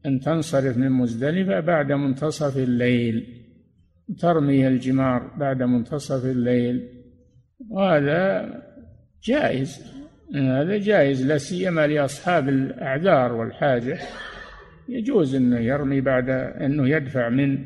أن 0.06 0.20
تنصرف 0.20 0.78
من 0.78 0.92
مزدلفة 0.92 1.60
بعد 1.60 1.92
منتصف 1.92 2.58
الليل. 2.58 3.45
ترمي 4.20 4.68
الجمار 4.68 5.32
بعد 5.38 5.64
منتصف 5.64 6.26
الليل. 6.26 6.90
وهذا 7.70 8.50
جائز. 9.24 9.96
هذا 10.36 10.78
جائز 10.78 11.26
لا 11.26 11.38
سيما 11.38 11.88
لأصحاب 11.88 12.50
الأعذار 12.50 13.34
والحاجة. 13.34 14.00
يجوز 14.90 15.36
أنه 15.36 15.60
يرمي 15.60 16.02
بعد 16.02 16.30
أنه 16.30 16.90
يدفع 16.90 17.30
من 17.30 17.58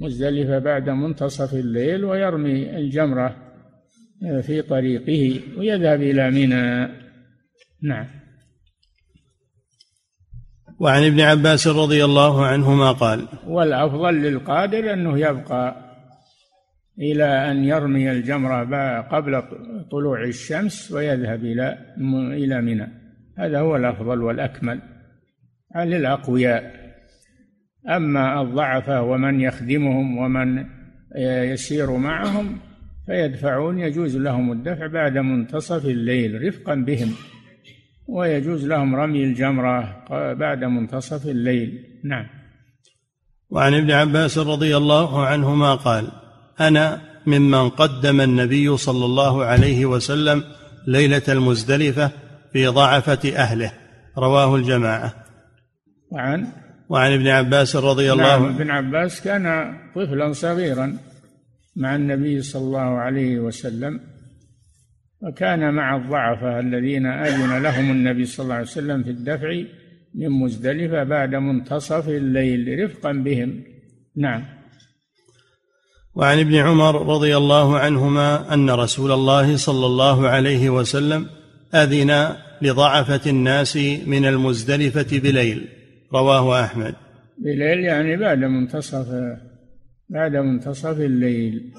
مزدلفة 0.00 0.58
بعد 0.58 0.90
منتصف 0.90 1.54
الليل 1.54 2.04
ويرمي 2.04 2.76
الجمرة 2.76 3.36
في 4.42 4.62
طريقه 4.62 5.40
ويذهب 5.58 6.02
إلى 6.02 6.30
منى. 6.30 6.88
نعم. 7.82 8.23
وعن 10.78 11.04
ابن 11.04 11.20
عباس 11.20 11.66
رضي 11.68 12.04
الله 12.04 12.46
عنهما 12.46 12.92
قال 12.92 13.28
والأفضل 13.46 14.14
للقادر 14.14 14.92
أنه 14.92 15.18
يبقى 15.18 15.76
إلى 16.98 17.50
أن 17.50 17.64
يرمي 17.64 18.10
الجمرة 18.10 19.00
قبل 19.00 19.42
طلوع 19.90 20.24
الشمس 20.24 20.92
ويذهب 20.92 21.44
إلى 21.44 21.78
إلى 22.32 22.60
منى. 22.60 22.88
هذا 23.38 23.60
هو 23.60 23.76
الأفضل 23.76 24.22
والأكمل 24.22 24.80
للأقوياء. 25.76 26.84
أما 27.88 28.42
الضعفة 28.42 29.02
ومن 29.02 29.40
يخدمهم 29.40 30.18
ومن 30.18 30.66
يسير 31.52 31.96
معهم 31.96 32.58
فيدفعون 33.06 33.78
يجوز 33.78 34.16
لهم 34.16 34.52
الدفع 34.52 34.86
بعد 34.86 35.18
منتصف 35.18 35.84
الليل 35.84 36.46
رفقا 36.46 36.74
بهم. 36.74 37.14
ويجوز 38.08 38.66
لهم 38.66 38.94
رمي 38.94 39.24
الجمرة 39.24 40.04
بعد 40.34 40.64
منتصف 40.64 41.26
الليل. 41.26 41.84
نعم. 42.04 42.26
وعن 43.50 43.74
ابن 43.74 43.90
عباس 43.90 44.38
رضي 44.38 44.76
الله 44.76 45.26
عنهما 45.26 45.74
قال 45.74 46.08
أنا 46.60 47.00
ممن 47.26 47.68
قدم 47.68 48.20
النبي 48.20 48.76
صلى 48.76 49.04
الله 49.04 49.44
عليه 49.44 49.86
وسلم 49.86 50.44
ليلة 50.86 51.22
المزدلفة 51.28 52.10
في 52.52 52.66
ضعفة 52.66 53.32
أهله. 53.36 53.72
رواه 54.18 54.56
الجماعة. 54.56 55.14
وعن؟ 56.10 56.46
وعن 56.88 57.12
ابن 57.12 57.28
عباس 57.28 57.76
رضي 57.76 58.12
الله 58.12 58.24
عنه 58.24 58.42
نعم 58.42 58.54
ابن 58.54 58.70
عباس 58.70 59.20
كان 59.20 59.74
طفلا 59.94 60.32
صغيرا 60.32 60.98
مع 61.76 61.96
النبي 61.96 62.42
صلى 62.42 62.62
الله 62.62 62.98
عليه 62.98 63.38
وسلم. 63.38 64.00
وكان 65.24 65.74
مع 65.74 65.96
الضعفاء 65.96 66.60
الذين 66.60 67.06
أذن 67.06 67.62
لهم 67.62 67.90
النبي 67.90 68.24
صلى 68.24 68.44
الله 68.44 68.54
عليه 68.54 68.66
وسلم 68.66 69.02
في 69.02 69.10
الدفع 69.10 69.62
من 70.14 70.30
مزدلفة 70.30 71.04
بعد 71.04 71.34
منتصف 71.34 72.08
الليل 72.08 72.84
رفقا 72.84 73.12
بهم. 73.12 73.64
نعم. 74.16 74.44
وعن 76.14 76.38
ابن 76.38 76.54
عمر 76.54 77.06
رضي 77.14 77.36
الله 77.36 77.78
عنهما 77.78 78.54
أن 78.54 78.70
رسول 78.70 79.12
الله 79.12 79.56
صلى 79.56 79.86
الله 79.86 80.28
عليه 80.28 80.70
وسلم 80.70 81.26
أذن 81.74 82.36
لضعفة 82.62 83.30
الناس 83.30 83.76
من 84.06 84.24
المزدلفة 84.24 85.18
بليل. 85.18 85.68
رواه 86.14 86.64
أحمد. 86.64 86.94
بليل 87.38 87.78
يعني 87.78 88.16
بعد 88.16 88.38
منتصف 88.38 89.06
بعد 90.08 90.36
منتصف 90.36 91.00
الليل. 91.00 91.72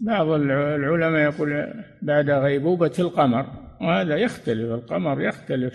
بعض 0.00 0.26
العلماء 0.28 1.20
يقول 1.20 1.74
بعد 2.02 2.30
غيبوبة 2.30 2.92
القمر 2.98 3.46
وهذا 3.80 4.16
يختلف 4.16 4.72
القمر 4.72 5.22
يختلف 5.22 5.74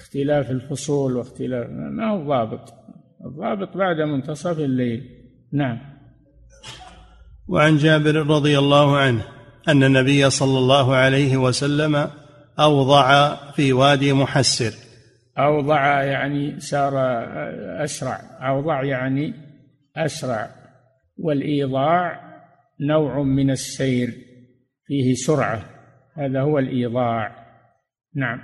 اختلاف 0.00 0.50
الفصول 0.50 1.16
واختلاف 1.16 1.66
ما 1.70 2.10
هو 2.10 2.28
ضابط؟ 2.28 2.74
الضابط 3.24 3.76
بعد 3.76 3.96
منتصف 3.96 4.58
الليل. 4.58 5.04
نعم. 5.52 5.78
وعن 7.48 7.76
جابر 7.76 8.14
رضي 8.14 8.58
الله 8.58 8.96
عنه 8.96 9.24
أن 9.68 9.84
النبي 9.84 10.30
صلى 10.30 10.58
الله 10.58 10.94
عليه 10.94 11.36
وسلم 11.36 12.08
أوضع 12.58 13.34
في 13.50 13.72
وادي 13.72 14.12
محسر. 14.12 14.72
أوضع 15.38 16.02
يعني 16.02 16.60
سار 16.60 16.92
أسرع 17.84 18.20
أوضع 18.40 18.84
يعني 18.84 19.34
أسرع 19.96 20.50
والإيضاع 21.18 22.31
نوع 22.88 23.22
من 23.22 23.50
السير 23.50 24.14
فيه 24.86 25.14
سرعة 25.14 25.64
هذا 26.16 26.40
هو 26.40 26.58
الإيضاع. 26.58 27.36
نعم. 28.14 28.40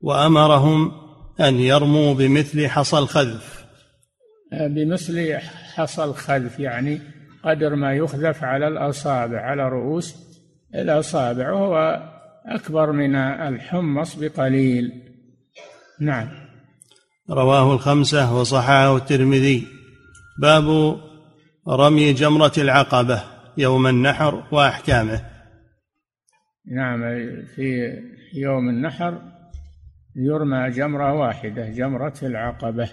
وأمرهم 0.00 0.92
أن 1.40 1.54
يرموا 1.54 2.14
بمثل 2.14 2.68
حصى 2.68 2.98
الخذف. 2.98 3.64
بمثل 4.52 5.38
حصى 5.74 6.04
الخذف 6.04 6.60
يعني 6.60 7.00
قدر 7.44 7.74
ما 7.74 7.94
يخذف 7.94 8.44
على 8.44 8.68
الأصابع 8.68 9.40
على 9.40 9.68
رؤوس 9.68 10.16
الأصابع 10.74 11.52
وهو 11.52 12.02
أكبر 12.46 12.92
من 12.92 13.14
الحمص 13.16 14.14
بقليل. 14.14 14.92
نعم. 16.00 16.28
رواه 17.30 17.74
الخمسة 17.74 18.40
وصححه 18.40 18.96
الترمذي. 18.96 19.66
باب 20.42 20.96
رمي 21.68 22.12
جمرة 22.12 22.52
العقبة. 22.58 23.37
يوم 23.58 23.86
النحر 23.86 24.44
وأحكامه. 24.52 25.20
نعم 26.66 27.00
في 27.54 27.92
يوم 28.34 28.68
النحر 28.68 29.22
يرمى 30.16 30.70
جمرة 30.70 31.12
واحدة 31.12 31.68
جمرة 31.68 32.14
العقبة 32.22 32.90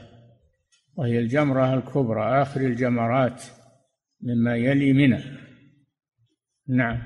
وهي 0.95 1.19
الجمرة 1.19 1.73
الكبرى 1.73 2.41
آخر 2.41 2.61
الجمرات 2.61 3.43
مما 4.21 4.55
يلي 4.55 4.93
منه 4.93 5.23
نعم. 6.69 6.97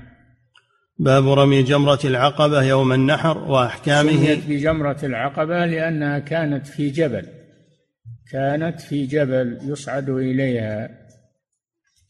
باب 0.98 1.28
رمي 1.28 1.62
جمرة 1.62 1.98
العقبة 2.04 2.62
يوم 2.62 2.92
النحر 2.92 3.38
وأحكامه. 3.38 4.10
سميت 4.10 4.46
بجمرة 4.48 4.98
العقبة 5.02 5.66
لأنها 5.66 6.18
كانت 6.18 6.66
في 6.66 6.90
جبل 6.90 7.26
كانت 8.32 8.80
في 8.80 9.06
جبل 9.06 9.58
يصعد 9.62 10.08
إليها 10.08 10.99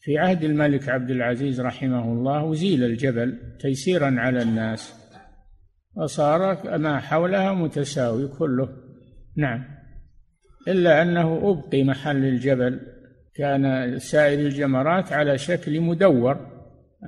في 0.01 0.17
عهد 0.17 0.43
الملك 0.43 0.89
عبد 0.89 1.11
العزيز 1.11 1.61
رحمه 1.61 2.03
الله 2.03 2.51
أزيل 2.51 2.83
الجبل 2.83 3.57
تيسيرا 3.59 4.15
على 4.17 4.41
الناس 4.41 4.93
وصار 5.95 6.77
ما 6.77 6.99
حولها 6.99 7.53
متساوي 7.53 8.27
كله. 8.27 8.69
نعم. 9.37 9.65
إلا 10.67 11.01
أنه 11.01 11.51
أبقي 11.51 11.83
محل 11.83 12.25
الجبل 12.25 12.79
كان 13.35 13.97
سائر 13.99 14.39
الجمرات 14.39 15.13
على 15.13 15.37
شكل 15.37 15.81
مدور 15.81 16.37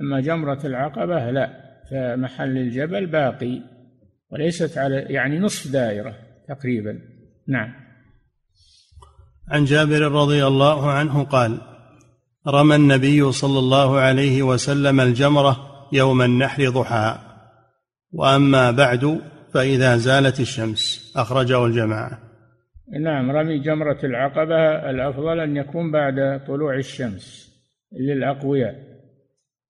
أما 0.00 0.20
جمرة 0.20 0.66
العقبة 0.66 1.30
لا 1.30 1.50
فمحل 1.90 2.58
الجبل 2.58 3.06
باقي 3.06 3.60
وليست 4.30 4.78
على 4.78 4.96
يعني 4.96 5.38
نصف 5.38 5.72
دائرة 5.72 6.14
تقريبا. 6.48 6.98
نعم. 7.48 7.74
عن 9.48 9.64
جابر 9.64 10.12
رضي 10.12 10.46
الله 10.46 10.90
عنه 10.90 11.24
قال 11.24 11.73
رمى 12.48 12.76
النبي 12.76 13.32
صلى 13.32 13.58
الله 13.58 13.98
عليه 13.98 14.42
وسلم 14.42 15.00
الجمرة 15.00 15.56
يوم 15.92 16.22
النحر 16.22 16.68
ضحى. 16.68 17.18
وأما 18.12 18.70
بعد 18.70 19.20
فإذا 19.54 19.96
زالت 19.96 20.40
الشمس 20.40 21.12
أخرجه 21.16 21.66
الجماعة. 21.66 22.18
نعم 23.00 23.30
رمي 23.30 23.58
جمرة 23.58 23.98
العقبة 24.04 24.90
الأفضل 24.90 25.40
أن 25.40 25.56
يكون 25.56 25.92
بعد 25.92 26.44
طلوع 26.46 26.76
الشمس 26.76 27.54
للأقوياء. 28.00 28.74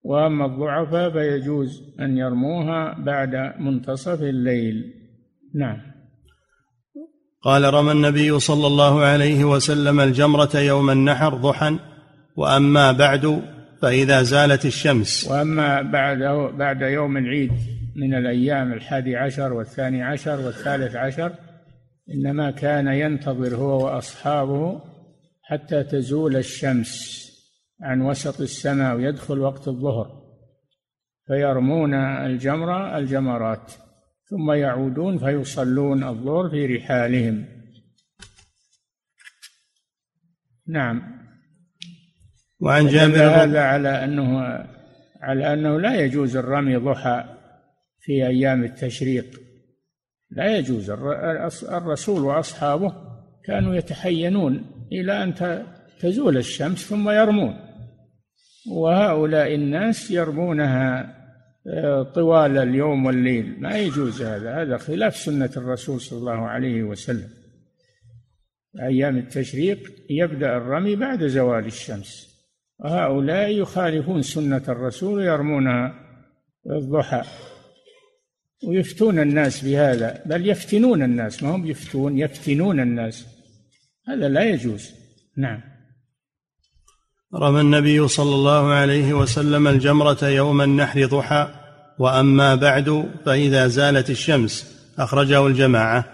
وأما 0.03 0.47
الضعفاء 0.47 1.11
فيجوز 1.11 1.95
أن 2.01 2.19
يرموها 2.19 3.05
بعد 3.05 3.55
منتصف 3.61 4.23
الليل. 4.23 4.95
نعم. 5.55 5.77
قال 7.43 7.75
رمى 7.75 7.93
النبي 7.93 8.41
صلى 8.41 8.67
الله 8.67 9.01
عليه 9.01 9.45
وسلم 9.45 10.01
الجمرة 10.01 10.57
يوم 10.57 10.91
النحر 10.91 11.35
ضحى. 11.35 11.79
وأما 12.37 12.93
بعد 12.93 13.43
فإذا 13.83 14.23
زالت 14.23 14.65
الشمس. 14.65 15.29
وأما 15.31 15.83
بعد 15.83 16.19
بعد 16.59 16.83
يوم 16.83 17.17
العيد 17.17 17.53
من 17.97 18.15
الأيام 18.15 18.73
الحادي 18.73 19.17
عشر 19.17 19.53
والثاني 19.53 20.03
عشر 20.03 20.41
والثالث 20.41 20.97
عشر 20.97 21.33
إنما 22.11 22.51
كان 22.51 22.87
ينتظر 22.87 23.57
هو 23.57 23.85
وأصحابه 23.85 24.81
حتى 25.43 25.83
تزول 25.83 26.37
الشمس 26.37 27.25
عن 27.83 28.01
وسط 28.01 28.41
السماء 28.41 28.97
ويدخل 28.97 29.39
وقت 29.39 29.69
الظهر. 29.69 30.25
فيرمون 31.27 31.95
الجمرة 31.95 32.99
الجمرات 32.99 33.73
ثم 34.31 34.53
يعودون 34.53 35.19
فيصلون 35.19 36.05
الظهر 36.05 36.51
في 36.51 36.77
رحالهم. 36.77 37.45
نعم. 40.67 41.24
وعن 42.61 42.87
جابر 42.87 43.23
هذا 43.23 43.61
على 43.61 44.05
انه 44.05 44.41
على 45.21 45.53
أنه 45.53 45.81
لا 45.81 45.95
يجوز 45.95 46.37
الرمي 46.37 46.77
ضحى 46.77 47.25
في 48.01 48.27
أيام 48.27 48.65
التشريق. 48.65 49.41
لا 50.31 50.57
يجوز. 50.57 50.91
الرسول 51.71 52.23
وأصحابه 52.23 52.95
كانوا 53.45 53.75
يتحينون 53.75 54.65
إلى 54.93 55.23
أن 55.23 55.35
تزول 56.01 56.37
الشمس 56.37 56.89
ثم 56.89 57.11
يرمون. 57.11 57.57
وهؤلاء 58.71 59.55
الناس 59.55 60.11
يرمونها 60.11 61.15
آه، 61.67 62.03
طوال 62.03 62.59
اليوم 62.59 63.07
والليل. 63.07 63.61
ما 63.61 63.79
يجوز 63.79 64.23
هذا. 64.23 64.63
هذا 64.63 64.77
خلاف 64.77 65.17
سنة 65.17 65.51
الرسول 65.57 66.01
صلى 66.01 66.19
الله 66.19 66.49
عليه 66.49 66.83
وسلم. 66.83 67.29
أيام 68.83 69.17
التشريق 69.17 69.93
يبدأ 70.11 70.57
الرمي 70.57 70.97
بعد 70.97 71.27
زوال 71.27 71.67
الشمس. 71.67 72.34
وهؤلاء 72.79 73.51
يخالفون 73.51 74.23
سنة 74.23 74.63
الرسول 74.69 75.19
ويرمونها 75.19 75.95
الضحى 76.71 77.23
ويفتون 78.67 79.19
الناس 79.19 79.65
بهذا 79.65 80.23
بل 80.27 80.49
يفتنون 80.49 81.03
الناس 81.03 81.43
ما 81.43 81.55
هم 81.55 81.67
يفتون 81.67 82.19
يفتنون 82.19 82.81
الناس. 82.81 83.27
هذا 84.09 84.29
لا 84.29 84.45
يجوز. 84.45 84.91
نعم. 85.37 85.61
رمى 87.35 87.61
النبي 87.61 88.09
صلى 88.09 88.35
الله 88.35 88.73
عليه 88.73 89.13
وسلم 89.13 89.69
الجمرة 89.69 90.25
يوم 90.25 90.61
النحر 90.61 91.07
ضحى 91.07 91.49
وأما 91.99 92.55
بعد 92.55 93.11
فإذا 93.27 93.67
زالت 93.67 94.11
الشمس 94.11 94.75
أخرجه 94.99 95.47
الجماعة. 95.47 96.05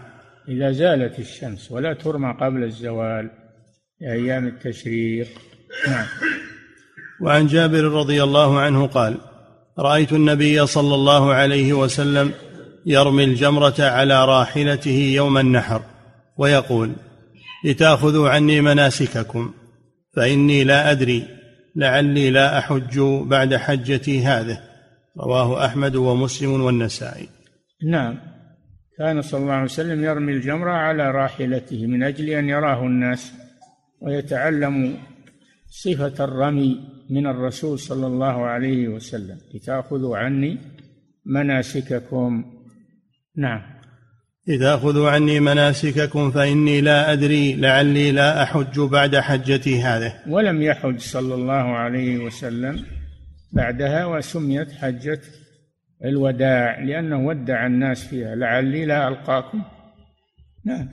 إذا 0.48 0.72
زالت 0.72 1.18
الشمس 1.18 1.72
ولا 1.72 1.94
ترمى 1.94 2.36
قبل 2.40 2.64
الزوال 2.64 3.30
في 3.98 4.12
أيام 4.12 4.46
التشريق. 4.46 5.28
نعم. 5.88 6.06
وعن 7.20 7.46
جابر 7.46 7.84
رضي 7.84 8.22
الله 8.22 8.60
عنه 8.60 8.86
قال 8.86 9.16
رأيت 9.78 10.12
النبي 10.12 10.66
صلى 10.66 10.94
الله 10.94 11.32
عليه 11.32 11.72
وسلم 11.72 12.32
يرمي 12.86 13.24
الجمرة 13.24 13.74
على 13.80 14.24
راحلته 14.24 14.90
يوم 14.90 15.38
النحر 15.38 15.82
ويقول 16.38 16.92
لتأخذوا 17.64 18.30
عني 18.30 18.60
مناسككم 18.60 19.52
فإني 20.16 20.64
لا 20.64 20.90
أدري 20.90 21.26
لعلي 21.76 22.30
لا 22.30 22.58
أحج 22.58 23.00
بعد 23.22 23.54
حجتي 23.54 24.24
هذه. 24.24 24.60
رواه 25.20 25.66
أحمد 25.66 25.96
ومسلم 25.96 26.62
والنسائي. 26.62 27.28
نعم. 27.90 28.18
كان 28.98 29.22
صلى 29.22 29.40
الله 29.40 29.52
عليه 29.52 29.64
وسلم 29.64 30.04
يرمي 30.04 30.32
الجمرة 30.32 30.72
على 30.72 31.10
راحلته 31.10 31.86
من 31.86 32.02
أجل 32.02 32.30
أن 32.30 32.48
يراه 32.48 32.82
الناس 32.82 33.32
ويتعلموا 34.02 34.90
صفة 35.70 36.24
الرمي 36.24 36.80
من 37.10 37.26
الرسول 37.26 37.78
صلى 37.78 38.06
الله 38.06 38.46
عليه 38.46 38.88
وسلم. 38.88 39.38
لتأخذوا 39.54 40.16
عني 40.16 40.58
مناسككم. 41.26 42.44
نعم. 43.36 43.62
لتأخذوا 44.46 45.10
عني 45.10 45.40
مناسككم 45.40 46.30
فإني 46.30 46.80
لا 46.80 47.12
أدري 47.12 47.56
لعلي 47.56 48.12
لا 48.12 48.42
أحج 48.42 48.80
بعد 48.80 49.16
حجتي 49.16 49.82
هذه. 49.82 50.14
ولم 50.28 50.62
يحج 50.62 50.98
صلى 51.00 51.34
الله 51.34 51.54
عليه 51.54 52.18
وسلم 52.18 52.84
بعدها 53.52 54.06
وسميت 54.06 54.72
حجة 54.72 55.20
الوداع 56.04 56.78
لأنه 56.78 57.26
ودع 57.26 57.66
الناس 57.66 58.04
فيها. 58.04 58.34
لعلي 58.34 58.84
لا 58.86 59.08
ألقاكم. 59.08 59.62
نعم. 60.64 60.88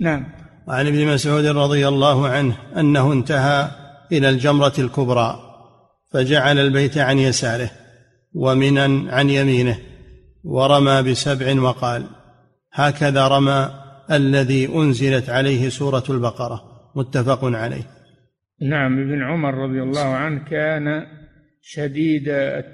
نعم. 0.00 0.26
وعن 0.68 0.86
ابن 0.86 1.06
مسعود 1.06 1.44
رضي 1.46 1.88
الله 1.88 2.28
عنه 2.28 2.56
أنه 2.76 3.12
انتهى 3.12 3.83
إلى 4.12 4.28
الجمرة 4.28 4.72
الكبرى 4.78 5.40
فجعل 6.12 6.58
البيت 6.58 6.98
عن 6.98 7.18
يساره 7.18 7.70
ومنا 8.34 9.12
عن 9.12 9.30
يمينه 9.30 9.78
ورمى 10.44 11.02
بسبع 11.02 11.60
وقال 11.60 12.06
هكذا 12.72 13.28
رمى 13.28 13.70
الذي 14.10 14.68
أنزلت 14.68 15.30
عليه 15.30 15.68
سورة 15.68 16.04
البقرة 16.10 16.62
متفق 16.96 17.44
عليه. 17.44 17.82
نعم 18.60 18.98
ابن 18.98 19.22
عمر 19.22 19.54
رضي 19.54 19.82
الله 19.82 20.06
عنه 20.06 20.44
كان 20.44 21.06
شديد 21.62 22.28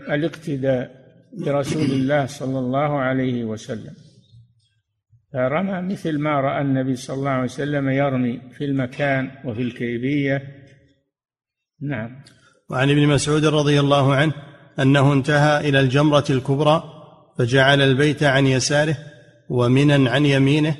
الاقتداء 0.08 0.90
برسول 1.46 1.82
الله 1.82 2.26
صلى 2.26 2.58
الله 2.58 2.98
عليه 2.98 3.44
وسلم. 3.44 3.94
فرمى 5.32 5.92
مثل 5.92 6.18
ما 6.18 6.40
رأى 6.40 6.62
النبي 6.62 6.96
صلى 6.96 7.16
الله 7.16 7.30
عليه 7.30 7.44
وسلم 7.44 7.88
يرمي 7.88 8.40
في 8.58 8.64
المكان 8.64 9.30
وفي 9.44 9.62
الكيفيه 9.62 10.59
نعم. 11.82 12.22
وعن 12.70 12.90
ابن 12.90 13.06
مسعود 13.06 13.44
رضي 13.44 13.80
الله 13.80 14.14
عنه 14.14 14.32
أنه 14.78 15.12
انتهى 15.12 15.68
إلى 15.68 15.80
الجمرة 15.80 16.24
الكبرى 16.30 16.84
فجعل 17.38 17.82
البيت 17.82 18.22
عن 18.22 18.46
يساره 18.46 18.96
ومنا 19.48 20.10
عن 20.10 20.26
يمينه 20.26 20.76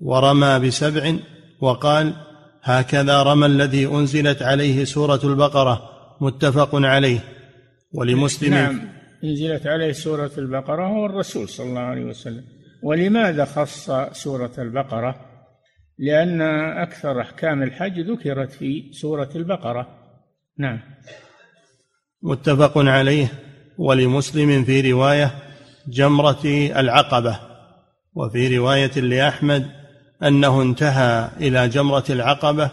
ورمى 0.00 0.58
بسبع 0.58 1.14
وقال 1.60 2.14
هكذا 2.62 3.22
رمى 3.22 3.46
الذي 3.46 3.86
أنزلت 3.86 4.42
عليه 4.42 4.84
سورة 4.84 5.20
البقرة 5.24 5.82
متفق 6.20 6.70
عليه 6.74 7.20
ولمسلم. 7.94 8.54
نعم. 8.54 8.80
أنزلت 9.24 9.66
عليه 9.66 9.92
سورة 9.92 10.30
البقرة 10.38 10.86
هو 10.86 11.06
الرسول 11.06 11.48
صلى 11.48 11.66
الله 11.66 11.80
عليه 11.80 12.04
وسلم. 12.04 12.44
ولماذا 12.82 13.44
خص 13.44 13.90
سورة 14.12 14.52
البقرة؟ 14.58 15.20
لأن 15.98 16.42
أكثر 16.82 17.20
أحكام 17.20 17.62
الحج 17.62 18.00
ذكرت 18.00 18.52
في 18.52 18.92
سورة 18.92 19.30
البقرة. 19.36 20.01
نعم. 20.58 20.80
متفق 22.22 22.78
عليه. 22.78 23.28
ولمسلم 23.78 24.64
في 24.64 24.92
رواية 24.92 25.34
جمرة 25.88 26.44
العقبة. 26.76 27.38
وفي 28.14 28.58
رواية 28.58 29.00
لأحمد 29.00 29.70
أنه 30.22 30.62
انتهى 30.62 31.30
إلى 31.36 31.68
جمرة 31.68 32.04
العقبة 32.10 32.70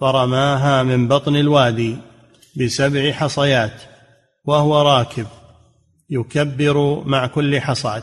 فرماها 0.00 0.82
من 0.82 1.08
بطن 1.08 1.36
الوادي 1.36 1.96
بسبع 2.60 3.12
حصيات 3.12 3.82
وهو 4.44 4.82
راكب 4.82 5.26
يكبر 6.10 7.02
مع 7.04 7.26
كل 7.26 7.60
حصاة. 7.60 8.02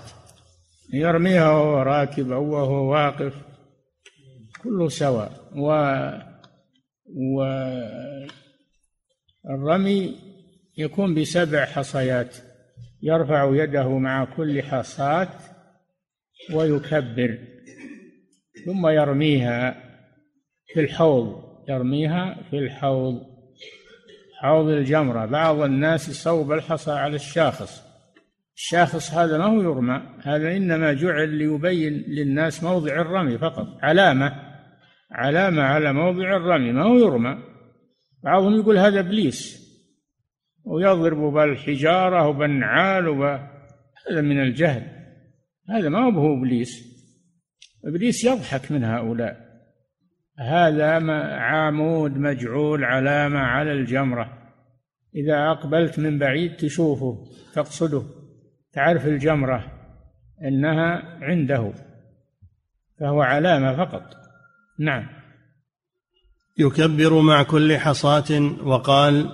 يرميها 0.94 1.52
وهو 1.52 1.82
راكب 1.82 2.32
أو 2.32 2.44
وهو 2.44 2.92
واقف 2.92 3.34
كله 4.64 4.90
سواء. 4.90 5.44
و 5.56 5.84
والرمي 9.44 10.16
يكون 10.78 11.16
بسبع 11.16 11.66
حصيات 11.66 12.38
يرفع 13.02 13.50
يده 13.56 13.98
مع 13.98 14.26
كل 14.26 14.64
حصاة 14.64 15.30
ويكبر 16.54 17.38
ثم 18.66 18.88
يرميها 18.88 19.76
في 20.74 20.80
الحوض 20.80 21.44
يرميها 21.70 22.38
في 22.50 22.58
الحوض 22.60 23.34
حوض 24.42 24.68
الجمرة. 24.68 25.26
بعض 25.26 25.60
الناس 25.60 26.10
يصوب 26.10 26.52
الحصى 26.52 26.92
على 26.92 27.16
الشاخص 27.16 27.84
الشاخص 28.56 29.14
هذا 29.14 29.38
ما 29.38 29.46
هو 29.46 29.62
يرمى 29.62 30.02
هذا 30.24 30.58
إنما 30.58 30.94
جعل 30.94 31.30
ليبين 31.30 31.94
للناس 32.08 32.64
موضع 32.64 33.02
الرمي 33.02 33.38
فقط 33.38 33.68
علامة 33.82 34.36
علامة 35.12 35.62
على 35.62 35.94
موضع 35.94 36.36
الرمي 36.36 36.72
ما 36.72 36.84
هو 36.84 36.98
يرمى. 36.98 37.53
بعضهم 38.24 38.60
يقول 38.60 38.78
هذا 38.78 39.00
إبليس. 39.00 39.64
ويضرب 40.64 41.34
بالحجارة 41.34 42.28
وبالنعال 42.28 43.08
وب... 43.08 43.22
هذا 44.10 44.22
من 44.22 44.42
الجهل. 44.42 44.88
هذا 45.70 45.90
ما 45.90 46.00
هو 46.00 46.38
إبليس. 46.38 46.94
إبليس 47.86 48.24
يضحك 48.24 48.72
من 48.72 48.84
هؤلاء. 48.84 49.44
هذا 50.40 51.12
عامود 51.36 52.18
مجعول 52.18 52.84
علامة 52.84 53.40
على 53.40 53.72
الجمرة. 53.72 54.52
إذا 55.16 55.52
أقبلت 55.52 56.00
من 56.00 56.20
بعيد 56.20 56.56
تشوفه 56.56 57.26
تقصده. 57.54 58.04
تعرف 58.74 59.08
الجمرة 59.08 59.72
إنها 60.44 61.18
عنده. 61.22 61.74
فهو 63.00 63.22
علامة 63.22 63.86
فقط. 63.86 64.16
نعم. 64.80 65.23
يكبر 66.58 67.22
مع 67.22 67.44
كل 67.44 67.78
حصاة 67.78 68.52
وقال 68.64 69.30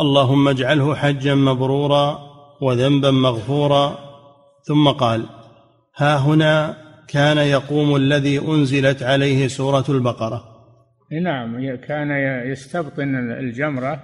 اللهم 0.00 0.48
اجعله 0.48 0.94
حجا 0.94 1.34
مبرورا 1.34 2.18
وذنبا 2.62 3.10
مغفورا. 3.10 3.98
ثم 4.68 4.88
قال 4.88 5.26
ها 5.96 6.16
هنا 6.16 6.76
كان 7.08 7.38
يقوم 7.38 7.96
الذي 7.96 8.38
أنزلت 8.38 9.02
عليه 9.02 9.48
سورة 9.48 9.84
البقرة. 9.88 10.44
نعم 11.22 11.76
كان 11.76 12.10
يستبطن 12.50 13.14
الجمرة 13.32 14.02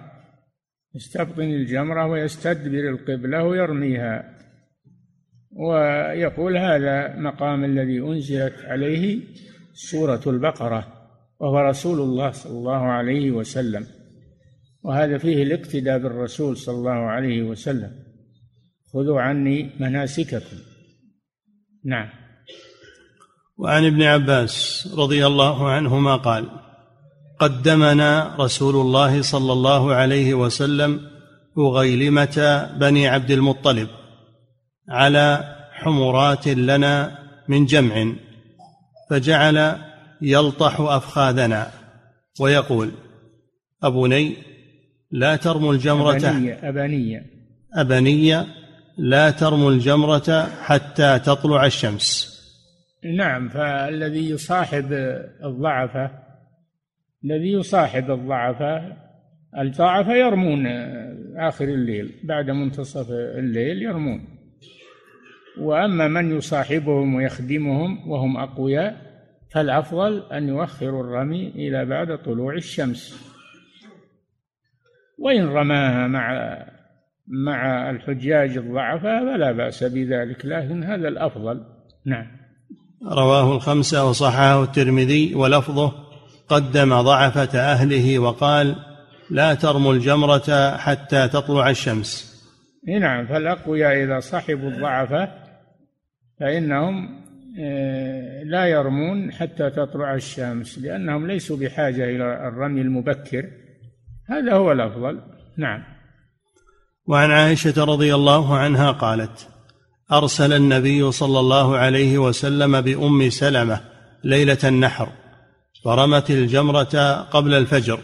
يستبطن 0.95 1.43
الجمرة 1.43 2.07
ويستدبر 2.07 2.89
القبلة 2.91 3.45
ويرميها. 3.45 4.25
ويقول 5.53 6.57
هذا 6.57 7.17
مقام 7.17 7.65
الذي 7.65 8.01
أنزلت 8.01 8.55
عليه 8.65 9.21
سورة 9.73 10.21
البقرة. 10.27 10.96
وهو 11.41 11.59
رسول 11.59 12.01
الله 12.01 12.31
صلى 12.31 12.53
الله 12.53 12.83
عليه 12.83 13.31
وسلم. 13.31 13.87
وهذا 14.83 15.19
فيه 15.19 15.43
الاقتداء 15.43 15.99
بالرسول 15.99 16.57
صلى 16.57 16.75
الله 16.75 16.91
عليه 16.91 17.43
وسلم. 17.43 17.91
خذوا 18.93 19.21
عني 19.21 19.71
مناسككم. 19.81 20.57
نعم. 21.85 22.09
وعن 23.59 23.87
ابن 23.87 24.03
عباس 24.03 24.89
رضي 24.99 25.27
الله 25.27 25.71
عنهما 25.71 26.17
قال 26.17 26.51
قدمنا 27.39 28.37
رسول 28.41 28.75
الله 28.75 29.23
صلى 29.23 29.53
الله 29.53 29.95
عليه 29.95 30.35
وسلم 30.35 31.01
أغيلمة 31.59 32.69
بني 32.81 33.09
عبد 33.09 33.31
المطلب 33.31 33.89
على 34.89 35.57
حمرات 35.73 36.49
لنا 36.49 37.19
من 37.49 37.67
جمع 37.67 38.13
فجعل 39.11 39.77
يلطح 40.23 40.81
أفخاذنا 40.81 41.71
ويقول 42.41 42.91
أبني 43.83 44.37
لا 45.11 45.37
ترموا 45.37 45.73
الجمرة 45.73 46.17
أبنية 46.17 46.69
أبنية 46.69 47.27
أبنية 47.75 48.47
لا 48.99 49.31
ترموا 49.31 49.71
الجمرة 49.71 50.49
حتى 50.63 51.19
تطلع 51.19 51.67
الشمس. 51.67 52.37
نعم 53.17 53.49
فالذي 53.49 54.31
يصاحب 54.31 54.93
الضعفة 55.45 56.11
الذي 57.25 57.53
يصاحب 57.53 58.11
الضعفة 58.11 58.97
الضعفة 59.59 60.15
يرمون 60.15 60.67
آخر 61.37 61.65
الليل 61.65 62.21
بعد 62.25 62.51
منتصف 62.51 63.11
الليل 63.11 63.83
يرمون. 63.83 64.25
وأما 65.61 66.09
من 66.09 66.37
يصاحبهم 66.37 67.15
ويخدمهم 67.15 68.11
وهم 68.11 68.37
أقوياء 68.37 69.06
فالأفضل 69.57 70.23
أن 70.33 70.49
يؤخروا 70.49 71.05
الرمي 71.05 71.49
إلى 71.49 71.85
بعد 71.85 72.19
طلوع 72.19 72.55
الشمس. 72.55 73.17
وإن 75.19 75.47
رماها 75.47 76.07
مع 76.07 76.57
مع 77.27 77.91
الحجاج 77.91 78.57
الضعفاء 78.57 79.25
فلا 79.25 79.53
بأس 79.53 79.85
بذلك 79.85 80.47
لكن 80.47 80.85
هذا 80.85 81.09
الأفضل. 81.09 81.65
نعم. 82.07 82.27
رواه 83.03 83.57
الخمسة 83.57 84.09
وصححه 84.09 84.63
الترمذي 84.63 85.35
ولفظه 85.35 85.93
قدم 86.49 87.01
ضعفة 87.01 87.59
أهله 87.59 88.19
وقال 88.19 88.77
لا 89.31 89.55
ترموا 89.55 89.95
الجمرة 89.95 90.77
حتى 90.77 91.29
تطلع 91.29 91.71
الشمس. 91.71 92.37
نعم 92.89 93.27
فالأقوياء 93.27 94.05
إذا 94.05 94.21
صحبوا 94.21 94.71
الضعفة 94.71 95.29
فإنهم 96.41 97.26
لا 98.45 98.67
يرمون 98.67 99.33
حتى 99.33 99.71
تطلع 99.71 100.15
الشمس 100.15 100.79
لأنهم 100.79 101.27
ليسوا 101.27 101.57
بحاجة 101.57 102.05
إلى 102.05 102.49
الرمي 102.49 102.81
المبكر. 102.81 103.51
هذا 104.29 104.53
هو 104.53 104.73
الأفضل. 104.73 105.21
نعم. 105.57 105.83
وعن 107.09 107.31
عائشة 107.31 107.85
رضي 107.85 108.15
الله 108.15 108.59
عنها 108.59 108.91
قالت 108.91 109.49
أرسل 110.13 110.53
النبي 110.53 111.13
صلى 111.13 111.41
الله 111.41 111.77
عليه 111.77 112.19
وسلم 112.19 112.81
بأم 112.81 113.31
سلمة 113.31 113.81
ليلة 114.25 114.59
النحر 114.65 115.09
فرمت 115.85 116.31
الجمرة 116.31 117.23
قبل 117.23 117.55
الفجر 117.55 118.01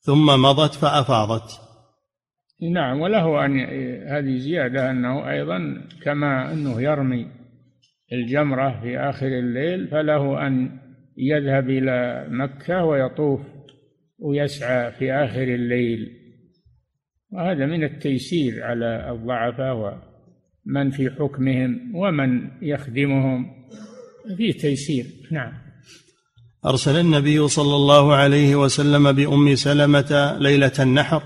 ثم 0.00 0.42
مضت 0.42 0.74
فأفاضت. 0.74 1.60
نعم 2.72 3.00
وله 3.00 3.44
أن 3.44 3.60
هذه 4.08 4.38
زيادة 4.38 4.90
أنه 4.90 5.30
أيضا 5.30 5.82
كما 6.02 6.52
أنه 6.52 6.82
يرمي. 6.82 7.45
الجمرة 8.12 8.80
في 8.80 8.98
آخر 8.98 9.26
الليل 9.26 9.88
فله 9.88 10.46
أن 10.46 10.78
يذهب 11.16 11.70
إلى 11.70 12.26
مكة 12.30 12.84
ويطوف 12.84 13.40
ويسعى 14.18 14.92
في 14.92 15.12
آخر 15.12 15.42
الليل. 15.42 16.10
وهذا 17.32 17.66
من 17.66 17.84
التيسير 17.84 18.64
على 18.64 19.10
الضعفاء 19.10 19.76
ومن 20.66 20.90
في 20.90 21.10
حكمهم 21.10 21.94
ومن 21.94 22.50
يخدمهم. 22.62 23.56
فيه 24.36 24.52
تيسير 24.52 25.06
نعم. 25.32 25.52
أرسل 26.66 27.00
النبي 27.00 27.48
صلى 27.48 27.76
الله 27.76 28.14
عليه 28.14 28.56
وسلم 28.56 29.12
بأم 29.12 29.54
سلمة 29.54 30.36
ليلة 30.40 30.72
النحر 30.78 31.22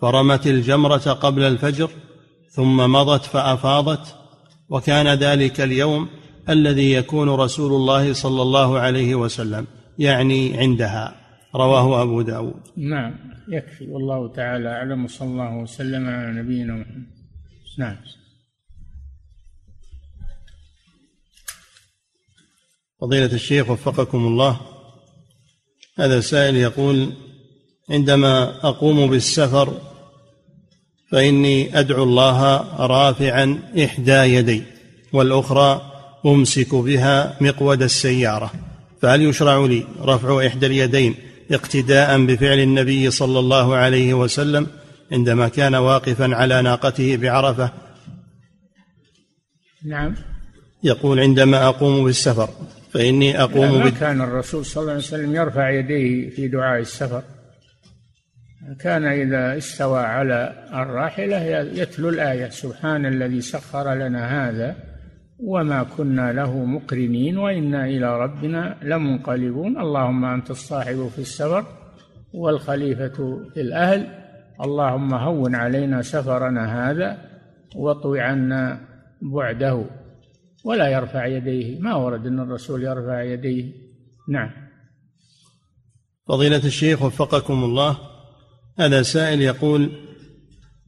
فرمت 0.00 0.46
الجمرة 0.46 1.12
قبل 1.12 1.42
الفجر 1.42 1.90
ثم 2.50 2.76
مضت 2.76 3.24
فأفاضت 3.24 4.16
وكان 4.68 5.08
ذلك 5.18 5.60
اليوم 5.60 6.08
الذي 6.48 6.92
يكون 6.92 7.28
رسول 7.28 7.72
الله 7.72 8.12
صلى 8.12 8.42
الله 8.42 8.78
عليه 8.78 9.14
وسلم 9.14 9.66
يعني 9.98 10.58
عندها. 10.58 11.16
رواه 11.54 12.02
أبو 12.02 12.22
داود. 12.22 12.62
نعم 12.76 13.14
يكفي. 13.48 13.86
والله 13.86 14.32
تعالى 14.32 14.68
أعلم. 14.68 15.06
صلى 15.06 15.28
الله 15.28 15.56
وسلم 15.56 16.08
على 16.08 16.42
نبينا 16.42 16.74
محمد. 16.74 17.06
نعم. 17.78 17.96
فضيلة 23.00 23.32
الشيخ 23.32 23.70
وفقكم 23.70 24.26
الله. 24.26 24.60
هذا 25.98 26.20
سائل 26.20 26.56
يقول 26.56 27.12
عندما 27.90 28.58
أقوم 28.68 29.10
بالسفر 29.10 29.80
فإني 31.12 31.78
أدعو 31.78 32.02
الله 32.02 32.56
رافعا 32.86 33.62
إحدى 33.84 34.12
يدي 34.12 34.62
والأخرى 35.12 35.89
أمسك 36.26 36.74
بها 36.74 37.36
مقود 37.40 37.82
السيارة. 37.82 38.52
فهل 39.02 39.22
يشرع 39.22 39.66
لي 39.66 39.84
رفع 40.00 40.46
إحدى 40.46 40.66
اليدين 40.66 41.14
اقتداء 41.50 42.26
بفعل 42.26 42.58
النبي 42.58 43.10
صلى 43.10 43.38
الله 43.38 43.76
عليه 43.76 44.14
وسلم 44.14 44.66
عندما 45.12 45.48
كان 45.48 45.74
واقفا 45.74 46.34
على 46.34 46.62
ناقته 46.62 47.16
بعرفة؟ 47.16 47.72
نعم. 49.84 50.14
يقول 50.84 51.20
عندما 51.20 51.66
أقوم 51.68 52.04
بالسفر 52.04 52.48
فإني 52.92 53.42
أقوم 53.42 53.78
ما 53.78 53.90
كان 53.90 54.20
الرسول 54.20 54.64
صلى 54.64 54.80
الله 54.80 54.92
عليه 54.92 55.02
وسلم 55.02 55.34
يرفع 55.34 55.70
يديه 55.70 56.30
في 56.30 56.48
دعاء 56.48 56.80
السفر. 56.80 57.22
كان 58.80 59.04
إذا 59.04 59.58
استوى 59.58 60.00
على 60.00 60.68
الراحلة 60.74 61.36
يتلو 61.82 62.08
الآية 62.08 62.48
سبحان 62.48 63.06
الذي 63.06 63.40
سخر 63.40 63.94
لنا 63.94 64.48
هذا. 64.48 64.89
وما 65.42 65.82
كنا 65.82 66.32
له 66.32 66.64
مقرنين 66.64 67.38
وإنا 67.38 67.84
إلى 67.84 68.20
ربنا 68.20 68.76
لمنقلبون. 68.82 69.80
اللهم 69.80 70.24
أنت 70.24 70.50
الصاحب 70.50 71.08
في 71.08 71.18
السفر 71.18 71.66
والخليفة 72.32 73.44
في 73.54 73.60
الأهل. 73.60 74.06
اللهم 74.60 75.14
هون 75.14 75.54
علينا 75.54 76.02
سفرنا 76.02 76.90
هذا 76.90 77.18
واطوي 77.76 78.20
عنا 78.20 78.80
بعده. 79.22 79.84
ولا 80.64 80.88
يرفع 80.88 81.26
يديه. 81.26 81.78
ما 81.78 81.94
ورد 81.94 82.26
أن 82.26 82.40
الرسول 82.40 82.82
يرفع 82.82 83.22
يديه. 83.22 83.72
نعم. 84.28 84.50
فضيلة 86.28 86.64
الشيخ 86.66 87.02
وفقكم 87.02 87.64
الله. 87.64 87.98
هذا 88.78 89.02
سائل 89.02 89.40
يقول 89.40 89.90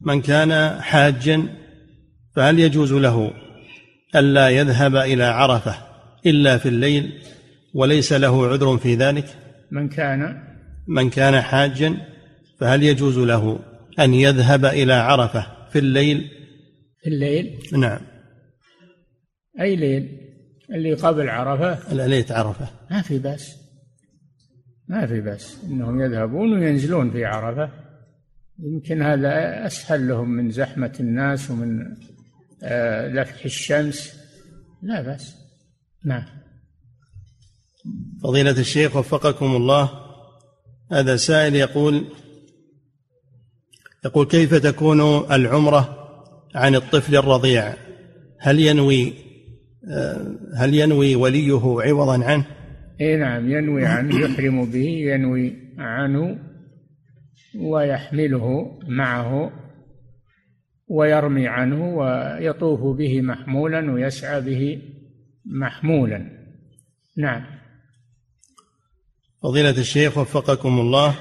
من 0.01 0.21
كان 0.21 0.81
حاجا 0.81 1.43
فهل 2.35 2.59
يجوز 2.59 2.93
له 2.93 3.42
ألا 4.15 4.49
يذهب 4.49 4.95
إلى 4.95 5.23
عرفة 5.23 5.75
إلا 6.25 6.57
في 6.57 6.69
الليل 6.69 7.21
وليس 7.73 8.13
له 8.13 8.47
عذر 8.47 8.77
في 8.77 8.95
ذلك؟ 8.95 9.25
من 9.71 9.89
كان؟ 9.89 10.43
من 10.87 11.09
كان 11.09 11.41
حاجا 11.41 11.97
فهل 12.59 12.83
يجوز 12.83 13.19
له 13.19 13.59
أن 13.99 14.13
يذهب 14.13 14.65
إلى 14.65 14.93
عرفة 14.93 15.47
في 15.71 15.79
الليل؟ 15.79 16.29
في 17.01 17.09
الليل؟ 17.09 17.59
نعم. 17.73 17.99
أي 19.61 19.75
ليل؟ 19.75 20.19
اللي 20.69 20.93
قبل 20.93 21.29
عرفة؟ 21.29 21.93
ليلة 21.93 22.25
عرفة. 22.29 22.67
ما 22.91 23.01
في 23.01 23.19
بأس. 23.19 23.57
ما 24.87 25.05
في 25.05 25.21
بأس 25.21 25.57
إنهم 25.69 26.01
يذهبون 26.01 26.53
وينزلون 26.53 27.11
في 27.11 27.25
عرفة. 27.25 27.69
يمكن 28.59 29.01
هذا 29.01 29.65
أسهل 29.65 30.07
لهم 30.07 30.29
من 30.29 30.51
زحمة 30.51 30.93
الناس 30.99 31.51
ومن 31.51 31.95
لفح 33.13 33.45
الشمس. 33.45 34.13
لا 34.81 35.01
بأس. 35.01 35.35
نعم. 36.05 36.25
فضيلة 38.23 38.59
الشيخ 38.59 38.95
وفقكم 38.95 39.55
الله. 39.55 39.89
هذا 40.91 41.15
سائل 41.15 41.55
يقول 41.55 42.05
يقول 44.05 44.25
كيف 44.25 44.55
تكون 44.55 45.01
العمرة 45.31 46.09
عن 46.55 46.75
الطفل 46.75 47.15
الرضيع؟ 47.15 47.73
هل 48.39 48.59
ينوي 48.59 49.13
آه، 49.91 50.37
هل 50.57 50.73
ينوي 50.73 51.15
وليه 51.15 51.81
عوضا 51.81 52.23
عنه؟ 52.23 52.45
إي 53.01 53.15
نعم 53.15 53.51
ينوي 53.51 53.85
عنه 53.85 54.19
يحرم 54.19 54.65
به 54.65 54.87
ينوي 54.87 55.53
عنه 55.77 56.39
ويحمله 57.59 58.71
معه 58.87 59.51
ويرمي 60.93 61.47
عنه 61.47 61.95
ويطوف 61.97 62.97
به 62.97 63.21
محمولا 63.21 63.91
ويسعى 63.91 64.41
به 64.41 64.81
محمولا. 65.45 66.19
نعم. 67.17 67.45
فضيلة 69.43 69.77
الشيخ 69.79 70.17
وفقكم 70.17 70.79
الله. 70.79 71.15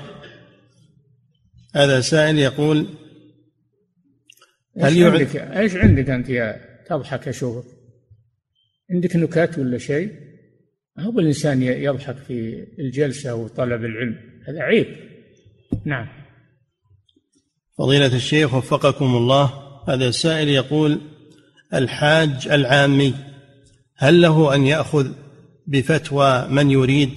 هذا 1.74 2.00
سائل 2.00 2.38
يقول 2.38 2.86
هل 4.80 4.84
إيش 4.84 5.02
عندك؟ 5.02 5.36
إيش 5.36 5.76
عندك 5.76 6.10
أنت 6.10 6.28
يا 6.28 6.60
تضحك 6.88 7.28
اشوفك 7.28 7.68
عندك 8.90 9.16
نكات 9.16 9.58
ولا 9.58 9.78
شيء؟ 9.78 10.12
هو 10.98 11.18
الإنسان 11.20 11.62
يضحك 11.62 12.16
في 12.16 12.66
الجلسة 12.78 13.34
وطلب 13.34 13.84
العلم. 13.84 14.18
هذا 14.48 14.62
عيب. 14.62 14.86
نعم. 15.84 16.08
فضيلة 17.78 18.16
الشيخ 18.16 18.54
وفقكم 18.54 19.16
الله. 19.16 19.61
هذا 19.88 20.08
السائل 20.08 20.48
يقول 20.48 21.00
الحاج 21.74 22.48
العامي 22.48 23.14
هل 23.96 24.22
له 24.22 24.54
أن 24.54 24.66
يأخذ 24.66 25.12
بفتوى 25.66 26.48
من 26.48 26.70
يريد 26.70 27.10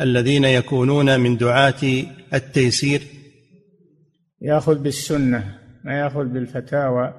الذين 0.00 0.44
يكونون 0.44 1.20
من 1.20 1.36
دعاة 1.36 2.04
التيسير؟ 2.34 3.02
يأخذ 4.40 4.78
بالسنة 4.78 5.58
ما 5.84 5.98
يأخذ 5.98 6.24
بالفتاوى 6.24 7.14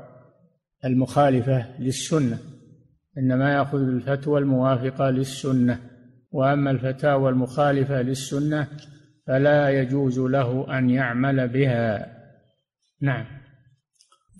المخالفة 0.85 1.65
للسنة 1.79 2.37
إنما 3.17 3.53
يأخذ 3.53 3.77
بالفتوى 3.77 4.39
الموافقة 4.39 5.09
للسنة 5.09 5.79
وأما 6.31 6.71
الفتاوى 6.71 7.29
المخالفة 7.29 8.01
للسنة 8.01 8.67
فلا 9.27 9.69
يجوز 9.69 10.19
له 10.19 10.77
أن 10.77 10.89
يعمل 10.89 11.47
بها. 11.47 12.15
نعم. 13.01 13.38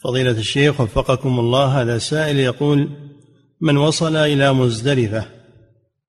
فضيلة 0.04 0.32
الشيخ 0.32 0.82
وفقكم 0.82 1.40
الله 1.40 1.82
هذا 1.82 1.98
سائل 1.98 2.40
يقول 2.40 2.90
من 3.62 3.78
وصل 3.78 4.16
إلى 4.16 4.54
مزدلفة 4.54 5.26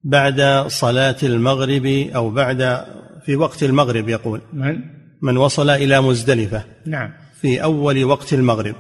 بعد 0.05 0.41
صلاة 0.67 1.17
المغرب 1.23 1.87
أو 1.87 2.31
بعد 2.31 2.85
في 3.25 3.37
وقت 3.37 3.63
المغرب 3.63 4.09
يقول 4.09 4.41
من؟ 4.53 4.81
من 5.23 5.37
وصل 5.37 5.71
إلى 5.71 6.01
مزدلفة 6.01 6.65
نعم. 6.87 7.13
في 7.41 7.63
أول 7.63 8.05
وقت 8.05 8.33
المغرب 8.33 8.75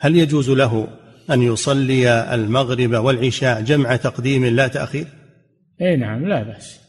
هل 0.00 0.16
يجوز 0.16 0.50
له 0.50 0.88
أن 1.30 1.42
يصلي 1.42 2.34
المغرب 2.34 2.94
والعشاء 2.94 3.60
جمع 3.60 3.96
تقديم 3.96 4.44
لا 4.44 4.68
تأخير؟ 4.68 5.06
أي 5.80 5.96
نعم 5.96 6.28
لا 6.28 6.42
بأس. 6.42 6.80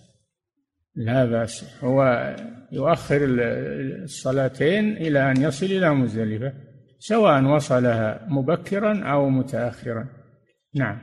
لا 0.95 1.25
بأس. 1.25 1.65
هو 1.83 2.35
يؤخر 2.71 3.19
الصلاتين 4.03 4.97
إلى 4.97 5.31
أن 5.31 5.41
يصل 5.41 5.65
إلى 5.65 5.93
مزدلفة. 5.93 6.53
سواء 6.99 7.43
وصلها 7.43 8.27
مبكرا 8.29 9.03
أو 9.11 9.29
متأخرا. 9.29 10.07
نعم. 10.75 10.99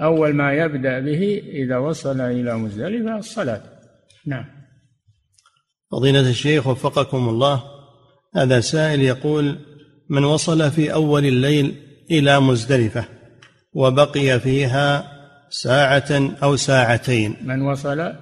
أول 0.00 0.34
ما 0.34 0.52
يبدأ 0.52 1.00
به 1.00 1.42
إذا 1.46 1.78
وصل 1.78 2.20
إلى 2.20 2.56
مزدلفة 2.56 3.18
الصلاة. 3.18 3.62
نعم. 4.26 4.44
فضيلة 5.90 6.30
الشيخ 6.30 6.66
وفقكم 6.66 7.28
الله 7.28 7.62
هذا 8.36 8.60
سائل 8.60 9.00
يقول 9.00 9.58
من 10.10 10.24
وصل 10.24 10.70
في 10.70 10.92
أول 10.92 11.24
الليل 11.24 11.74
إلى 12.10 12.40
مزدلفة 12.40 13.04
وبقي 13.72 14.40
فيها 14.40 15.12
ساعة 15.50 16.36
أو 16.42 16.56
ساعتين. 16.56 17.36
من 17.42 17.62
وصل؟ 17.62 18.12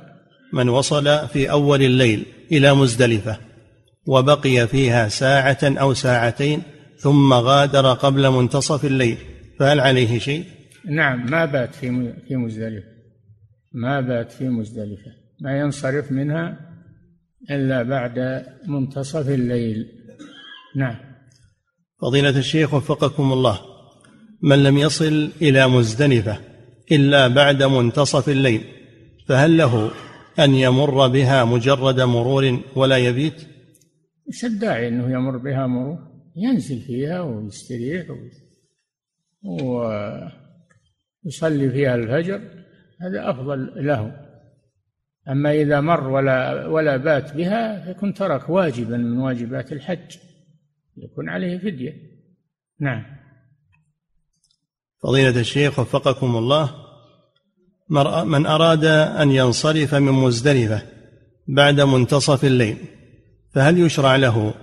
من 0.52 0.68
وصل 0.68 1.28
في 1.28 1.50
أول 1.50 1.82
الليل 1.82 2.26
إلى 2.52 2.74
مزدلفة 2.74 3.38
وبقي 4.06 4.68
فيها 4.68 5.08
ساعة 5.08 5.58
أو 5.62 5.94
ساعتين 5.94 6.62
ثم 6.98 7.32
غادر 7.32 7.92
قبل 7.92 8.30
منتصف 8.30 8.84
الليل. 8.84 9.18
فهل 9.58 9.80
عليه 9.80 10.18
شيء؟ 10.18 10.44
نعم 10.90 11.30
ما 11.30 11.44
بات 11.44 11.74
في 11.74 12.14
في 12.28 12.36
مزدلفة. 12.36 12.88
ما 13.72 14.00
بات 14.00 14.32
في 14.32 14.48
مزدلفة. 14.48 15.10
ما 15.40 15.58
ينصرف 15.58 16.12
منها 16.12 16.58
إلا 17.50 17.82
بعد 17.82 18.46
منتصف 18.66 19.28
الليل. 19.28 19.86
نعم. 20.76 20.96
فضيلة 22.02 22.38
الشيخ 22.38 22.74
وفقكم 22.74 23.32
الله 23.32 23.60
من 24.42 24.62
لم 24.62 24.78
يصل 24.78 25.30
إلى 25.42 25.68
مزدلفة 25.68 26.38
إلا 26.92 27.28
بعد 27.28 27.62
منتصف 27.62 28.28
الليل 28.28 28.60
فهل 29.28 29.56
له 29.56 29.90
أن 30.38 30.54
يمر 30.54 31.08
بها 31.08 31.44
مجرد 31.44 32.00
مرور 32.00 32.60
ولا 32.76 32.96
يبيت؟ 32.96 33.55
إيش 34.28 34.44
الداعي 34.44 34.88
إنه 34.88 35.12
يمر 35.12 35.36
بها 35.36 35.66
مرور؟ 35.66 35.98
ينزل 36.36 36.80
فيها 36.80 37.20
ويستريح 37.20 38.06
ويصلي 41.24 41.70
فيها 41.70 41.94
الفجر. 41.94 42.40
هذا 43.00 43.30
أفضل 43.30 43.86
له. 43.86 44.26
أما 45.28 45.52
إذا 45.52 45.80
مر 45.80 46.08
ولا 46.08 46.66
ولا 46.66 46.96
بات 46.96 47.36
بها 47.36 47.84
فيكون 47.84 48.14
ترك 48.14 48.48
واجبا 48.48 48.96
من 48.96 49.18
واجبات 49.18 49.72
الحج. 49.72 50.16
يكون 50.96 51.28
عليه 51.28 51.58
فدية. 51.58 51.92
نعم. 52.80 53.04
فضيلة 55.02 55.40
الشيخ 55.40 55.78
وفقكم 55.78 56.36
الله. 56.36 56.86
من 58.24 58.46
أراد 58.46 58.84
أن 58.84 59.30
ينصرف 59.30 59.94
من 59.94 60.12
مزدلفة 60.12 60.82
بعد 61.48 61.80
منتصف 61.80 62.44
الليل. 62.44 62.76
فهل 63.56 63.78
يشرع 63.78 64.16
له 64.16 64.54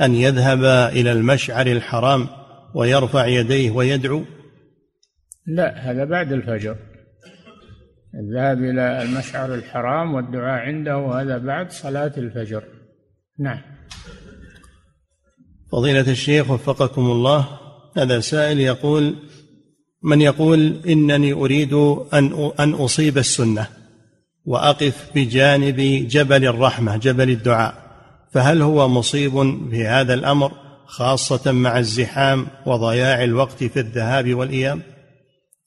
أن 0.00 0.14
يذهب 0.14 0.64
إلى 0.92 1.12
المشعر 1.12 1.66
الحرام 1.66 2.28
ويرفع 2.74 3.26
يديه 3.26 3.70
ويدعو؟ 3.70 4.24
لا 5.46 5.90
هذا 5.90 6.04
بعد 6.04 6.32
الفجر. 6.32 6.76
الذهاب 8.14 8.58
إلى 8.58 9.02
المشعر 9.02 9.54
الحرام 9.54 10.14
والدعاء 10.14 10.60
عنده 10.60 11.20
هذا 11.20 11.38
بعد 11.38 11.72
صلاة 11.72 12.12
الفجر. 12.16 12.64
نعم. 13.38 13.60
فضيلة 15.72 16.10
الشيخ 16.10 16.50
وفقكم 16.50 17.02
الله 17.02 17.48
هذا 17.96 18.20
سائل 18.20 18.60
يقول 18.60 19.14
من 20.02 20.20
يقول 20.20 20.80
إنني 20.88 21.32
أريد 21.32 21.72
أن 22.14 22.52
أن 22.60 22.70
أصيب 22.72 23.18
السنة 23.18 23.66
وأقف 24.44 25.10
بجانب 25.14 26.08
جبل 26.08 26.44
الرحمة 26.44 26.96
جبل 26.96 27.30
الدعاء. 27.30 27.81
فهل 28.32 28.62
هو 28.62 28.88
مصيب 28.88 29.32
في 29.70 29.86
هذا 29.86 30.14
الأمر 30.14 30.52
خاصة 30.86 31.52
مع 31.52 31.78
الزحام 31.78 32.46
وضياع 32.66 33.24
الوقت 33.24 33.64
في 33.64 33.80
الذهاب 33.80 34.34
والإياب؟ 34.34 34.80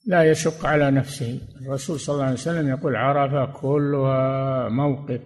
لا 0.06 0.30
يشق 0.30 0.66
على 0.66 0.90
نفسه. 0.90 1.40
الرسول 1.62 2.00
صلى 2.00 2.14
الله 2.14 2.24
عليه 2.24 2.34
وسلم 2.34 2.68
يقول 2.68 2.96
عرفة 2.96 3.52
كلها 3.60 4.68
موقف. 4.68 5.20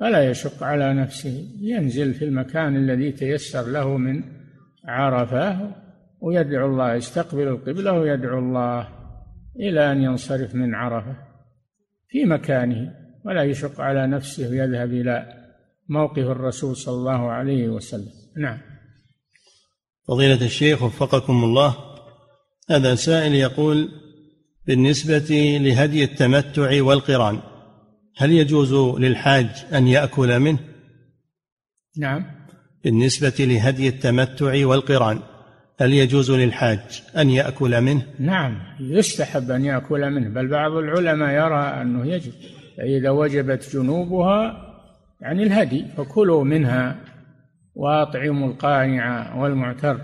فلا 0.00 0.30
يشق 0.30 0.62
على 0.62 0.94
نفسه. 0.94 1.48
ينزل 1.60 2.14
في 2.14 2.24
المكان 2.24 2.76
الذي 2.76 3.12
تيسر 3.12 3.66
له 3.66 3.96
من 3.96 4.22
عرفة 4.88 5.70
ويدعو 6.20 6.66
الله 6.66 6.94
يستقبل 6.94 7.48
القبلة 7.48 7.92
ويدعو 7.92 8.38
الله 8.38 8.88
إلى 9.60 9.92
أن 9.92 10.02
ينصرف 10.02 10.54
من 10.54 10.74
عرفة 10.74 11.16
في 12.08 12.24
مكانه. 12.24 12.92
ولا 13.24 13.42
يشق 13.42 13.80
على 13.80 14.06
نفسه 14.06 14.50
ويذهب 14.50 14.92
إلى 14.92 15.41
موقف 15.92 16.26
الرسول 16.26 16.76
صلى 16.76 16.94
الله 16.94 17.30
عليه 17.30 17.68
وسلم 17.68 18.12
نعم 18.36 18.58
فضيلة 20.08 20.46
الشيخ 20.46 20.82
وفقكم 20.82 21.44
الله 21.44 21.76
هذا 22.70 22.94
سائل 22.94 23.34
يقول 23.34 23.88
بالنسبة 24.66 25.58
لهدي 25.60 26.04
التمتع 26.04 26.82
والقران 26.82 27.40
هل 28.16 28.32
يجوز 28.32 28.74
للحاج 28.74 29.48
أن 29.72 29.88
يأكل 29.88 30.40
منه؟ 30.40 30.58
نعم 31.98 32.24
بالنسبة 32.84 33.34
لهدي 33.38 33.88
التمتع 33.88 34.66
والقران 34.66 35.20
هل 35.80 35.92
يجوز 35.92 36.30
للحاج 36.30 37.02
أن 37.16 37.30
يأكل 37.30 37.80
منه؟ 37.80 38.06
نعم 38.18 38.58
يستحب 38.80 39.50
أن 39.50 39.64
يأكل 39.64 40.10
منه 40.10 40.28
بل 40.28 40.48
بعض 40.48 40.72
العلماء 40.72 41.30
يرى 41.30 41.82
أنه 41.82 42.06
يجب 42.06 42.32
فإذا 42.76 43.10
وجبت 43.10 43.76
جنوبها 43.76 44.71
يعني 45.22 45.42
الهدي 45.42 45.84
فكلوا 45.84 46.44
منها 46.44 46.96
واطعموا 47.74 48.48
القانع 48.48 49.34
والمعتر. 49.34 50.00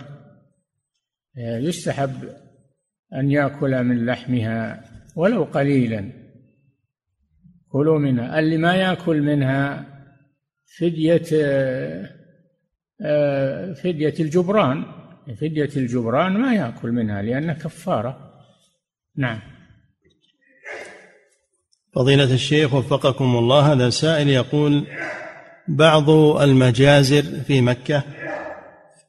يستحب 1.36 2.28
أن 3.14 3.30
يأكل 3.30 3.84
من 3.84 4.06
لحمها 4.06 4.84
ولو 5.16 5.44
قليلا. 5.44 6.12
كلوا 7.68 7.98
منها. 7.98 8.38
اللي 8.38 8.56
ما 8.56 8.74
يأكل 8.74 9.22
منها 9.22 9.86
فدية 10.78 11.28
فدية 13.74 14.14
الجبران. 14.20 14.84
فدية 15.40 15.70
الجبران 15.76 16.32
ما 16.32 16.54
يأكل 16.54 16.92
منها 16.92 17.22
لأنها 17.22 17.54
كفارة. 17.54 18.42
نعم. 19.16 19.40
فضيلة 21.98 22.34
الشيخ 22.34 22.74
وفقكم 22.74 23.36
الله 23.36 23.72
هذا 23.72 23.90
سائل 23.90 24.28
يقول 24.28 24.84
بعض 25.68 26.10
المجازر 26.10 27.24
في 27.46 27.60
مكة 27.60 28.02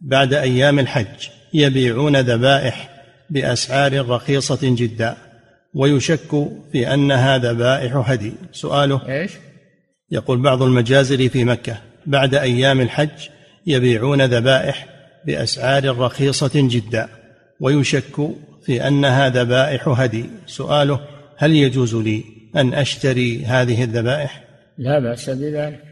بعد 0.02 0.34
أيام 0.34 0.80
الحج 0.80 1.28
يبيعون 1.54 2.18
ذبائح 2.18 2.90
بأسعار 3.30 4.10
رخيصة 4.10 4.60
جدا 4.64 5.18
ويشك 5.74 6.48
في 6.72 6.94
أنها 6.94 7.38
ذبائح 7.38 7.96
هدي. 7.96 8.34
سؤاله 8.52 9.02
إيش؟ 9.10 9.32
يقول 10.12 10.42
بعض 10.42 10.64
المجازر 10.64 11.30
في 11.30 11.44
مكة 11.44 11.78
بعد 12.06 12.36
أيام 12.36 12.82
الحج 12.82 13.28
يبيعون 13.68 14.22
ذبائح 14.22 14.88
بأسعار 15.26 15.98
رخيصة 15.98 16.52
جدا 16.56 17.08
ويشك 17.60 18.30
في 18.66 18.88
أنها 18.88 19.30
ذبائح 19.30 19.88
هدي. 19.88 20.26
سؤاله 20.46 21.00
هل 21.38 21.56
يجوز 21.56 21.96
لي 21.96 22.39
أن 22.56 22.74
أشتري 22.74 23.46
هذه 23.46 23.84
الذبائح؟ 23.84 24.44
لا 24.78 25.00
بأس 25.00 25.30
بذلك. 25.30 25.84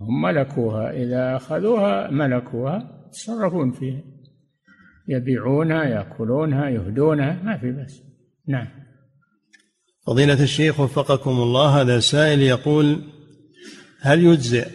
هم 0.00 0.22
ملكوها. 0.22 0.90
إذا 0.90 1.36
أخذوها 1.36 2.10
ملكوها 2.10 3.06
يتصرفون 3.06 3.72
فيها. 3.72 4.02
يبيعونها 5.08 5.84
يأكلونها 5.84 6.68
يهدونها 6.68 7.42
ما 7.42 7.58
في 7.58 7.70
بأس. 7.70 8.02
نعم. 8.48 8.68
فضيلة 10.06 10.42
الشيخ 10.42 10.80
وفقكم 10.80 11.30
الله 11.30 11.80
هذا 11.80 12.00
سائل 12.00 12.42
يقول 12.42 13.02
هل 14.00 14.24
يجزئ 14.24 14.68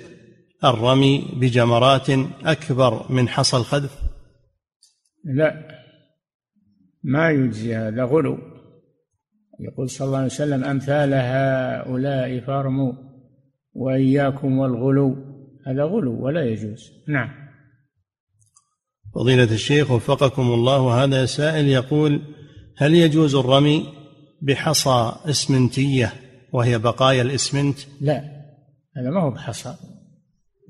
الرمي 0.64 1.28
بجمرات 1.34 2.10
أكبر 2.46 3.12
من 3.12 3.30
حصى 3.30 3.58
الخذف 3.58 4.00
لا. 5.24 5.80
ما 7.04 7.30
يجزي 7.30 7.76
هذا 7.76 8.04
غلو. 8.04 8.38
يقول 9.60 9.90
صلى 9.90 10.06
الله 10.06 10.18
عليه 10.18 10.28
وسلم 10.28 10.64
أمثال 10.64 11.14
هؤلاء 11.14 12.40
فارموا 12.40 12.94
وإياكم 13.74 14.58
والغلو. 14.58 15.16
هذا 15.68 15.84
غلو 15.84 16.26
ولا 16.26 16.46
يجوز. 16.46 16.92
نعم. 17.08 17.30
فضيلة 19.16 19.44
الشيخ 19.44 19.92
وفقكم 19.92 20.42
الله 20.42 21.04
هذا 21.04 21.26
سائل 21.26 21.68
يقول 21.68 22.22
هل 22.78 22.96
يجوز 22.96 23.36
الرمي 23.36 23.94
بحصى 24.42 25.16
إسمنتية 25.26 26.14
وهي 26.54 26.78
بقايا 26.78 27.22
الإسمنت؟ 27.22 27.80
لا 28.02 28.18
هذا 28.98 29.10
ما 29.10 29.22
هو 29.22 29.32
بحصى. 29.32 29.76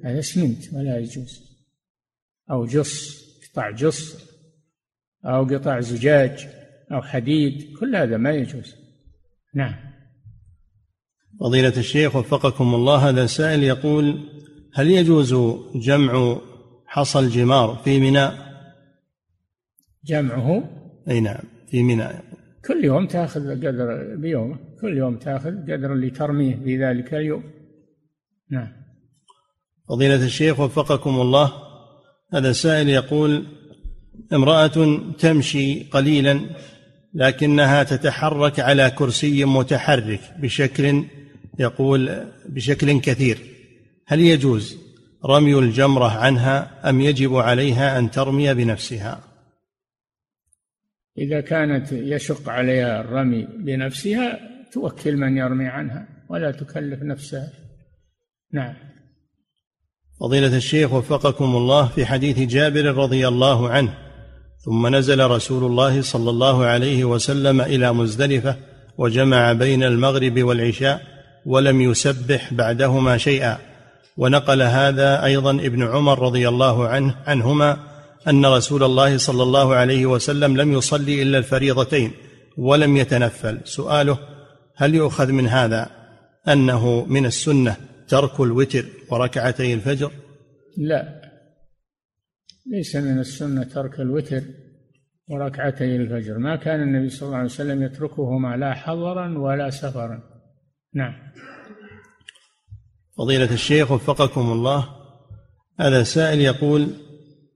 هذا 0.05 0.19
إسمنت 0.19 0.73
ولا 0.73 0.97
يجوز. 0.97 1.49
أو 2.51 2.65
جص 2.65 3.23
قطع 3.51 3.71
جص 3.71 4.15
أو 5.25 5.43
قطع 5.43 5.79
زجاج. 5.79 6.58
أو 6.91 7.01
حديد 7.01 7.77
كل 7.79 7.95
هذا 7.95 8.17
ما 8.17 8.31
يجوز. 8.31 8.75
نعم. 9.55 9.75
فضيلة 11.39 11.77
الشيخ 11.77 12.15
وفقكم 12.15 12.75
الله 12.75 13.09
هذا 13.09 13.25
سائل 13.25 13.63
يقول 13.63 14.19
هل 14.73 14.91
يجوز 14.91 15.35
جمع 15.75 16.37
حصى 16.85 17.19
الجمار 17.19 17.81
في 17.83 17.99
ميناء؟ 17.99 18.49
جمعه؟ 20.05 20.63
أي 21.09 21.19
نعم 21.19 21.43
في 21.71 21.83
ميناء. 21.83 22.23
كل 22.67 22.85
يوم 22.85 23.07
تأخذ 23.07 23.51
قدر 23.51 24.15
بيومه 24.15 24.59
كل 24.81 24.97
يوم 24.97 25.17
تأخذ 25.17 25.61
قدر 25.61 25.93
اللي 25.93 26.09
ترميه 26.09 26.55
في 26.55 26.85
ذلك 26.85 27.13
اليوم. 27.13 27.43
نعم. 28.51 28.71
فضيلة 29.89 30.25
الشيخ 30.25 30.59
وفقكم 30.59 31.21
الله 31.21 31.53
هذا 32.33 32.51
سائل 32.51 32.89
يقول 32.89 33.45
امرأة 34.33 34.99
تمشي 35.19 35.83
قليلا 35.83 36.41
لكنها 37.13 37.83
تتحرك 37.83 38.59
على 38.59 38.91
كرسي 38.91 39.45
متحرك 39.45 40.19
بشكل 40.39 41.05
يقول 41.59 42.25
بشكل 42.45 42.99
كثير. 42.99 43.37
هل 44.07 44.19
يجوز 44.19 44.77
رمي 45.25 45.59
الجمرة 45.59 46.11
عنها 46.11 46.89
أم 46.89 47.01
يجب 47.01 47.35
عليها 47.35 47.99
أن 47.99 48.11
ترمي 48.11 48.53
بنفسها؟ 48.53 49.23
إذا 51.17 51.41
كانت 51.41 51.91
يشق 51.91 52.49
عليها 52.49 53.01
الرمي 53.01 53.47
بنفسها 53.57 54.39
توكل 54.71 55.17
من 55.17 55.37
يرمي 55.37 55.65
عنها 55.65 56.07
ولا 56.29 56.51
تكلف 56.51 57.03
نفسها. 57.03 57.49
نعم. 58.53 58.73
فضيلة 60.19 60.57
الشيخ 60.57 60.93
وفقكم 60.93 61.55
الله 61.55 61.87
في 61.87 62.05
حديث 62.05 62.39
جابر 62.39 62.85
رضي 62.85 63.27
الله 63.27 63.69
عنه 63.69 64.08
ثم 64.65 64.95
نزل 64.95 65.29
رسول 65.29 65.63
الله 65.63 66.01
صلى 66.01 66.29
الله 66.29 66.65
عليه 66.65 67.03
وسلم 67.03 67.61
إلى 67.61 67.93
مزدلفة 67.93 68.55
وجمع 68.97 69.53
بين 69.53 69.83
المغرب 69.83 70.43
والعشاء 70.43 71.01
ولم 71.45 71.81
يسبح 71.81 72.53
بعدهما 72.53 73.17
شيئا. 73.17 73.57
ونقل 74.17 74.61
هذا 74.61 75.23
أيضا 75.23 75.51
ابن 75.51 75.83
عمر 75.83 76.19
رضي 76.19 76.49
الله 76.49 76.87
عنه 76.87 77.15
عنهما 77.27 77.77
أن 78.27 78.45
رسول 78.45 78.83
الله 78.83 79.17
صلى 79.17 79.43
الله 79.43 79.75
عليه 79.75 80.05
وسلم 80.05 80.57
لم 80.57 80.73
يصلي 80.73 81.21
إلا 81.21 81.37
الفريضتين 81.37 82.11
ولم 82.57 82.97
يتنفل. 82.97 83.59
سؤاله 83.65 84.17
هل 84.75 84.95
يؤخذ 84.95 85.31
من 85.31 85.47
هذا 85.47 85.89
أنه 86.47 87.05
من 87.05 87.25
السنة 87.25 87.75
ترك 88.07 88.39
الوتر 88.39 88.85
وركعتي 89.09 89.73
الفجر؟ 89.73 90.11
لا. 90.77 91.18
ليس 92.67 92.95
من 92.95 93.19
السنة 93.19 93.63
ترك 93.63 93.99
الوتر 93.99 94.41
وركعتي 95.27 95.95
الفجر. 95.95 96.37
ما 96.37 96.55
كان 96.55 96.81
النبي 96.81 97.09
صلى 97.09 97.27
الله 97.27 97.37
عليه 97.37 97.45
وسلم 97.45 97.83
يتركهما 97.83 98.57
لا 98.57 98.73
حضرا 98.73 99.37
ولا 99.37 99.69
سفرا. 99.69 100.23
نعم. 100.93 101.13
فضيلة 103.17 103.53
الشيخ 103.53 103.91
وفقكم 103.91 104.51
الله 104.51 104.89
هذا 105.79 106.03
سائل 106.03 106.41
يقول 106.41 106.87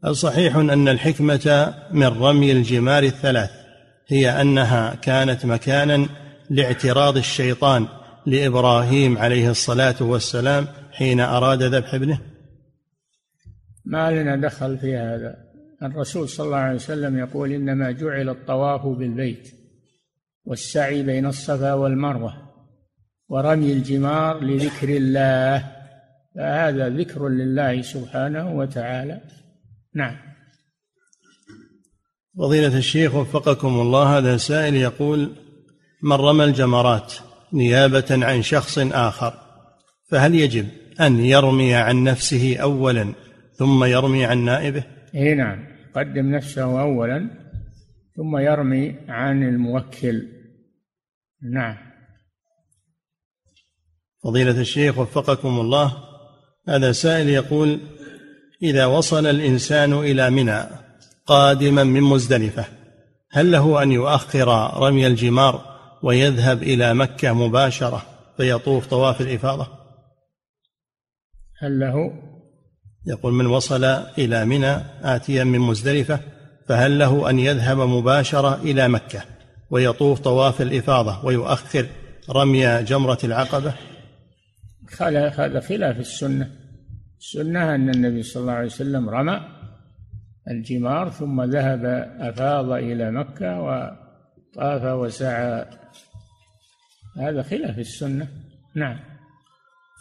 هل 0.06 0.16
صحيح 0.16 0.56
أن 0.56 0.88
الحكمة 0.88 1.74
من 1.92 2.08
رمي 2.08 2.52
الجمار 2.52 3.04
الثلاث 3.04 3.50
هي 4.08 4.42
أنها 4.42 4.96
كانت 4.96 5.46
مكانا 5.46 6.08
لاعتراض 6.50 7.18
الشيطان 7.18 7.88
لإبراهيم 8.26 9.18
عليه 9.18 9.50
الصلاة 9.52 9.96
والسلام 10.02 10.68
حين 10.92 11.20
أراد 11.20 11.64
ذبح 11.64 11.94
ابنه؟ 11.94 12.20
ما 13.86 14.12
لنا 14.12 14.36
دخل 14.36 14.78
في 14.78 14.96
هذا. 14.96 15.38
الرسول 15.84 16.30
صلى 16.30 16.46
الله 16.46 16.58
عليه 16.58 16.76
وسلم 16.76 17.18
يقول 17.18 17.52
إنما 17.52 17.92
جعل 17.92 18.30
الطواف 18.30 18.86
بالبيت 18.86 19.52
والسعي 20.46 21.04
بين 21.04 21.26
الصفا 21.26 21.74
والمروة 21.74 22.34
ورمي 23.30 23.74
الجمار 23.74 24.44
لذكر 24.44 24.90
الله. 24.90 25.72
فهذا 26.36 26.90
ذكر 26.90 27.28
لله 27.30 27.82
سبحانه 27.82 28.56
وتعالى. 28.56 29.22
نعم. 29.96 30.18
فضيلة 32.38 32.78
الشيخ 32.78 33.16
وفقكم 33.16 33.68
الله 33.68 34.18
هذا 34.18 34.38
سائل 34.38 34.76
يقول 34.76 35.32
من 36.04 36.14
رمى 36.14 36.44
الجمرات 36.44 37.14
نيابة 37.54 38.06
عن 38.10 38.42
شخص 38.42 38.78
آخر 38.78 39.34
فهل 40.10 40.36
يجب 40.36 40.68
أن 41.02 41.20
يرمي 41.20 41.76
عن 41.76 42.04
نفسه 42.04 42.58
أولا 42.58 43.14
ثم 43.54 43.84
يرمي 43.84 44.26
عن 44.26 44.38
نائبه؟ 44.38 44.84
إي 45.16 45.34
نعم. 45.34 45.66
يقدم 45.90 46.36
نفسه 46.36 46.82
أولا 46.82 47.30
ثم 48.16 48.38
يرمي 48.38 48.96
عن 49.08 49.44
الموكل. 49.44 50.28
نعم. 51.42 51.78
فضيلة 54.24 54.62
الشيخ 54.62 54.98
وفقكم 54.98 55.60
الله 55.60 55.98
هذا 56.68 56.92
سائل 56.92 57.30
يقول 57.30 57.80
إذا 58.64 58.86
وصل 58.86 59.26
الإنسان 59.26 59.94
إلى 59.94 60.30
منى 60.30 60.64
قادما 61.26 61.84
من 61.84 62.02
مزدلفة 62.02 62.66
هل 63.32 63.52
له 63.52 63.84
أن 63.84 63.92
يؤخر 63.92 64.80
رمي 64.84 65.08
الجمار 65.08 65.74
ويذهب 66.04 66.64
إلى 66.64 66.94
مكة 66.94 67.34
مباشرة 67.34 68.06
فيطوف 68.38 68.88
طواف 68.88 69.22
الإفاضة؟ 69.22 69.68
هل 71.60 71.80
له؟ 71.80 72.12
يقول 73.06 73.34
من 73.34 73.46
وصل 73.46 73.84
إلى 74.18 74.46
منى 74.46 74.76
آتيا 75.02 75.44
من 75.44 75.60
مزدلفة 75.60 76.20
فهل 76.68 77.00
له 77.00 77.30
أن 77.30 77.40
يذهب 77.40 77.78
مباشرة 77.78 78.56
إلى 78.56 78.88
مكة 78.88 79.24
ويطوف 79.70 80.20
طواف 80.20 80.62
الإفاضة 80.62 81.26
ويؤخر 81.26 81.86
رمي 82.30 82.84
جمرة 82.84 83.18
العقبة؟ 83.24 83.74
هذا 85.00 85.60
خلاف 85.60 86.00
السنة. 86.00 86.52
السنة 87.20 87.76
أن 87.76 87.90
النبي 87.90 88.24
صلى 88.24 88.42
الله 88.42 88.54
عليه 88.54 88.66
وسلم 88.66 89.10
رمى 89.10 89.42
الجمار 90.48 91.10
ثم 91.10 91.42
ذهب 91.42 91.86
أفاض 92.20 92.72
إلى 92.72 93.12
مكة 93.12 93.62
وطاف 93.62 94.84
وسعى. 94.84 95.66
هذا 97.18 97.44
خلاف 97.44 97.80
السنة. 97.80 98.28
نعم. 98.76 99.00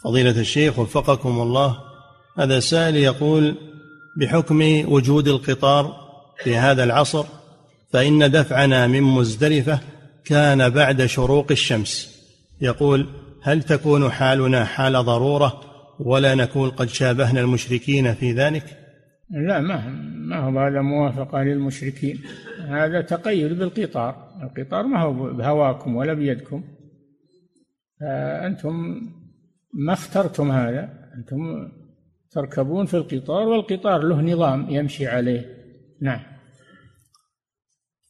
فضيلة 0.03 0.39
الشيخ 0.39 0.79
وفقكم 0.79 1.41
الله 1.41 1.92
هذا 2.37 2.59
سائل 2.59 2.95
يقول 2.95 3.55
بحكم 4.17 4.61
وجود 4.91 5.27
القطار 5.27 5.95
في 6.43 6.55
هذا 6.55 6.83
العصر 6.83 7.25
فإن 7.93 8.31
دفعنا 8.31 8.87
من 8.87 9.01
مزدلفة 9.01 9.79
كان 10.25 10.69
بعد 10.69 11.05
شروق 11.05 11.51
الشمس. 11.51 12.13
يقول 12.61 13.07
هل 13.41 13.63
تكون 13.63 14.11
حالنا 14.11 14.65
حال 14.65 14.93
ضرورة 14.93 15.61
ولا 15.99 16.35
نكون 16.35 16.69
قد 16.69 16.87
شابهنا 16.87 17.41
المشركين 17.41 18.13
في 18.13 18.31
ذلك؟ 18.31 18.63
لا 19.29 19.59
ما 19.59 19.89
ما 20.15 20.39
هو 20.39 20.59
هذا 20.59 20.81
موافقة 20.81 21.43
للمشركين. 21.43 22.21
هذا 22.67 23.01
تقيد 23.01 23.59
بالقطار. 23.59 24.15
القطار 24.43 24.83
ما 24.83 25.01
هو 25.01 25.13
بهواكم 25.13 25.95
ولا 25.95 26.13
بيدكم. 26.13 26.63
فأنتم 27.99 29.01
ما 29.73 29.93
اخترتم 29.93 30.51
هذا. 30.51 30.89
أنتم 31.17 31.37
تركبون 32.33 32.85
في 32.85 32.93
القطار 32.97 33.47
والقطار 33.47 34.01
له 34.01 34.21
نظام 34.21 34.69
يمشي 34.69 35.07
عليه. 35.07 35.45
نعم. 36.01 36.19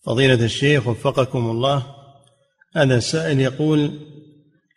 فضيلة 0.06 0.46
الشيخ 0.46 0.88
وفقكم 0.88 1.50
الله 1.50 1.86
هذا 2.76 2.96
السائل 2.96 3.40
يقول 3.40 3.92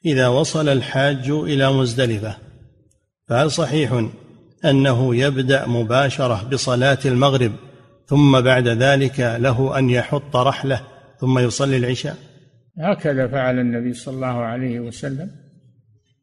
إذا 0.07 0.29
وصل 0.29 0.69
الحاج 0.69 1.31
إلى 1.31 1.73
مزدلفة 1.73 2.37
فهل 3.29 3.51
صحيح 3.51 4.09
أنه 4.65 5.17
يبدأ 5.17 5.67
مباشرة 5.67 6.49
بصلاة 6.53 6.99
المغرب 7.05 7.53
ثم 8.07 8.41
بعد 8.41 8.69
ذلك 8.69 9.21
له 9.21 9.79
أن 9.79 9.91
يحط 9.91 10.37
رحله 10.37 10.81
ثم 11.21 11.39
يصلي 11.39 11.77
العشاء؟ 11.77 12.17
هكذا 12.79 13.29
فعل 13.29 13.59
النبي 13.59 13.93
صلى 13.93 14.15
الله 14.15 14.27
عليه 14.27 14.81
وسلم. 14.81 15.46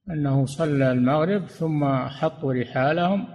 أنه 0.09 0.45
صلى 0.45 0.91
المغرب 0.91 1.45
ثم 1.45 2.07
حطوا 2.07 2.53
رحالهم 2.53 3.27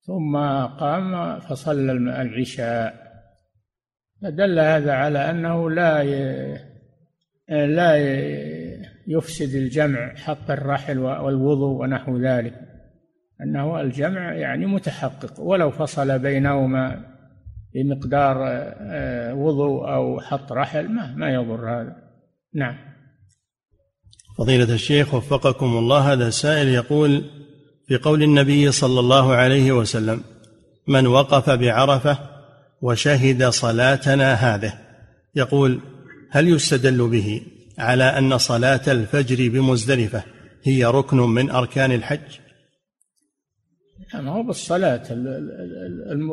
ثم 0.00 0.36
قام 0.66 1.40
فصلى 1.40 1.92
العشاء. 1.92 3.08
فدل 4.22 4.58
هذا 4.58 4.92
على 4.92 5.30
أنه 5.30 5.70
لا 5.70 6.04
لا 7.48 7.96
يفسد 9.06 9.54
الجمع 9.54 10.14
حط 10.14 10.50
الرحل 10.50 10.98
والوضوء 10.98 11.82
ونحو 11.82 12.18
ذلك. 12.18 12.54
أنه 13.42 13.80
الجمع 13.80 14.34
يعني 14.34 14.66
متحقق 14.66 15.40
ولو 15.40 15.70
فصل 15.70 16.18
بينهما 16.18 17.04
بمقدار 17.74 18.44
آه، 18.46 19.34
وضوء 19.34 19.94
أو 19.94 20.20
حط 20.20 20.52
رحل 20.52 20.88
ما 20.88 21.14
ما 21.14 21.34
يضر 21.34 21.80
هذا. 21.80 21.96
نعم. 22.54 22.76
فضيلة 24.38 24.74
الشيخ 24.74 25.14
وفقكم 25.14 25.66
الله 25.66 26.12
هذا 26.12 26.30
سائل 26.30 26.68
يقول 26.68 27.24
في 27.86 27.96
قول 27.96 28.22
النبي 28.22 28.72
صلى 28.72 29.00
الله 29.00 29.34
عليه 29.34 29.72
وسلم 29.72 30.20
من 30.86 31.06
وقف 31.06 31.50
بعرفة 31.50 32.18
وشهد 32.82 33.44
صلاتنا 33.44 34.34
هذه. 34.34 34.72
يقول 35.34 35.80
هل 36.30 36.48
يستدل 36.48 37.08
به 37.08 37.42
على 37.78 38.04
أن 38.04 38.38
صلاة 38.38 38.80
الفجر 38.88 39.48
بمزدلفة 39.48 40.22
هي 40.64 40.84
ركن 40.84 41.16
من 41.16 41.50
أركان 41.50 41.92
الحج؟ 41.92 42.38
ما 44.14 44.30
هو 44.30 44.42
بالصلاة 44.42 45.02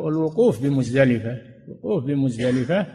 الوقوف 0.08 0.62
بمزدلفة 0.62 1.38
الوقوف 1.68 2.04
بمزدلفة 2.04 2.86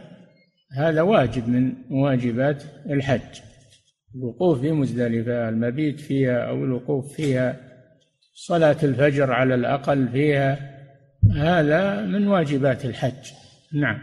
هذا 0.78 1.02
واجب 1.02 1.50
من 1.50 1.74
واجبات 1.90 2.64
الحج. 2.90 3.51
الوقوف 4.16 4.60
بمزدلفه 4.60 5.50
المبيت 5.50 6.00
فيها 6.00 6.50
أو 6.50 6.64
الوقوف 6.64 7.14
فيها 7.14 7.58
صلاة 8.34 8.78
الفجر 8.84 9.32
على 9.32 9.56
الأقل 9.56 10.10
فيها 10.10 10.60
هذا 11.36 12.02
من 12.02 12.28
واجبات 12.28 12.86
الحج. 12.86 13.32
نعم. 13.74 13.98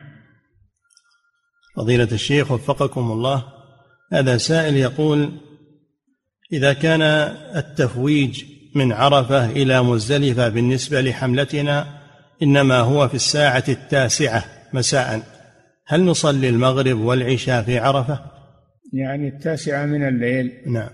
فضيلة 1.76 2.08
الشيخ 2.12 2.52
وفقكم 2.52 3.12
الله 3.12 3.44
هذا 4.12 4.36
سائل 4.36 4.76
يقول 4.76 5.32
إذا 6.52 6.72
كان 6.72 7.02
التفويج 7.56 8.44
من 8.74 8.92
عرفة 8.92 9.50
إلى 9.50 9.82
مزدلفة 9.82 10.48
بالنسبة 10.48 11.00
لحملتنا 11.00 11.98
إنما 12.42 12.78
هو 12.78 13.08
في 13.08 13.14
الساعة 13.14 13.64
التاسعة 13.68 14.44
مساء 14.72 15.22
هل 15.86 16.04
نصلي 16.04 16.48
المغرب 16.48 17.00
والعشاء 17.00 17.62
في 17.62 17.78
عرفة؟ 17.78 18.37
يعني 18.92 19.28
التاسعة 19.28 19.86
من 19.86 20.08
الليل. 20.08 20.52
نعم. 20.66 20.90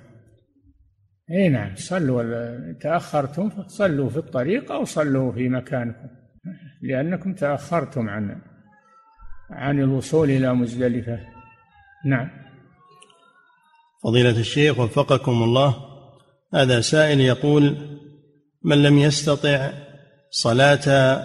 إي 1.31 1.49
نعم 1.49 1.77
صلوا 1.77 2.73
تأخرتم 2.81 3.51
فصلوا 3.51 4.09
في 4.09 4.17
الطريق 4.17 4.73
أو 4.73 4.85
صلوا 4.85 5.33
في 5.33 5.49
مكانكم 5.49 6.09
لأنكم 6.83 7.35
تأخرتم 7.35 8.09
عن 8.09 8.41
عن 9.51 9.81
الوصول 9.81 10.31
إلى 10.31 10.55
مزدلفة. 10.55 11.19
نعم. 12.07 12.31
فضيلة 14.05 14.41
الشيخ 14.41 14.79
وفقكم 14.79 15.43
الله 15.43 15.77
هذا 16.55 16.81
سائل 16.81 17.21
يقول 17.21 17.77
من 18.63 18.83
لم 18.83 18.99
يستطع 18.99 19.71
صلاة 20.31 21.19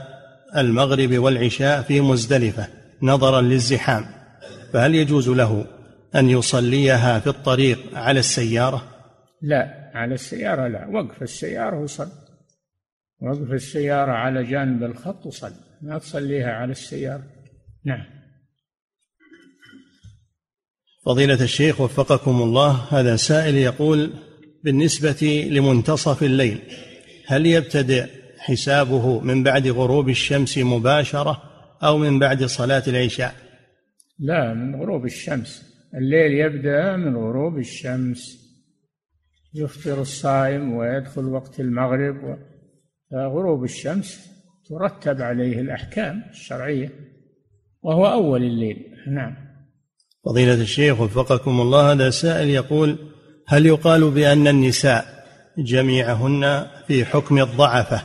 المغرب 0.58 1.18
والعشاء 1.18 1.82
في 1.82 2.02
مزدلفة 2.02 2.68
نظرا 3.02 3.42
للزحام 3.42 4.06
فهل 4.74 4.96
يجوز 4.96 5.30
له؟ 5.30 5.79
أن 6.16 6.30
يصليها 6.30 7.20
في 7.20 7.28
الطريق 7.28 7.98
على 7.98 8.20
السيارة؟ 8.20 8.84
لا 9.42 9.92
على 9.94 10.14
السيارة 10.14 10.68
لا. 10.68 10.88
وقف 10.88 11.22
السيارة 11.22 11.80
وصل. 11.80 12.12
وقف 13.22 13.52
السيارة 13.52 14.12
على 14.12 14.44
جانب 14.44 14.84
الخط 14.84 15.26
وصل. 15.26 15.54
ما 15.82 15.98
تصليها 15.98 16.52
على 16.52 16.72
السيارة. 16.72 17.24
نعم. 17.86 18.06
فضيلة 21.06 21.44
الشيخ 21.44 21.82
وفقكم 21.82 22.42
الله 22.42 22.72
هذا 22.72 23.16
سائل 23.16 23.56
يقول 23.56 24.14
بالنسبة 24.64 25.48
لمنتصف 25.52 26.24
الليل 26.24 26.60
هل 27.28 27.46
يبتدئ 27.46 28.06
حسابه 28.38 29.20
من 29.20 29.44
بعد 29.44 29.68
غروب 29.68 30.10
الشمس 30.10 30.58
مباشرة 30.58 31.42
أو 31.84 31.98
من 31.98 32.20
بعد 32.20 32.44
صلاة 32.44 32.84
العشاء؟ 32.88 33.36
لا 34.20 34.54
من 34.54 34.76
غروب 34.76 35.06
الشمس. 35.06 35.69
الليل 35.96 36.32
يبدأ 36.32 36.96
من 36.96 37.16
غروب 37.16 37.58
الشمس. 37.58 38.50
يفطر 39.54 40.02
الصائم 40.02 40.74
ويدخل 40.74 41.26
وقت 41.26 41.60
المغرب 41.60 42.38
غروب 43.14 43.64
الشمس 43.64 44.30
ترتب 44.70 45.22
عليه 45.22 45.62
الأحكام 45.62 46.24
الشرعية 46.30 46.92
وهو 47.82 48.06
أول 48.06 48.44
الليل. 48.44 48.86
نعم. 49.08 49.36
فضيلة 50.26 50.62
الشيخ 50.62 51.02
وفقكم 51.02 51.62
الله 51.62 51.92
هذا 51.92 52.10
سائل 52.10 52.50
يقول 52.50 52.98
هل 53.48 53.66
يقال 53.66 54.12
بأن 54.12 54.48
النساء 54.48 55.06
جميعهن 55.58 56.68
في 56.88 57.06
حكم 57.06 57.38
الضعفة 57.38 58.02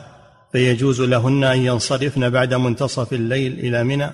فيجوز 0.51 1.01
لهن 1.01 1.43
أن 1.43 1.59
ينصرفن 1.59 2.29
بعد 2.29 2.53
منتصف 2.53 3.13
الليل 3.13 3.59
إلى 3.59 3.83
منى؟ 3.83 4.09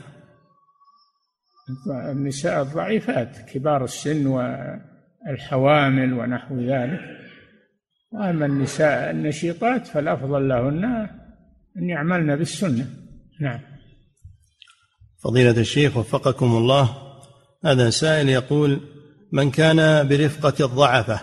النساء 2.12 2.62
الضعيفات 2.62 3.38
كبار 3.54 3.84
السن 3.84 4.28
والحوامل 4.28 6.14
ونحو 6.14 6.60
ذلك. 6.60 7.00
وأما 8.12 8.46
النساء 8.46 9.12
النشيطات 9.12 9.88
فالأفضل 9.88 10.50
لهن 10.50 10.86
أن 11.78 11.90
يعملن 11.90 12.36
بالسنة. 12.36 12.86
نعم. 13.42 13.60
فضيلة 15.24 15.60
الشيخ 15.62 15.98
وفقكم 15.98 16.46
الله 16.46 16.90
هذا 17.66 17.90
سائل 17.90 18.30
يقول 18.30 18.80
من 19.32 19.52
كان 19.52 20.08
برفقة 20.08 20.66
الضعفة 20.66 21.20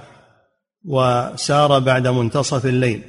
وسار 0.84 1.78
بعد 1.78 2.06
منتصف 2.06 2.66
الليل 2.66 3.02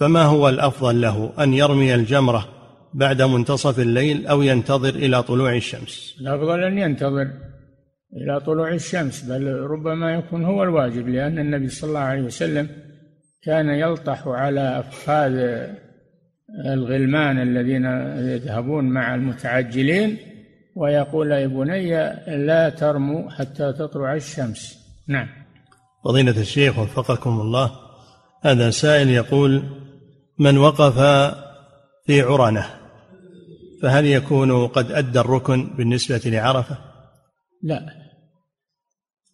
فما 0.00 0.22
هو 0.22 0.48
الأفضل 0.48 1.00
له 1.00 1.32
أن 1.38 1.54
يرمي 1.54 1.94
الجمرة 1.94 2.48
بعد 2.94 3.22
منتصف 3.22 3.78
الليل 3.78 4.26
أو 4.26 4.42
ينتظر 4.42 4.88
إلى 4.88 5.22
طلوع 5.22 5.54
الشمس. 5.56 6.16
الافضل 6.20 6.64
أن 6.64 6.78
ينتظر 6.78 7.30
إلى 8.16 8.40
طلوع 8.40 8.72
الشمس 8.72 9.22
بل 9.22 9.46
ربما 9.46 10.14
يكون 10.14 10.44
هو 10.44 10.62
الواجب 10.62 11.08
لأن 11.08 11.38
النبي 11.38 11.68
صلى 11.68 11.88
الله 11.88 12.00
عليه 12.00 12.22
وسلم 12.22 12.68
كان 13.42 13.68
يلطح 13.68 14.28
على 14.28 14.78
أفخاذ 14.78 15.32
الغلمان 16.66 17.42
الذين 17.42 17.84
يذهبون 18.30 18.84
مع 18.84 19.14
المتعجلين 19.14 20.16
ويقول 20.76 21.32
يا 21.32 21.46
بني 21.46 21.90
لا 22.46 22.68
ترموا 22.68 23.30
حتى 23.30 23.72
تطلع 23.72 24.14
الشمس. 24.14 24.78
نعم. 25.08 25.28
فضيلة 26.04 26.40
الشيخ 26.40 26.78
وفقكم 26.78 27.40
الله 27.40 27.70
هذا 28.42 28.70
سائل 28.70 29.10
يقول 29.10 29.62
من 30.38 30.58
وقف 30.58 30.98
في 32.06 32.20
عرنة 32.20 32.79
فهل 33.82 34.06
يكون 34.06 34.66
قد 34.66 34.92
أدى 34.92 35.20
الركن 35.20 35.76
بالنسبة 35.76 36.20
لعرفة؟ 36.24 36.78
لا. 37.62 37.86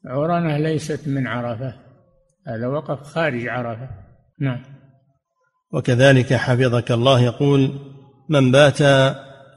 عرنة 0.06 0.58
ليست 0.58 1.08
من 1.08 1.26
عرفة. 1.26 1.74
هذا 2.46 2.66
وقف 2.66 3.02
خارج 3.02 3.48
عرفة. 3.48 3.88
نعم. 4.40 4.62
وكذلك 5.72 6.34
حفظك 6.34 6.92
الله 6.92 7.20
يقول 7.20 7.78
من 8.28 8.52
بات 8.52 8.82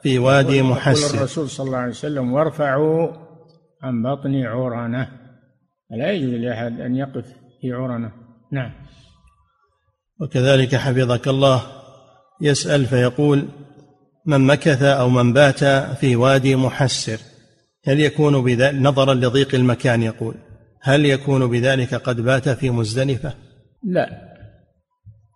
في 0.04 0.20
وادي 0.20 0.62
محسن. 0.62 1.18
الرسول 1.18 1.50
صلى 1.50 1.68
الله 1.68 1.78
عليه 1.78 1.92
وسلم 1.92 2.34
وارفعوا 2.34 3.08
عن 3.84 4.04
بطن 4.04 4.44
عرنة. 4.44 5.10
لا 5.92 6.12
يجوز 6.12 6.34
لأحد 6.34 6.80
أن 6.80 6.96
يقف 6.96 7.26
في 7.62 7.74
عرنة. 7.74 8.12
نعم. 8.52 8.72
وكذلك 10.22 10.76
حفظك 10.76 11.28
الله 11.28 11.62
يسأل 12.42 12.86
فيقول 12.86 13.48
من 14.30 14.42
مكث 14.48 14.82
أو 14.82 15.10
من 15.10 15.34
بات 15.34 15.64
في 16.00 16.16
وادي 16.16 16.56
محسر. 16.56 17.20
هل 17.86 18.00
يكون 18.00 18.44
بذلك 18.44 18.76
نظرا 18.76 19.14
لضيق 19.14 19.56
المكان 19.56 20.02
يقول. 20.02 20.36
هل 20.82 21.06
يكون 21.06 21.48
بذلك 21.48 21.96
قد 21.96 22.22
بات 22.22 22.50
في 22.50 22.70
مزدلفة؟ 22.70 23.34
لا. 23.84 24.36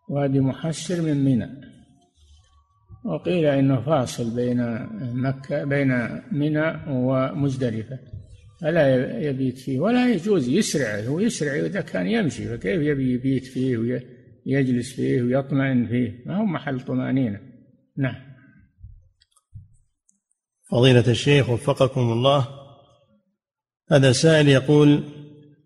وادي 0.10 0.40
محسر 0.40 1.02
من 1.02 1.26
منى. 1.26 1.50
وقيل 3.06 3.46
إنه 3.46 3.82
فاصل 3.82 4.36
بين 4.36 4.88
مكه 5.14 5.64
بين 5.64 6.22
منى 6.32 6.80
ومزدلفة. 6.88 8.00
فلا 8.62 9.18
يبيت 9.20 9.58
فيه. 9.58 9.80
ولا 9.80 10.14
يجوز 10.14 10.50
يسرع 10.50 11.00
هو 11.00 11.20
يسرع 11.20 11.56
إذا 11.56 11.82
كان 11.82 12.08
يمشي. 12.08 12.46
فكيف 12.46 12.82
يبي 12.82 13.14
يبيت 13.14 13.46
فيه 13.46 13.78
ويجلس 13.78 14.94
فيه 14.94 15.22
ويطمئن 15.22 15.88
فيه؟ 15.88 16.24
ما 16.26 16.38
هو 16.38 16.46
محل 16.46 16.80
طمأنينة. 16.80 17.40
نعم. 17.98 18.33
فضيلة 20.74 21.04
الشيخ 21.08 21.50
وفقكم 21.50 22.12
الله. 22.12 22.48
هذا 23.92 24.12
سائل 24.12 24.48
يقول 24.48 25.04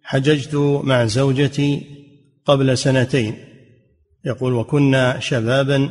حججت 0.04 0.56
مع 0.84 1.06
زوجتي 1.06 1.86
قبل 2.46 2.78
سنتين. 2.78 3.36
يقول 4.26 4.54
وكنا 4.54 5.20
شبابا 5.20 5.90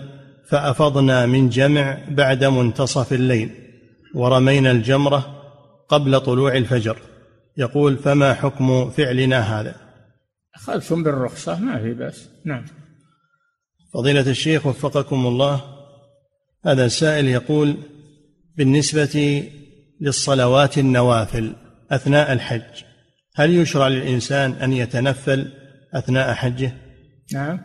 فأفضنا 0.49 1.27
من 1.27 1.49
جمع 1.49 1.99
بعد 2.09 2.45
منتصف 2.45 3.13
الليل 3.13 3.51
ورمينا 4.15 4.71
الجمرة 4.71 5.43
قبل 5.89 6.21
طلوع 6.21 6.57
الفجر. 6.57 6.99
يقول 7.57 7.97
فما 7.97 8.35
حكم 8.35 8.91
فعلنا 8.91 9.61
هذا؟ 9.61 9.75
اخذتم 10.55 11.03
بالرخصة 11.03 11.61
ما 11.61 11.79
في 11.79 11.95
بأس. 11.95 12.29
نعم. 12.45 12.65
فضيلة 13.95 14.31
الشيخ 14.31 14.67
وفقكم 14.67 15.27
الله 15.27 15.61
هذا 16.65 16.89
سائل 16.89 17.29
يقول 17.29 17.77
بالنسبة 18.57 19.43
للصلوات 20.01 20.79
النوافل 20.79 21.53
أثناء 21.91 22.33
الحج 22.33 22.85
هل 23.35 23.55
يشرع 23.55 23.89
للإنسان 23.89 24.53
أن 24.53 24.73
يتنفل 24.73 25.53
أثناء 25.95 26.35
حجه؟ 26.35 26.73
نعم. 27.33 27.61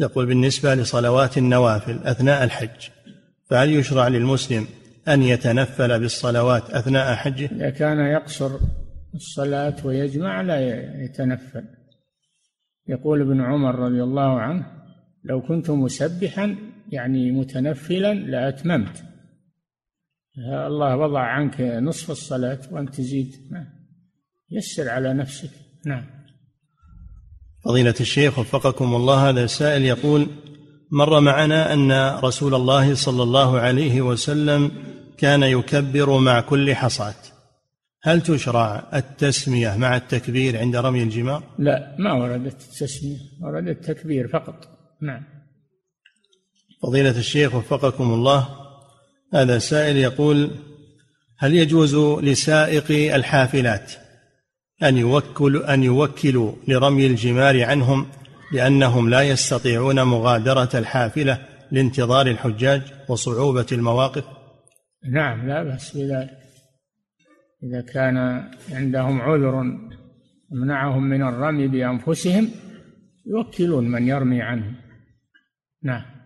يقول 0.00 0.26
بالنسبة 0.26 0.74
لصلوات 0.74 1.38
النوافل 1.38 1.98
أثناء 2.04 2.44
الحج 2.44 2.88
فهل 3.50 3.72
يشرع 3.72 4.08
للمسلم 4.08 4.66
أن 5.08 5.22
يتنفل 5.22 6.00
بالصلوات 6.00 6.70
أثناء 6.70 7.14
حجه؟ 7.14 7.46
إذا 7.52 7.70
كان 7.70 7.98
يقصر 7.98 8.50
الصلاة 9.14 9.76
ويجمع 9.84 10.40
لا 10.40 10.60
يتنفل. 11.04 11.64
يقول 12.88 13.20
ابن 13.20 13.40
عمر 13.40 13.74
رضي 13.74 14.02
الله 14.02 14.40
عنه 14.40 14.66
لو 15.24 15.42
كنت 15.42 15.70
مسبحا 15.70 16.56
يعني 16.92 17.32
متنفلا 17.32 18.14
لأتممت. 18.14 19.07
الله 20.66 20.96
وضع 20.96 21.20
عنك 21.20 21.60
نصف 21.60 22.10
الصلاة 22.10 22.60
وأنت 22.70 22.94
تزيد. 22.94 23.34
يسر 24.50 24.88
على 24.88 25.14
نفسك. 25.14 25.50
نعم. 25.86 26.04
فضيلة 27.64 27.94
الشيخ 28.00 28.38
وفقكم 28.38 28.94
الله 28.94 29.28
هذا 29.28 29.44
السائل 29.44 29.82
يقول 29.82 30.26
مر 30.92 31.20
معنا 31.20 31.72
أن 31.72 32.18
رسول 32.24 32.54
الله 32.54 32.94
صلى 32.94 33.22
الله 33.22 33.58
عليه 33.58 34.00
وسلم 34.00 34.70
كان 35.18 35.42
يكبر 35.42 36.18
مع 36.18 36.40
كل 36.40 36.74
حصاة. 36.74 37.14
هل 38.02 38.20
تشرع 38.20 38.90
التسمية 38.94 39.76
مع 39.76 39.96
التكبير 39.96 40.58
عند 40.58 40.76
رمي 40.76 41.02
الجمار؟ 41.02 41.42
لا 41.58 41.96
ما 41.98 42.12
وردت 42.12 42.62
التسمية 42.62 43.18
ورد 43.42 43.68
التكبير 43.68 44.28
فقط. 44.28 44.68
نعم. 45.02 45.24
فضيلة 46.82 47.18
الشيخ 47.18 47.54
وفقكم 47.54 48.04
الله 48.04 48.57
هذا 49.34 49.58
سائل 49.58 49.96
يقول 49.96 50.50
هل 51.38 51.54
يجوز 51.54 51.94
لسائق 52.24 53.14
الحافلات 53.14 53.92
أن 54.82 54.96
يوكل 54.96 55.56
أن 55.56 55.82
يوكلوا 55.82 56.52
لرمي 56.68 57.06
الجمار 57.06 57.64
عنهم 57.64 58.06
لأنهم 58.52 59.10
لا 59.10 59.22
يستطيعون 59.22 60.02
مغادرة 60.02 60.68
الحافلة 60.74 61.46
لانتظار 61.72 62.26
الحجاج 62.26 62.82
وصعوبة 63.08 63.66
المواقف؟ 63.72 64.24
نعم 65.12 65.48
لا 65.48 65.62
بأس 65.62 65.96
بذلك. 65.96 66.30
إذا 67.62 67.80
كان 67.92 68.16
عندهم 68.72 69.20
عذر 69.20 69.62
منعهم 70.50 71.02
من 71.02 71.22
الرمي 71.22 71.68
بأنفسهم 71.68 72.50
يوكلون 73.26 73.88
من 73.88 74.08
يرمي 74.08 74.42
عنهم. 74.42 74.74
نعم. 75.82 76.17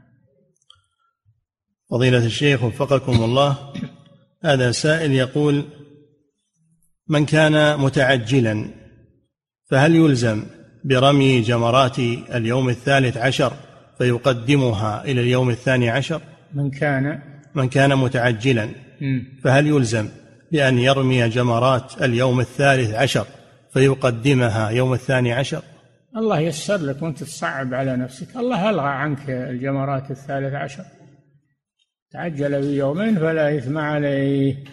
فضيلة 1.93 2.27
الشيخ 2.27 2.63
وفقكم 2.65 3.25
الله 3.25 3.57
هذا 4.45 4.71
سائل 4.71 5.13
يقول 5.13 5.65
من 7.09 7.27
كان 7.27 7.79
متعجلا 7.81 8.67
فهل 9.71 9.95
يلزم 9.95 10.43
برمي 10.85 11.41
جمرات 11.41 11.99
اليوم 12.35 12.69
الثالث 12.69 13.17
عشر 13.17 13.53
فيقدمها 13.99 15.05
إلى 15.05 15.21
اليوم 15.21 15.51
الثاني 15.51 15.91
عشر؟ 15.91 16.21
من 16.55 16.71
كان 16.71 17.19
من 17.55 17.69
كان 17.69 17.99
متعجلا 17.99 18.69
فهل 19.45 19.67
يلزم 19.67 20.09
بأن 20.53 20.79
يرمي 20.79 21.29
جمرات 21.29 22.03
اليوم 22.03 22.41
الثالث 22.41 22.95
عشر 22.95 23.27
فيقدمها 23.73 24.71
يوم 24.71 24.93
الثاني 24.93 25.33
عشر؟ 25.33 25.63
الله 26.17 26.41
يسر 26.41 26.77
لك 26.77 27.03
وأنت 27.03 27.23
تصعب 27.23 27.75
على 27.75 27.97
نفسك. 27.97 28.37
الله 28.37 28.71
ألغى 28.71 28.89
عنك 28.89 29.31
الجمرات 29.31 30.11
الثالث 30.11 30.55
عشر. 30.55 30.85
تعجل 32.13 32.61
بيومين 32.61 33.19
فلا 33.19 33.59
إثم 33.59 33.79
عليه. 33.79 34.65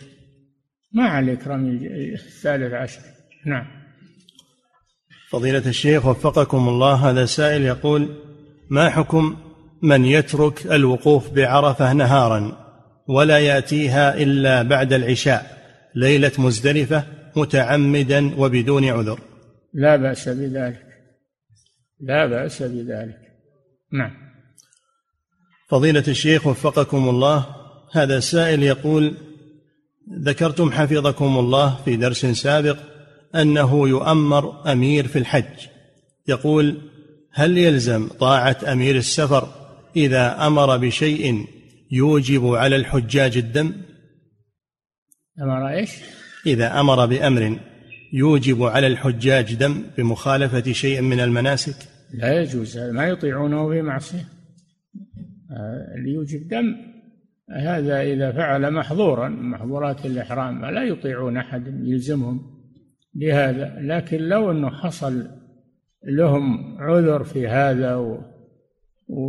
ما 0.93 1.03
عليك 1.03 1.47
رمي 1.47 1.87
الثالث 2.13 2.73
عشر. 2.73 3.01
نعم. 3.45 3.65
فضيلة 5.29 5.69
الشيخ 5.69 6.05
وفقكم 6.05 6.69
الله 6.69 7.09
هذا 7.09 7.25
سائل 7.25 7.61
يقول 7.61 8.15
ما 8.69 8.89
حكم 8.89 9.37
من 9.83 10.05
يترك 10.05 10.65
الوقوف 10.65 11.31
بعرفة 11.31 11.93
نهارا 11.93 12.57
ولا 13.07 13.39
يأتيها 13.39 14.17
إلا 14.17 14.61
بعد 14.61 14.93
العشاء 14.93 15.57
ليلة 15.95 16.31
مزدلفة 16.37 17.03
متعمدا 17.35 18.35
وبدون 18.39 18.85
عذر؟ 18.85 19.19
لا 19.73 19.95
بأس 19.95 20.29
بذلك. 20.29 20.85
لا 21.99 22.25
بأس 22.25 22.63
بذلك. 22.63 23.17
نعم. 23.93 24.28
فضيلة 25.69 26.03
الشيخ 26.07 26.47
وفقكم 26.47 27.09
الله 27.09 27.45
هذا 27.91 28.19
سائل 28.19 28.63
يقول 28.63 29.13
ذكرتم 30.19 30.71
حفظكم 30.71 31.39
الله 31.39 31.79
في 31.85 31.95
درس 31.95 32.25
سابق 32.25 32.77
أنه 33.35 33.89
يؤمر 33.89 34.71
أمير 34.71 35.07
في 35.07 35.19
الحج. 35.19 35.67
يقول 36.27 36.77
هل 37.33 37.57
يلزم 37.57 38.07
طاعة 38.07 38.57
أمير 38.67 38.95
السفر 38.95 39.47
إذا 39.95 40.47
أمر 40.47 40.77
بشيء 40.77 41.45
يوجب 41.91 42.45
على 42.45 42.75
الحجاج 42.75 43.37
الدم؟ 43.37 43.73
أمر 45.41 45.69
إيش؟ 45.69 45.91
إذا 46.45 46.79
أمر 46.79 47.05
بأمر 47.05 47.59
يوجب 48.13 48.63
على 48.63 48.87
الحجاج 48.87 49.53
دم 49.53 49.83
بمخالفة 49.97 50.71
شيء 50.71 51.01
من 51.01 51.19
المناسك؟ 51.19 51.75
لا 52.13 52.41
يجوز 52.41 52.77
ما 52.77 53.07
يطيعونه 53.07 53.69
في 53.69 53.81
معصية. 53.81 54.39
اللي 55.97 56.13
يوجب 56.13 56.47
دم. 56.47 56.75
هذا 57.51 58.01
إذا 58.01 58.31
فعل 58.31 58.73
محظورا 58.73 59.29
محظورات 59.29 60.05
الإحرام 60.05 60.65
لا 60.65 60.83
يطيعون 60.83 61.37
أحد 61.37 61.67
يلزمهم 61.83 62.41
بهذا. 63.13 63.75
لكن 63.81 64.17
لو 64.17 64.51
أنه 64.51 64.69
حصل 64.69 65.27
لهم 66.03 66.77
عذر 66.77 67.23
في 67.23 67.47
هذا 67.47 67.95
و... 67.95 68.21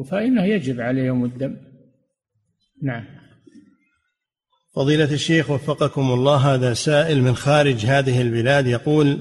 فإنه 0.03 0.45
يجب 0.45 0.81
عليهم 0.81 1.25
الدم. 1.25 1.57
نعم. 2.83 3.05
فضيلة 4.75 5.13
الشيخ 5.13 5.51
وفقكم 5.51 6.11
الله 6.11 6.55
هذا 6.55 6.75
سائل 6.75 7.23
من 7.23 7.35
خارج 7.35 7.87
هذه 7.87 8.21
البلاد 8.21 8.67
يقول 8.67 9.21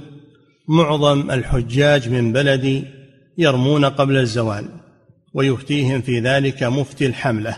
معظم 0.67 1.31
الحجاج 1.31 2.09
من 2.09 2.33
بلدي 2.33 2.83
يرمون 3.37 3.85
قبل 3.85 4.17
الزوال. 4.17 4.78
ويفتيهم 5.33 6.01
في 6.01 6.19
ذلك 6.19 6.63
مفتي 6.63 7.05
الحملة. 7.05 7.57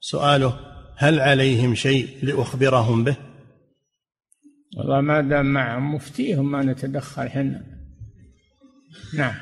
سؤاله 0.00 0.56
هل 0.96 1.20
عليهم 1.20 1.74
شيء 1.74 2.08
لأخبرهم 2.22 3.04
به؟ 3.04 3.16
والله 4.76 5.00
ما 5.00 5.20
دام 5.20 5.46
معهم 5.46 5.94
مفتيهم 5.94 6.50
ما 6.50 6.62
نتدخل 6.62 7.28
حنا. 7.28 7.62
نعم. 9.14 9.34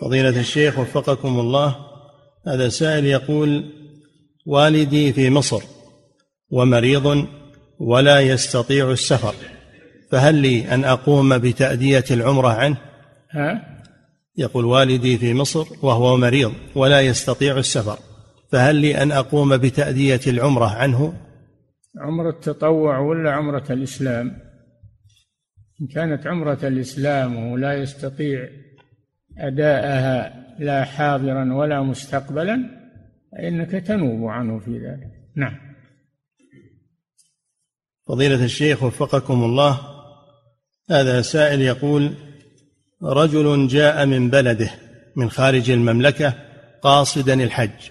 فضيلة 0.00 0.40
الشيخ 0.40 0.78
وفقكم 0.78 1.40
الله 1.40 1.76
هذا 2.46 2.68
سائل 2.68 3.04
يقول 3.04 3.64
والدي 4.46 5.12
في 5.12 5.30
مصر 5.30 5.62
ومريض 6.50 7.26
ولا 7.78 8.20
يستطيع 8.20 8.90
السفر 8.90 9.34
فهل 10.10 10.34
لي 10.34 10.74
أن 10.74 10.84
أقوم 10.84 11.38
بتأدية 11.38 12.04
العمرة 12.10 12.48
عنه؟ 12.48 12.76
ها؟ 13.30 13.75
يقول 14.38 14.64
والدي 14.64 15.18
في 15.18 15.34
مصر 15.34 15.66
وهو 15.82 16.16
مريض 16.16 16.52
ولا 16.74 17.00
يستطيع 17.00 17.58
السفر 17.58 17.98
فهل 18.52 18.76
لي 18.76 19.02
أن 19.02 19.12
أقوم 19.12 19.56
بتأدية 19.56 20.20
العمرة 20.26 20.66
عنه؟ 20.66 21.14
عمرة 21.98 22.30
التطوع 22.30 22.98
ولا 22.98 23.32
عمرة 23.32 23.64
الإسلام؟ 23.70 24.38
إن 25.80 25.86
كانت 25.86 26.26
عمرة 26.26 26.58
الإسلام 26.62 27.36
وهو 27.36 27.56
لا 27.56 27.74
يستطيع 27.74 28.48
أداءها 29.38 30.46
لا 30.58 30.84
حاضرا 30.84 31.54
ولا 31.54 31.82
مستقبلا 31.82 32.58
فإنك 33.32 33.70
تنوب 33.70 34.28
عنه 34.28 34.58
في 34.58 34.70
ذلك. 34.70 35.10
نعم. 35.36 35.58
فضيلة 38.08 38.44
الشيخ 38.44 38.82
وفقكم 38.82 39.44
الله 39.44 39.80
هذا 40.90 41.22
سائل 41.22 41.60
يقول 41.60 42.14
رجل 43.02 43.68
جاء 43.68 44.06
من 44.06 44.30
بلده 44.30 44.70
من 45.16 45.30
خارج 45.30 45.70
المملكة 45.70 46.34
قاصدا 46.82 47.34
الحج. 47.44 47.90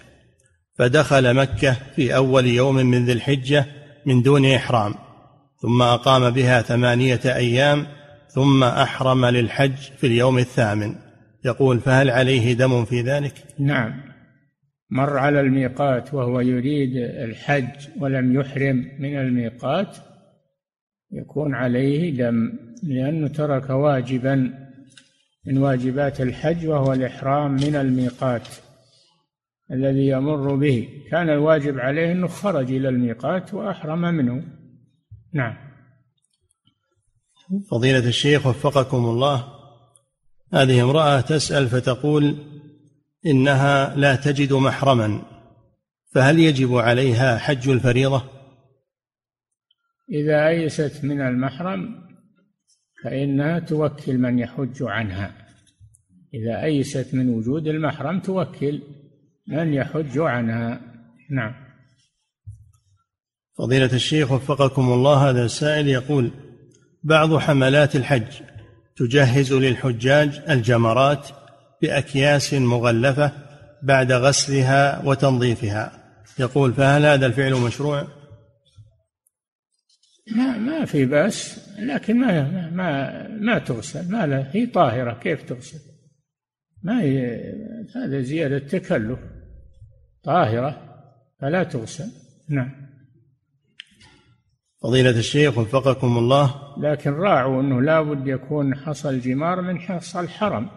فدخل 0.78 1.34
مكة 1.34 1.76
في 1.96 2.16
أول 2.16 2.46
يوم 2.46 2.74
من 2.74 3.04
ذي 3.04 3.12
الحجة 3.12 3.66
من 4.06 4.22
دون 4.22 4.46
إحرام. 4.46 4.94
ثم 5.62 5.82
أقام 5.82 6.30
بها 6.30 6.62
ثمانية 6.62 7.20
أيام 7.24 7.86
ثم 8.28 8.64
أحرم 8.64 9.26
للحج 9.26 9.76
في 9.76 10.06
اليوم 10.06 10.38
الثامن. 10.38 10.94
يقول 11.44 11.80
فهل 11.80 12.10
عليه 12.10 12.52
دم 12.52 12.84
في 12.84 13.00
ذلك؟ 13.00 13.34
نعم. 13.58 14.06
مر 14.90 15.18
على 15.18 15.40
الميقات 15.40 16.14
وهو 16.14 16.40
يريد 16.40 16.96
الحج 16.96 17.88
ولم 18.00 18.40
يحرم 18.40 18.88
من 18.98 19.18
الميقات 19.18 19.96
يكون 21.12 21.54
عليه 21.54 22.16
دم 22.16 22.52
لأنه 22.82 23.28
ترك 23.28 23.70
واجبا 23.70 24.65
من 25.46 25.58
واجبات 25.58 26.20
الحج 26.20 26.66
وهو 26.66 26.92
الإحرام 26.92 27.52
من 27.52 27.76
الميقات 27.76 28.48
الذي 29.70 30.06
يمر 30.06 30.54
به. 30.54 30.88
كان 31.10 31.30
الواجب 31.30 31.78
عليه 31.78 32.12
أنه 32.12 32.26
خرج 32.26 32.72
إلى 32.72 32.88
الميقات 32.88 33.54
وأحرم 33.54 34.00
منه. 34.00 34.44
نعم. 35.32 35.56
فضيلة 37.70 38.08
الشيخ 38.08 38.46
وفقكم 38.46 39.04
الله 39.04 39.56
هذه 40.52 40.82
امرأة 40.82 41.20
تسأل 41.20 41.68
فتقول 41.68 42.36
إنها 43.26 43.96
لا 43.96 44.16
تجد 44.16 44.52
محرما 44.52 45.22
فهل 46.14 46.38
يجب 46.38 46.74
عليها 46.74 47.38
حج 47.38 47.68
الفريضة؟ 47.68 48.22
إذا 50.12 50.48
أيست 50.48 51.04
من 51.04 51.20
المحرم 51.20 52.05
فإنها 53.04 53.58
توكل 53.58 54.18
من 54.18 54.38
يحج 54.38 54.82
عنها. 54.82 55.32
إذا 56.34 56.62
أيست 56.62 57.14
من 57.14 57.28
وجود 57.28 57.66
المحرم 57.66 58.20
توكل 58.20 58.82
من 59.48 59.74
يحج 59.74 60.18
عنها. 60.18 60.80
نعم. 61.30 61.54
فضيلة 63.58 63.92
الشيخ 63.92 64.32
وفقكم 64.32 64.92
الله 64.92 65.30
هذا 65.30 65.44
السائل 65.44 65.88
يقول 65.88 66.30
بعض 67.02 67.36
حملات 67.36 67.96
الحج 67.96 68.42
تجهز 68.96 69.52
للحجاج 69.52 70.42
الجمرات 70.50 71.28
بأكياس 71.82 72.54
مغلفة 72.54 73.32
بعد 73.82 74.12
غسلها 74.12 75.02
وتنظيفها. 75.04 76.02
يقول 76.38 76.74
فهل 76.74 77.06
هذا 77.06 77.26
الفعل 77.26 77.54
مشروع؟ 77.54 78.06
ما 80.36 80.58
ما 80.58 80.84
في 80.84 81.04
بأس. 81.04 81.65
لكن 81.78 82.16
ما 82.16 82.70
ما 82.70 83.28
ما 83.28 83.58
تغسل 83.58 84.12
ما 84.12 84.26
لا 84.26 84.50
هي 84.52 84.66
طاهرة 84.66 85.18
كيف 85.22 85.42
تغسل؟ 85.42 85.78
ما 86.82 87.02
هي 87.02 87.36
هذا 87.96 88.20
زيادة 88.20 88.58
تكلف 88.58 89.18
طاهرة 90.22 90.86
فلا 91.40 91.62
تغسل. 91.62 92.10
نعم. 92.48 92.86
فضيلة 94.82 95.10
الشيخ 95.10 95.58
وفقكم 95.58 96.18
الله. 96.18 96.74
لكن 96.78 97.10
راعوا 97.10 97.62
أنه 97.62 97.82
لا 97.82 98.02
بد 98.02 98.26
يكون 98.26 98.74
حصى 98.74 99.08
الجمار 99.08 99.60
من 99.60 99.80
حصى 99.80 100.20
الحرم. 100.20 100.68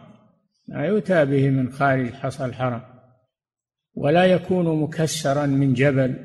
ما 0.67 0.85
يؤتى 0.85 1.25
به 1.25 1.49
من 1.49 1.71
خارج 1.71 2.13
حصى 2.13 2.45
الحرم. 2.45 2.81
ولا 3.93 4.25
يكون 4.25 4.81
مكسرا 4.81 5.45
من 5.45 5.73
جبل. 5.73 6.15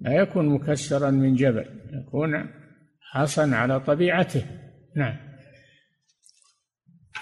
لا 0.00 0.12
يكون 0.12 0.48
مكسرا 0.48 1.10
من 1.10 1.34
جبل. 1.34 1.64
يكون 1.92 2.50
حصا 3.12 3.50
على 3.54 3.80
طبيعته. 3.80 4.42
نعم. 4.96 5.16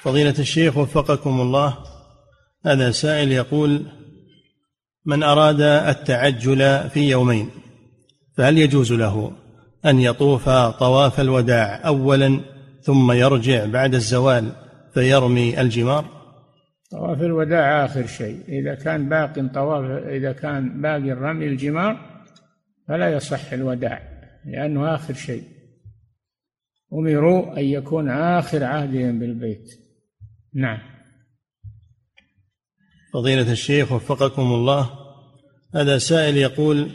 فضيلة 0.02 0.34
الشيخ 0.38 0.76
وفقكم 0.76 1.40
الله 1.40 1.78
هذا 2.66 2.90
سائل 2.90 3.32
يقول 3.32 3.86
من 5.04 5.22
أراد 5.22 5.60
التعجل 5.60 6.90
في 6.90 7.10
يومين 7.10 7.50
فهل 8.36 8.58
يجوز 8.58 8.92
له 8.92 9.32
أن 9.86 10.00
يطوف 10.00 10.48
طواف 10.48 11.20
الوداع 11.20 11.86
أولا 11.86 12.40
ثم 12.82 13.12
يرجع 13.12 13.64
بعد 13.64 13.94
الزوال 13.94 14.52
فيرمي 14.94 15.60
الجمار؟ 15.60 16.04
طواف 16.90 17.20
الوداع 17.20 17.84
آخر 17.84 18.06
شيء. 18.06 18.40
إذا 18.48 18.74
كان 18.74 19.08
باق 19.08 19.46
طواف 19.54 20.06
إذا 20.06 20.32
كان 20.32 20.82
باقي 20.82 21.10
رمي 21.10 21.46
الجمار 21.46 21.96
فلا 22.88 23.12
يصح 23.12 23.52
الوداع 23.52 24.02
لأنه 24.46 24.94
آخر 24.94 25.14
شيء. 25.14 25.55
أمروا 26.92 27.58
أن 27.58 27.64
يكون 27.64 28.10
آخر 28.10 28.64
عهدهم 28.64 29.18
بالبيت. 29.18 29.70
نعم. 30.54 30.78
فضيلة 33.12 33.52
الشيخ 33.52 33.92
وفقكم 33.92 34.42
الله 34.42 34.90
هذا 35.74 35.98
سائل 35.98 36.36
يقول 36.36 36.90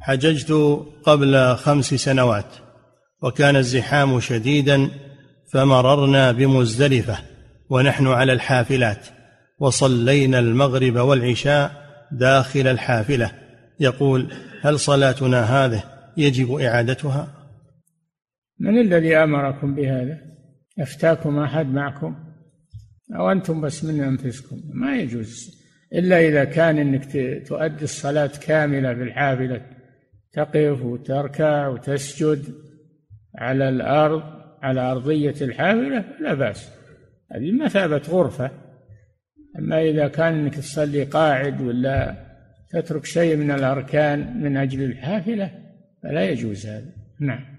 حججت 0.00 0.52
قبل 1.04 1.56
خمس 1.56 1.94
سنوات 1.94 2.54
وكان 3.22 3.56
الزحام 3.56 4.20
شديدا 4.20 4.90
فمررنا 5.52 6.32
بمزدلفة 6.32 7.18
ونحن 7.70 8.06
على 8.06 8.32
الحافلات 8.32 9.06
وصلينا 9.58 10.38
المغرب 10.38 10.96
والعشاء 10.96 11.86
داخل 12.12 12.66
الحافلة. 12.66 13.32
يقول 13.80 14.32
هل 14.62 14.80
صلاتنا 14.80 15.64
هذه 15.64 15.84
يجب 16.16 16.54
إعادتها؟ 16.54 17.35
من 18.58 18.78
الذي 18.78 19.16
أمركم 19.16 19.74
بهذا؟ 19.74 20.20
أفتاكم 20.78 21.38
أحد 21.38 21.66
معكم؟ 21.66 22.16
أو 23.14 23.32
أنتم 23.32 23.60
بس 23.60 23.84
من 23.84 24.00
أنفسكم؟ 24.00 24.56
ما 24.74 24.96
يجوز. 24.96 25.56
إلا 25.92 26.28
إذا 26.28 26.44
كان 26.44 26.78
إنك 26.78 27.12
تؤدي 27.46 27.84
الصلاة 27.84 28.30
كاملة 28.46 28.94
في 28.94 29.02
الحافله 29.02 29.60
تقف 30.32 30.82
وتركع 30.82 31.68
وتسجد 31.68 32.44
على 33.38 33.68
الأرض 33.68 34.22
على 34.62 34.80
أرضية 34.80 35.34
الحافلة 35.40 36.04
لا 36.20 36.34
بأس. 36.34 36.70
هذه 37.32 37.52
مثابة 37.52 38.02
غرفة. 38.08 38.50
أما 39.58 39.82
إذا 39.82 40.08
كان 40.08 40.34
إنك 40.34 40.54
تصلي 40.54 41.04
قاعد 41.04 41.60
ولا 41.60 42.26
تترك 42.70 43.04
شيء 43.04 43.36
من 43.36 43.50
الأركان 43.50 44.42
من 44.42 44.56
أجل 44.56 44.82
الحافلة 44.82 45.50
فلا 46.02 46.30
يجوز 46.30 46.66
هذا. 46.66 46.92
نعم. 47.20 47.55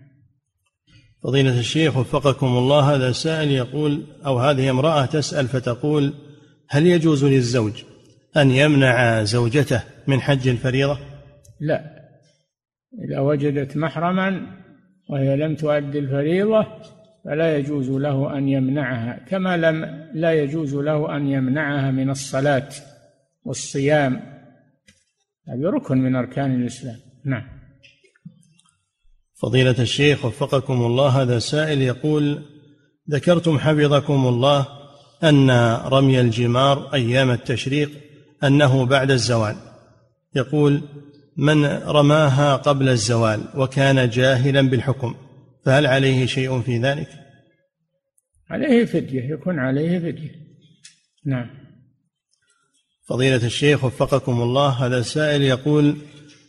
فضيلة 1.24 1.60
الشيخ 1.60 1.98
وفقكم 1.98 2.48
الله 2.48 2.96
هذا 2.96 3.12
سائل 3.12 3.52
يقول 3.52 4.04
أو 4.26 4.40
هذه 4.40 4.70
امرأة 4.70 5.06
تسأل 5.06 5.48
فتقول 5.48 6.14
هل 6.70 6.88
يجوز 6.88 7.26
للزوج 7.26 7.84
أن 8.38 8.52
يمنع 8.52 9.24
زوجته 9.24 9.84
من 10.08 10.22
حج 10.22 10.48
الفريضة؟ 10.48 11.00
لا. 11.60 11.98
إذا 13.06 13.20
وجدت 13.20 13.78
محرما 13.78 14.42
وهي 15.10 15.36
لم 15.36 15.56
تؤدي 15.56 16.00
الفريضة 16.00 16.66
فلا 17.26 17.58
يجوز 17.58 17.90
له 17.90 18.38
أن 18.38 18.50
يمنعها 18.50 19.26
كما 19.28 19.58
لم 19.58 20.08
لا 20.14 20.34
يجوز 20.34 20.76
له 20.76 21.18
أن 21.18 21.28
يمنعها 21.28 21.92
من 21.92 22.10
الصلاة 22.10 22.70
والصيام. 23.46 24.22
هذا 25.48 25.70
ركن 25.70 25.98
من 25.98 26.16
أركان 26.16 26.62
الإسلام. 26.62 26.98
نعم. 27.26 27.57
فضيلة 29.42 29.76
الشيخ 29.80 30.26
وفقكم 30.26 30.86
الله 30.86 31.22
هذا 31.22 31.40
سائل 31.40 31.82
يقول 31.82 32.42
ذكرتم 33.10 33.60
حفظكم 33.60 34.28
الله 34.28 34.68
أن 35.24 35.52
رمي 35.86 36.22
الجمار 36.22 36.94
أيام 36.94 37.32
التشريق 37.32 37.92
أنه 38.44 38.86
بعد 38.86 39.12
الزوال. 39.12 39.56
يقول 40.36 40.82
من 41.38 41.66
رماها 41.66 42.56
قبل 42.56 42.90
الزوال 42.90 43.44
وكان 43.56 44.10
جاهلا 44.10 44.62
بالحكم 44.62 45.16
فهل 45.66 45.86
عليه 45.86 46.26
شيء 46.26 46.62
في 46.62 46.78
ذلك؟ 46.78 47.10
عليه 48.50 48.86
فدية 48.86 49.34
يكون 49.34 49.60
عليه 49.60 50.00
فدية. 50.00 50.32
نعم. 51.26 51.50
فضيلة 53.08 53.46
الشيخ 53.46 53.84
وفقكم 53.84 54.42
الله 54.42 54.70
هذا 54.70 54.98
السائل 54.98 55.42
يقول 55.42 55.98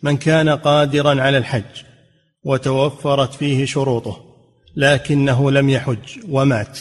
من 0.02 0.16
كان 0.16 0.48
قادرا 0.48 1.23
على 1.23 1.39
الحج 1.39 1.88
وتوفرت 2.49 3.35
فيه 3.35 3.65
شروطه 3.65 4.25
لكنه 4.77 5.51
لم 5.51 5.69
يحج 5.69 6.19
ومات. 6.29 6.79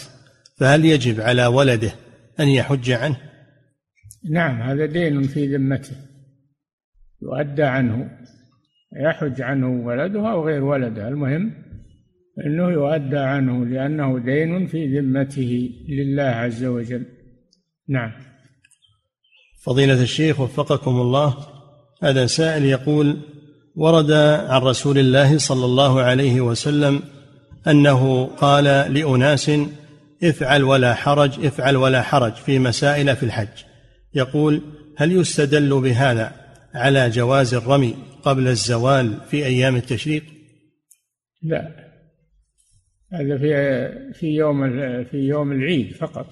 فهل 0.58 0.86
يجب 0.86 1.22
على 1.22 1.46
ولده 1.46 1.92
أن 2.40 2.48
يحج 2.48 2.92
عنه؟ 2.92 3.18
نعم 4.32 4.62
هذا 4.62 4.86
دين 4.86 5.24
في 5.24 5.56
ذمته. 5.56 5.96
يؤدى 7.22 7.64
عنه 7.64 8.10
يحج 8.96 9.42
عنه 9.42 9.86
ولده 9.86 10.32
أو 10.32 10.46
غير 10.48 10.64
ولده. 10.64 11.08
المهم 11.08 11.54
أنه 12.46 12.70
يؤدى 12.70 13.18
عنه 13.18 13.66
لأنه 13.66 14.20
دين 14.20 14.68
في 14.68 15.00
ذمته 15.00 15.70
لله 15.90 16.24
عز 16.24 16.66
وجل. 16.66 17.06
نعم. 17.90 18.12
فضيلة 19.64 20.02
الشيخ 20.02 20.40
وفقكم 20.40 20.92
الله 20.92 21.38
هذا 22.04 22.26
سائل 22.26 22.66
يقول 22.66 23.18
ورد 23.78 24.12
عن 24.50 24.62
رسول 24.62 24.98
الله 24.98 25.38
صلى 25.38 25.66
الله 25.66 26.02
عليه 26.02 26.42
وسلم 26.42 27.02
أنه 27.68 28.26
قال 28.26 28.64
لأناس 28.94 29.52
افعل 30.24 30.64
ولا 30.64 30.94
حرج 30.94 31.46
افعل 31.46 31.76
ولا 31.76 32.02
حرج 32.02 32.34
في 32.34 32.60
مسائل 32.60 33.16
في 33.16 33.24
الحج. 33.24 33.64
يقول 34.14 34.62
هل 34.98 35.12
يستدل 35.12 35.82
بهذا 35.82 36.32
على 36.74 37.10
جواز 37.10 37.54
الرمي 37.54 37.96
قبل 38.24 38.48
الزوال 38.48 39.18
في 39.30 39.46
أيام 39.46 39.76
التشريق؟ 39.76 40.24
لا 41.44 41.72
هذا 43.14 43.38
في 43.38 44.14
في 44.14 44.28
يوم 44.28 44.70
في 45.04 45.18
يوم 45.18 45.52
العيد 45.52 45.94
فقط. 45.94 46.28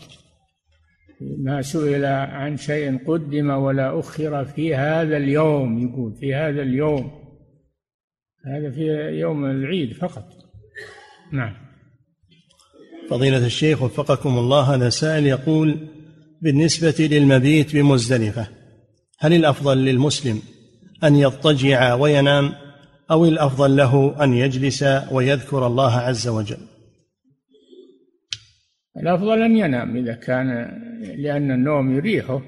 ما 1.22 1.62
سئل 1.62 2.06
عن 2.06 2.58
شيء 2.58 3.08
قدم 3.08 3.50
ولا 3.50 4.00
أخر 4.00 4.46
في 4.46 4.76
هذا 4.76 5.18
اليوم 5.18 5.88
يقول 5.88 6.14
في 6.14 6.36
هذا 6.36 6.62
اليوم. 6.62 7.25
هذا 8.46 8.72
في 8.72 8.82
يوم 9.20 9.46
العيد 9.46 9.94
فقط. 9.94 10.24
نعم. 11.32 11.54
فضيلة 13.10 13.46
الشيخ 13.46 13.82
وفقكم 13.82 14.38
الله 14.38 14.76
هذا 14.76 14.90
سائل 14.90 15.28
يقول 15.28 15.78
بالنسبة 16.42 17.08
للمبيت 17.12 17.76
بمزدلفة 17.76 18.48
هل 19.20 19.34
الأفضل 19.34 19.78
للمسلم 19.78 20.42
أن 21.04 21.16
يضطجع 21.16 21.94
وينام 21.94 22.52
أو 23.12 23.26
الأفضل 23.26 23.76
له 23.76 24.24
أن 24.24 24.34
يجلس 24.34 24.86
ويذكر 25.12 25.68
الله 25.68 25.92
عز 25.92 26.28
وجل؟ 26.28 26.58
الأفضل 28.98 29.42
أن 29.42 29.58
ينام 29.58 29.98
إذا 29.98 30.14
كان 30.14 30.48
لأن 31.18 31.52
النوم 31.52 31.96
يريحه 31.96 32.42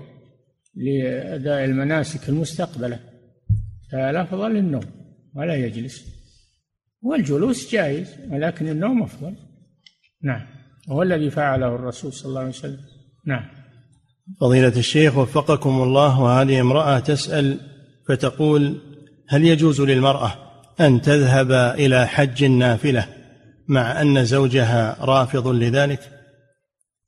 لأداء 0.76 1.66
المناسك 1.66 2.30
المستقبلة 2.30 3.00
فالأفضل 3.92 4.58
النوم. 4.58 4.97
ولا 5.38 5.56
يجلس. 5.56 6.18
والجلوس 7.02 7.72
جائز 7.72 8.16
ولكن 8.30 8.68
النوم 8.68 9.04
أفضل. 9.04 9.36
نعم. 10.24 10.46
هو 10.90 11.04
الذي 11.04 11.30
فعله 11.30 11.76
الرسول 11.76 12.14
صلى 12.14 12.30
الله 12.30 12.40
عليه 12.40 12.50
وسلم. 12.50 12.80
نعم. 13.26 13.46
فضيلة 14.42 14.78
الشيخ 14.78 15.18
وفقكم 15.18 15.82
الله 15.84 16.22
وهذه 16.22 16.62
امرأة 16.62 17.00
تسأل 17.00 17.60
فتقول 18.08 18.82
هل 19.30 19.44
يجوز 19.44 19.82
للمرأة 19.82 20.36
أن 20.80 21.02
تذهب 21.02 21.52
إلى 21.52 22.08
حج 22.08 22.44
نافلة 22.44 23.08
مع 23.68 24.02
أن 24.02 24.26
زوجها 24.26 25.06
رافض 25.06 25.48
لذلك؟ 25.48 26.00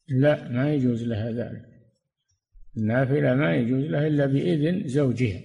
لا 0.10 0.50
ما 0.50 0.74
يجوز 0.74 1.04
لها 1.04 1.32
ذلك. 1.32 1.66
النافلة 2.78 3.34
ما 3.34 3.56
يجوز 3.56 3.84
لها 3.84 4.08
إلا 4.08 4.26
بإذن 4.26 4.88
زوجها. 4.88 5.42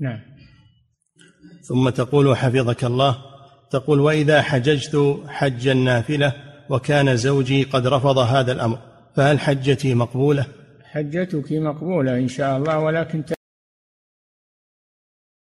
نعم. 0.00 0.20
ثم 1.68 1.88
تقول 1.88 2.36
حفظك 2.36 2.84
الله 2.84 3.16
تقول 3.70 4.00
وإذا 4.00 4.42
حججت 4.42 5.20
حج 5.28 5.68
النافلة 5.68 6.32
وكان 6.68 7.16
زوجي 7.16 7.62
قد 7.62 7.86
رفض 7.86 8.18
هذا 8.18 8.52
الأمر 8.52 8.78
فهل 9.16 9.40
حجتي 9.40 9.94
مقبولة؟ 9.94 10.46
حجتك 10.84 11.52
مقبولة 11.52 12.18
إن 12.18 12.28
شاء 12.28 12.56
الله 12.56 12.78
ولكن 12.78 13.24